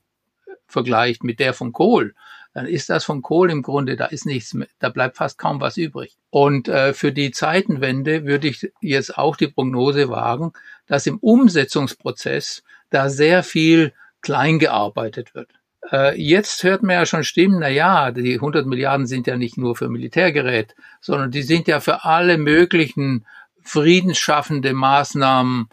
vergleicht 0.66 1.24
mit 1.24 1.38
der 1.40 1.54
von 1.54 1.72
Kohl, 1.72 2.14
dann 2.52 2.66
ist 2.66 2.88
das 2.88 3.04
von 3.04 3.20
Kohl 3.20 3.50
im 3.50 3.62
Grunde, 3.62 3.96
da 3.96 4.06
ist 4.06 4.24
nichts 4.24 4.54
mehr, 4.54 4.66
da 4.78 4.88
bleibt 4.88 5.18
fast 5.18 5.38
kaum 5.38 5.60
was 5.60 5.76
übrig. 5.76 6.16
Und 6.30 6.68
äh, 6.68 6.94
für 6.94 7.12
die 7.12 7.30
Zeitenwende 7.30 8.24
würde 8.24 8.48
ich 8.48 8.72
jetzt 8.80 9.18
auch 9.18 9.36
die 9.36 9.48
Prognose 9.48 10.08
wagen, 10.08 10.52
dass 10.86 11.06
im 11.06 11.18
Umsetzungsprozess 11.18 12.62
da 12.90 13.08
sehr 13.08 13.42
viel 13.42 13.92
klein 14.20 14.58
gearbeitet 14.58 15.34
wird. 15.34 15.50
Äh, 15.90 16.20
jetzt 16.20 16.62
hört 16.62 16.82
man 16.82 16.96
ja 16.96 17.06
schon 17.06 17.24
Stimmen, 17.24 17.60
na 17.60 17.68
ja, 17.68 18.10
die 18.10 18.34
100 18.34 18.66
Milliarden 18.66 19.06
sind 19.06 19.26
ja 19.26 19.36
nicht 19.36 19.56
nur 19.56 19.76
für 19.76 19.88
Militärgerät, 19.88 20.74
sondern 21.00 21.30
die 21.30 21.42
sind 21.42 21.68
ja 21.68 21.80
für 21.80 22.04
alle 22.04 22.38
möglichen 22.38 23.26
friedensschaffende 23.62 24.72
Maßnahmen 24.72 25.68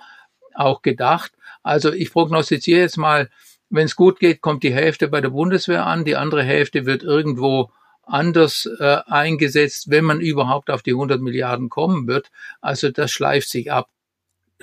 auch 0.53 0.81
gedacht. 0.81 1.31
Also 1.63 1.91
ich 1.93 2.11
prognostiziere 2.11 2.81
jetzt 2.81 2.97
mal, 2.97 3.29
wenn 3.69 3.85
es 3.85 3.95
gut 3.95 4.19
geht, 4.19 4.41
kommt 4.41 4.63
die 4.63 4.73
Hälfte 4.73 5.07
bei 5.07 5.21
der 5.21 5.29
Bundeswehr 5.29 5.85
an, 5.85 6.05
die 6.05 6.15
andere 6.15 6.43
Hälfte 6.43 6.85
wird 6.85 7.03
irgendwo 7.03 7.71
anders 8.03 8.69
äh, 8.79 8.97
eingesetzt, 9.07 9.89
wenn 9.89 10.03
man 10.03 10.19
überhaupt 10.19 10.69
auf 10.69 10.83
die 10.83 10.91
100 10.91 11.21
Milliarden 11.21 11.69
kommen 11.69 12.05
wird. 12.05 12.29
Also 12.61 12.91
das 12.91 13.11
schleift 13.11 13.49
sich 13.49 13.71
ab. 13.71 13.89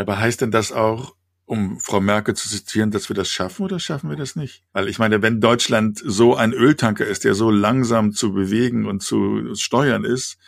Aber 0.00 0.18
heißt 0.18 0.40
denn 0.40 0.50
das 0.50 0.72
auch, 0.72 1.14
um 1.44 1.78
Frau 1.80 2.00
Merkel 2.00 2.34
zu 2.34 2.48
zitieren, 2.48 2.90
dass 2.90 3.08
wir 3.08 3.16
das 3.16 3.28
schaffen 3.28 3.64
oder 3.64 3.78
schaffen 3.78 4.08
wir 4.08 4.16
das 4.16 4.36
nicht? 4.36 4.62
Weil 4.72 4.88
ich 4.88 4.98
meine, 4.98 5.20
wenn 5.20 5.40
Deutschland 5.40 6.00
so 6.02 6.36
ein 6.36 6.52
Öltanker 6.52 7.04
ist, 7.06 7.24
der 7.24 7.34
so 7.34 7.50
langsam 7.50 8.12
zu 8.12 8.32
bewegen 8.32 8.86
und 8.86 9.02
zu 9.02 9.54
steuern 9.54 10.04
ist, 10.04 10.38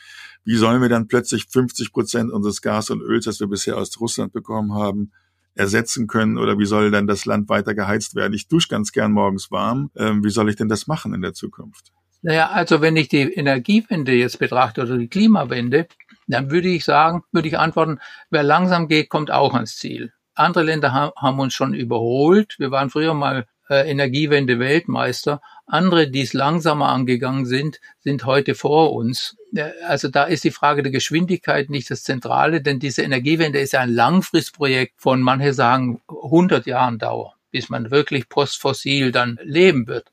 wie 0.44 0.56
sollen 0.56 0.80
wir 0.80 0.88
dann 0.88 1.08
plötzlich 1.08 1.46
50 1.48 1.92
Prozent 1.92 2.32
unseres 2.32 2.62
Gas 2.62 2.90
und 2.90 3.00
Öls, 3.00 3.26
das 3.26 3.40
wir 3.40 3.48
bisher 3.48 3.76
aus 3.76 4.00
Russland 4.00 4.32
bekommen 4.32 4.74
haben, 4.74 5.12
ersetzen 5.54 6.06
können 6.06 6.38
oder 6.38 6.58
wie 6.58 6.66
soll 6.66 6.90
dann 6.90 7.06
das 7.06 7.24
Land 7.26 7.48
weiter 7.48 7.74
geheizt 7.74 8.14
werden? 8.14 8.32
Ich 8.32 8.48
dusche 8.48 8.68
ganz 8.68 8.92
gern 8.92 9.12
morgens 9.12 9.50
warm. 9.50 9.90
Ähm, 9.96 10.24
wie 10.24 10.30
soll 10.30 10.48
ich 10.48 10.56
denn 10.56 10.68
das 10.68 10.86
machen 10.86 11.14
in 11.14 11.20
der 11.20 11.34
Zukunft? 11.34 11.92
Naja, 12.22 12.50
also 12.50 12.80
wenn 12.80 12.96
ich 12.96 13.08
die 13.08 13.20
Energiewende 13.20 14.12
jetzt 14.12 14.38
betrachte 14.38 14.82
oder 14.82 14.96
die 14.96 15.08
Klimawende, 15.08 15.88
dann 16.26 16.50
würde 16.50 16.68
ich 16.68 16.84
sagen, 16.84 17.24
würde 17.32 17.48
ich 17.48 17.58
antworten, 17.58 17.98
wer 18.30 18.42
langsam 18.42 18.88
geht, 18.88 19.08
kommt 19.08 19.30
auch 19.30 19.54
ans 19.54 19.76
Ziel. 19.76 20.12
Andere 20.34 20.64
Länder 20.64 20.92
ha 20.92 21.12
haben 21.16 21.40
uns 21.40 21.54
schon 21.54 21.74
überholt. 21.74 22.56
Wir 22.58 22.70
waren 22.70 22.90
früher 22.90 23.14
mal 23.14 23.46
äh, 23.68 23.90
Energiewende-Weltmeister. 23.90 25.40
Andere, 25.66 26.10
die 26.10 26.22
es 26.22 26.32
langsamer 26.32 26.88
angegangen 26.88 27.46
sind, 27.46 27.80
sind 28.00 28.24
heute 28.24 28.54
vor 28.54 28.92
uns. 28.92 29.36
Also 29.86 30.08
da 30.08 30.24
ist 30.24 30.44
die 30.44 30.50
Frage 30.50 30.82
der 30.82 30.92
Geschwindigkeit 30.92 31.70
nicht 31.70 31.90
das 31.90 32.02
Zentrale, 32.02 32.62
denn 32.62 32.78
diese 32.78 33.02
Energiewende 33.02 33.60
ist 33.60 33.72
ja 33.72 33.80
ein 33.80 33.92
Langfristprojekt 33.92 34.94
von, 35.00 35.20
manche 35.20 35.52
sagen, 35.52 36.00
100 36.08 36.66
Jahren 36.66 36.98
Dauer, 36.98 37.34
bis 37.50 37.68
man 37.68 37.90
wirklich 37.90 38.28
postfossil 38.28 39.12
dann 39.12 39.38
leben 39.42 39.86
wird. 39.86 40.10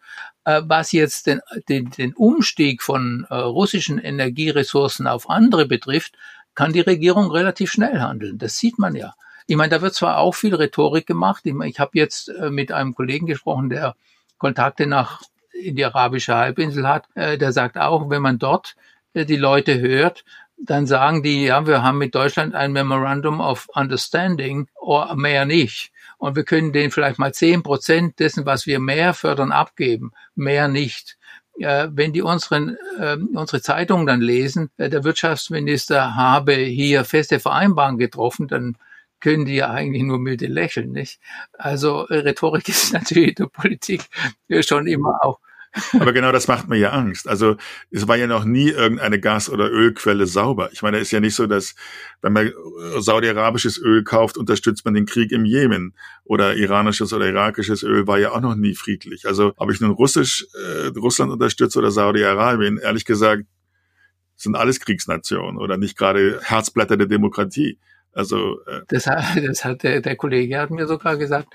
Äh, 0.50 0.64
was 0.66 0.92
jetzt 0.92 1.28
den, 1.28 1.42
den, 1.68 1.92
den 1.92 2.14
Umstieg 2.16 2.82
von 2.82 3.28
äh, 3.30 3.36
russischen 3.36 4.00
Energieressourcen 4.00 5.06
auf 5.06 5.30
andere 5.30 5.68
betrifft, 5.68 6.16
kann 6.56 6.74
die 6.74 6.80
Regierung 6.80 7.30
relativ 7.30 7.72
schnell 7.72 8.00
handeln. 8.00 8.40
Das 8.40 8.58
sieht 8.58 8.80
man 8.80 8.96
ja. 8.96 9.14
Ich 9.46 9.56
meine, 9.56 9.70
da 9.70 9.82
wird 9.82 9.94
zwar 9.94 10.18
auch 10.18 10.34
viel 10.34 10.56
Rhetorik 10.56 11.06
gemacht. 11.06 11.46
Ich, 11.46 11.54
ich 11.66 11.80
habe 11.80 11.92
jetzt 11.94 12.30
äh, 12.30 12.50
mit 12.50 12.72
einem 12.72 12.96
Kollegen 12.96 13.28
gesprochen, 13.28 13.70
der 13.70 13.96
Kontakte 14.40 14.88
nach 14.88 15.22
in 15.54 15.76
die 15.76 15.86
arabische 15.86 16.36
Halbinsel 16.36 16.88
hat. 16.88 17.10
Der 17.16 17.52
sagt 17.52 17.78
auch, 17.78 18.10
wenn 18.10 18.22
man 18.22 18.40
dort 18.40 18.76
die 19.14 19.36
Leute 19.36 19.82
hört, 19.82 20.24
dann 20.62 20.88
sagen 20.88 21.24
die, 21.24 21.46
ja, 21.46 21.66
wir 21.66 21.84
haben 21.84 21.98
mit 21.98 22.16
Deutschland 22.16 22.54
ein 22.56 22.74
Memorandum 22.74 23.40
of 23.40 23.68
Understanding, 23.74 24.68
oder 24.76 25.16
mehr 25.16 25.46
nicht. 25.46 25.92
Und 26.18 26.36
wir 26.36 26.44
können 26.44 26.74
denen 26.74 26.92
vielleicht 26.92 27.18
mal 27.18 27.34
zehn 27.34 27.64
Prozent 27.64 28.20
dessen, 28.20 28.46
was 28.46 28.66
wir 28.66 28.80
mehr 28.80 29.14
fördern, 29.14 29.52
abgeben, 29.52 30.12
mehr 30.36 30.68
nicht. 30.68 31.18
Äh, 31.60 31.90
wenn 31.92 32.14
die 32.14 32.22
unseren, 32.22 32.78
äh, 33.00 33.18
unsere 33.34 33.62
Zeitungen 33.62 34.06
dann 34.06 34.22
lesen, 34.22 34.70
äh, 34.78 34.90
der 34.90 35.04
Wirtschaftsminister 35.04 36.16
habe 36.16 36.54
hier 36.54 37.04
feste 37.06 37.40
Vereinbarungen 37.40 38.00
getroffen, 38.00 38.48
dann 38.48 38.78
können 39.20 39.46
die 39.46 39.56
ja 39.56 39.70
eigentlich 39.70 40.04
nur 40.04 40.20
milde 40.20 40.48
lächeln, 40.48 40.92
nicht? 40.92 41.20
Also 41.54 42.02
Rhetorik 42.02 42.68
ist 42.70 42.94
natürlich 42.94 43.30
in 43.30 43.36
der 43.36 43.48
Politik 43.48 44.04
schon 44.62 44.88
immer 44.88 45.20
auch 45.24 45.40
aber 46.00 46.14
genau 46.14 46.32
das 46.32 46.48
macht 46.48 46.68
mir 46.68 46.78
ja 46.78 46.90
Angst. 46.92 47.28
Also 47.28 47.58
es 47.92 48.08
war 48.08 48.18
ja 48.18 48.28
noch 48.28 48.44
nie 48.44 48.70
irgendeine 48.70 49.20
Gas- 49.20 49.50
oder 49.50 49.70
Ölquelle 49.70 50.26
sauber. 50.26 50.70
Ich 50.74 50.82
meine, 50.82 50.98
es 50.98 51.04
ist 51.04 51.12
ja 51.12 51.20
nicht 51.20 51.36
so, 51.36 51.48
dass 51.48 51.76
wenn 52.22 52.34
man 52.34 52.52
saudi-arabisches 52.98 53.78
Öl 53.78 54.04
kauft, 54.04 54.38
unterstützt 54.38 54.86
man 54.86 54.94
den 54.94 55.06
Krieg 55.06 55.32
im 55.32 55.46
Jemen. 55.46 55.96
Oder 56.24 56.56
iranisches 56.56 57.14
oder 57.14 57.28
irakisches 57.28 57.84
Öl 57.84 58.08
war 58.08 58.20
ja 58.20 58.32
auch 58.32 58.42
noch 58.42 58.56
nie 58.56 58.76
friedlich. 58.76 59.26
Also 59.28 59.54
ob 59.58 59.72
ich 59.72 59.80
nun 59.80 59.92
Russisch, 59.92 60.46
äh, 60.54 60.88
Russland 60.98 61.32
unterstütze 61.32 61.80
oder 61.80 61.92
Saudi-Arabien, 61.92 62.78
ehrlich 62.78 63.06
gesagt, 63.06 63.44
sind 64.36 64.56
alles 64.56 64.80
Kriegsnationen 64.80 65.58
oder 65.58 65.78
nicht 65.78 65.98
gerade 65.98 66.40
Herzblätter 66.42 66.98
der 66.98 67.08
Demokratie. 67.08 67.78
Also 68.14 68.60
äh 68.66 68.82
das, 68.88 69.08
hat, 69.08 69.24
das 69.48 69.66
hat 69.66 69.84
der, 69.84 70.02
der 70.02 70.16
Kollege 70.16 70.60
hat 70.60 70.72
mir 70.72 70.88
sogar 70.88 71.18
gesagt, 71.18 71.54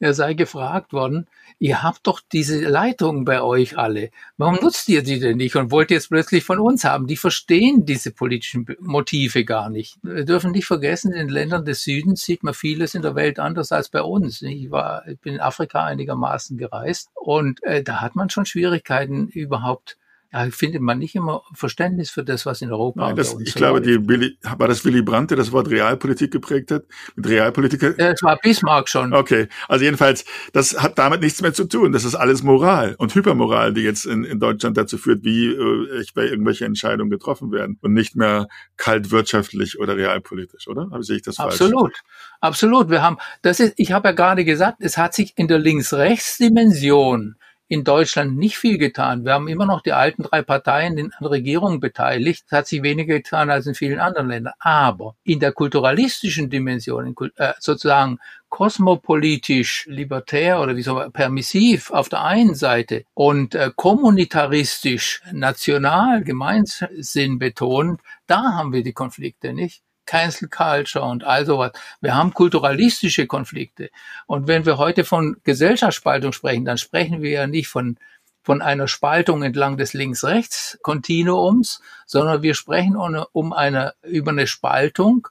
er 0.00 0.12
sei 0.12 0.34
gefragt 0.34 0.92
worden, 0.92 1.28
ihr 1.58 1.82
habt 1.82 2.06
doch 2.06 2.20
diese 2.32 2.60
Leitungen 2.60 3.24
bei 3.24 3.40
euch 3.40 3.78
alle. 3.78 4.10
Warum 4.36 4.56
nutzt 4.56 4.88
ihr 4.88 5.02
die 5.02 5.20
denn 5.20 5.36
nicht 5.36 5.56
und 5.56 5.70
wollt 5.70 5.90
ihr 5.90 5.96
jetzt 5.96 6.10
plötzlich 6.10 6.44
von 6.44 6.58
uns 6.58 6.84
haben? 6.84 7.06
Die 7.06 7.16
verstehen 7.16 7.86
diese 7.86 8.10
politischen 8.10 8.66
Motive 8.80 9.44
gar 9.44 9.70
nicht. 9.70 9.96
Wir 10.02 10.24
dürfen 10.24 10.50
nicht 10.50 10.66
vergessen, 10.66 11.12
in 11.12 11.18
den 11.18 11.28
Ländern 11.28 11.64
des 11.64 11.84
Südens 11.84 12.22
sieht 12.22 12.42
man 12.42 12.54
vieles 12.54 12.94
in 12.94 13.02
der 13.02 13.14
Welt 13.14 13.38
anders 13.38 13.72
als 13.72 13.88
bei 13.88 14.02
uns. 14.02 14.42
Ich 14.42 14.70
war, 14.70 15.06
ich 15.06 15.18
bin 15.20 15.34
in 15.34 15.40
Afrika 15.40 15.84
einigermaßen 15.84 16.58
gereist 16.58 17.08
und 17.14 17.62
äh, 17.62 17.82
da 17.82 18.00
hat 18.00 18.16
man 18.16 18.30
schon 18.30 18.46
Schwierigkeiten 18.46 19.28
überhaupt 19.28 19.96
ja, 20.34 20.50
findet 20.50 20.82
man 20.82 20.98
nicht 20.98 21.14
immer 21.14 21.44
Verständnis 21.52 22.10
für 22.10 22.24
das, 22.24 22.44
was 22.44 22.60
in 22.60 22.72
Europa 22.72 23.06
Nein, 23.06 23.14
das, 23.14 23.36
Ich 23.40 23.52
so 23.52 23.58
glaube, 23.58 23.80
die 23.80 24.08
Willi, 24.08 24.36
war 24.42 24.66
das 24.66 24.84
Willy 24.84 25.00
Brandt, 25.00 25.30
der 25.30 25.36
das 25.36 25.52
Wort 25.52 25.70
Realpolitik 25.70 26.32
geprägt 26.32 26.72
hat? 26.72 26.86
Mit 27.14 27.28
Realpolitik? 27.28 27.82
Ja, 27.82 28.10
das 28.10 28.22
war 28.22 28.36
Bismarck 28.42 28.88
schon. 28.88 29.14
Okay, 29.14 29.46
also 29.68 29.84
jedenfalls, 29.84 30.24
das 30.52 30.82
hat 30.82 30.98
damit 30.98 31.20
nichts 31.20 31.40
mehr 31.40 31.54
zu 31.54 31.68
tun. 31.68 31.92
Das 31.92 32.04
ist 32.04 32.16
alles 32.16 32.42
Moral 32.42 32.96
und 32.98 33.14
Hypermoral, 33.14 33.74
die 33.74 33.82
jetzt 33.82 34.06
in, 34.06 34.24
in 34.24 34.40
Deutschland 34.40 34.76
dazu 34.76 34.98
führt, 34.98 35.22
wie 35.22 35.46
äh, 35.46 36.04
bei 36.14 36.24
irgendwelche 36.24 36.64
Entscheidungen 36.64 37.10
getroffen 37.10 37.52
werden 37.52 37.78
und 37.80 37.92
nicht 37.92 38.16
mehr 38.16 38.48
kalt 38.76 39.12
wirtschaftlich 39.12 39.78
oder 39.78 39.96
realpolitisch, 39.96 40.66
oder? 40.66 40.88
Sehe 41.02 41.16
ich 41.16 41.22
das 41.22 41.36
falsch? 41.36 41.54
Absolut, 41.54 41.92
absolut. 42.40 42.90
Wir 42.90 43.02
haben, 43.02 43.18
das 43.42 43.60
ist, 43.60 43.74
ich 43.76 43.92
habe 43.92 44.08
ja 44.08 44.12
gerade 44.14 44.44
gesagt, 44.44 44.78
es 44.80 44.98
hat 44.98 45.14
sich 45.14 45.34
in 45.36 45.46
der 45.46 45.60
Links-Rechts-Dimension 45.60 47.36
in 47.74 47.82
Deutschland 47.82 48.36
nicht 48.36 48.56
viel 48.56 48.78
getan. 48.78 49.24
Wir 49.24 49.32
haben 49.32 49.48
immer 49.48 49.66
noch 49.66 49.80
die 49.80 49.92
alten 49.92 50.22
drei 50.22 50.42
Parteien 50.42 50.96
in 50.96 51.12
der 51.20 51.30
Regierung 51.32 51.80
beteiligt. 51.80 52.44
Es 52.46 52.52
hat 52.52 52.66
sich 52.68 52.84
weniger 52.84 53.16
getan 53.16 53.50
als 53.50 53.66
in 53.66 53.74
vielen 53.74 53.98
anderen 53.98 54.28
Ländern. 54.28 54.54
Aber 54.60 55.16
in 55.24 55.40
der 55.40 55.50
kulturalistischen 55.50 56.50
Dimension, 56.50 57.16
äh, 57.36 57.52
sozusagen 57.58 58.20
kosmopolitisch, 58.48 59.86
libertär 59.90 60.60
oder 60.60 60.76
wie 60.76 60.82
soll 60.82 60.94
man, 60.94 61.12
permissiv 61.12 61.90
auf 61.90 62.08
der 62.08 62.22
einen 62.22 62.54
Seite 62.54 63.04
und 63.12 63.56
äh, 63.56 63.72
kommunitaristisch, 63.74 65.22
national, 65.32 66.22
Gemeinsinn 66.22 67.40
betont, 67.40 68.00
da 68.28 68.52
haben 68.52 68.72
wir 68.72 68.84
die 68.84 68.92
Konflikte 68.92 69.52
nicht. 69.52 69.82
Cancel 70.06 70.48
Culture 70.48 71.04
und 71.04 71.24
all 71.24 71.46
sowas. 71.46 71.72
Wir 72.00 72.14
haben 72.14 72.34
kulturalistische 72.34 73.26
Konflikte. 73.26 73.90
Und 74.26 74.46
wenn 74.46 74.66
wir 74.66 74.78
heute 74.78 75.04
von 75.04 75.36
Gesellschaftsspaltung 75.44 76.32
sprechen, 76.32 76.64
dann 76.64 76.78
sprechen 76.78 77.22
wir 77.22 77.30
ja 77.30 77.46
nicht 77.46 77.68
von, 77.68 77.96
von 78.42 78.62
einer 78.62 78.88
Spaltung 78.88 79.42
entlang 79.42 79.76
des 79.76 79.94
Links-Rechts-Kontinuums, 79.94 81.80
sondern 82.06 82.42
wir 82.42 82.54
sprechen 82.54 82.96
um 82.96 83.52
eine, 83.52 83.94
über 84.02 84.30
eine 84.30 84.46
Spaltung 84.46 85.28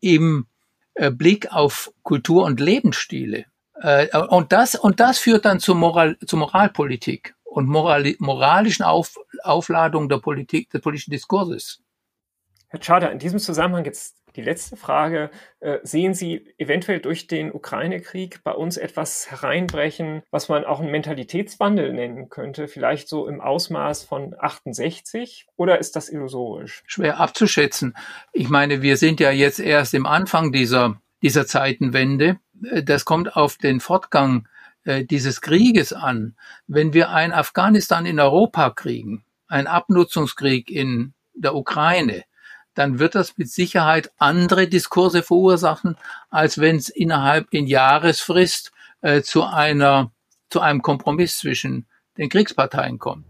im 0.00 0.46
äh, 0.94 1.10
Blick 1.10 1.52
auf 1.52 1.92
Kultur 2.02 2.44
und 2.44 2.60
Lebensstile. 2.60 3.46
Äh, 3.80 4.16
und, 4.16 4.52
das, 4.52 4.74
und 4.74 5.00
das 5.00 5.18
führt 5.18 5.44
dann 5.44 5.60
zu, 5.60 5.74
Moral, 5.74 6.16
zu 6.26 6.36
Moralpolitik 6.36 7.34
und 7.44 7.66
Moral, 7.66 8.14
moralischen 8.18 8.84
Auf, 8.84 9.18
Aufladung 9.42 10.08
der 10.08 10.18
Politik, 10.18 10.70
des 10.70 10.80
politischen 10.80 11.10
Diskurses. 11.10 11.81
Herr 12.72 12.80
Tschader, 12.80 13.12
in 13.12 13.18
diesem 13.18 13.38
Zusammenhang 13.38 13.84
jetzt 13.84 14.16
die 14.34 14.40
letzte 14.40 14.76
Frage. 14.76 15.30
Äh, 15.60 15.80
sehen 15.82 16.14
Sie 16.14 16.54
eventuell 16.56 17.00
durch 17.00 17.26
den 17.26 17.52
Ukraine-Krieg 17.52 18.42
bei 18.44 18.52
uns 18.52 18.78
etwas 18.78 19.30
hereinbrechen, 19.30 20.22
was 20.30 20.48
man 20.48 20.64
auch 20.64 20.80
einen 20.80 20.90
Mentalitätswandel 20.90 21.92
nennen 21.92 22.30
könnte? 22.30 22.68
Vielleicht 22.68 23.10
so 23.10 23.26
im 23.26 23.42
Ausmaß 23.42 24.04
von 24.04 24.34
68? 24.38 25.48
Oder 25.56 25.80
ist 25.80 25.96
das 25.96 26.08
illusorisch? 26.08 26.82
Schwer 26.86 27.20
abzuschätzen. 27.20 27.94
Ich 28.32 28.48
meine, 28.48 28.80
wir 28.80 28.96
sind 28.96 29.20
ja 29.20 29.30
jetzt 29.30 29.60
erst 29.60 29.92
im 29.92 30.06
Anfang 30.06 30.50
dieser, 30.50 30.98
dieser 31.20 31.46
Zeitenwende. 31.46 32.38
Äh, 32.64 32.82
das 32.82 33.04
kommt 33.04 33.36
auf 33.36 33.58
den 33.58 33.80
Fortgang 33.80 34.48
äh, 34.84 35.04
dieses 35.04 35.42
Krieges 35.42 35.92
an. 35.92 36.36
Wenn 36.66 36.94
wir 36.94 37.10
ein 37.10 37.34
Afghanistan 37.34 38.06
in 38.06 38.18
Europa 38.18 38.70
kriegen, 38.70 39.26
ein 39.46 39.66
Abnutzungskrieg 39.66 40.70
in 40.70 41.12
der 41.34 41.54
Ukraine, 41.54 42.24
dann 42.74 42.98
wird 42.98 43.14
das 43.14 43.36
mit 43.38 43.50
Sicherheit 43.50 44.10
andere 44.18 44.66
Diskurse 44.66 45.22
verursachen, 45.22 45.96
als 46.30 46.58
wenn 46.58 46.76
es 46.76 46.88
innerhalb 46.88 47.48
in 47.50 47.66
Jahresfrist 47.66 48.72
äh, 49.00 49.22
zu 49.22 49.44
einer 49.44 50.10
zu 50.50 50.60
einem 50.60 50.82
Kompromiss 50.82 51.38
zwischen 51.38 51.86
den 52.18 52.28
Kriegsparteien 52.28 52.98
kommt. 52.98 53.24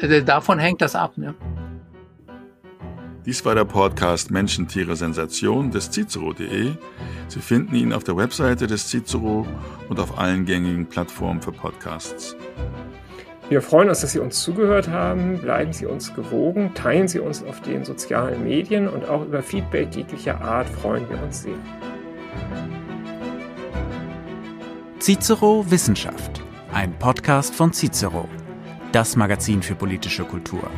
Äh, 0.00 0.22
davon 0.22 0.58
hängt 0.58 0.82
das 0.82 0.96
ab. 0.96 1.16
Ne? 1.16 1.34
Dies 3.24 3.44
war 3.44 3.54
der 3.54 3.64
Podcast 3.64 4.30
Menschen, 4.30 4.68
Tiere, 4.68 4.96
Sensation 4.96 5.70
des 5.70 5.90
Cicero.de. 5.90 6.74
Sie 7.28 7.40
finden 7.40 7.74
ihn 7.74 7.92
auf 7.92 8.04
der 8.04 8.16
Webseite 8.16 8.66
des 8.66 8.88
Cicero 8.90 9.46
und 9.88 9.98
auf 9.98 10.18
allen 10.18 10.44
gängigen 10.44 10.86
Plattformen 10.86 11.40
für 11.40 11.52
Podcasts. 11.52 12.36
Wir 13.50 13.60
freuen 13.60 13.90
uns, 13.90 14.00
dass 14.00 14.12
Sie 14.12 14.20
uns 14.20 14.42
zugehört 14.42 14.88
haben. 14.88 15.38
Bleiben 15.38 15.72
Sie 15.72 15.84
uns 15.84 16.14
gewogen, 16.14 16.72
teilen 16.74 17.08
Sie 17.08 17.18
uns 17.18 17.42
auf 17.42 17.60
den 17.60 17.84
sozialen 17.84 18.42
Medien 18.42 18.88
und 18.88 19.06
auch 19.06 19.24
über 19.24 19.42
Feedback 19.42 19.94
jeglicher 19.94 20.40
Art 20.40 20.68
freuen 20.68 21.08
wir 21.10 21.22
uns 21.22 21.42
sehr. 21.42 21.58
Cicero 24.98 25.66
Wissenschaft, 25.68 26.40
ein 26.72 26.98
Podcast 26.98 27.54
von 27.54 27.74
Cicero, 27.74 28.26
das 28.92 29.14
Magazin 29.16 29.62
für 29.62 29.74
politische 29.74 30.24
Kultur. 30.24 30.70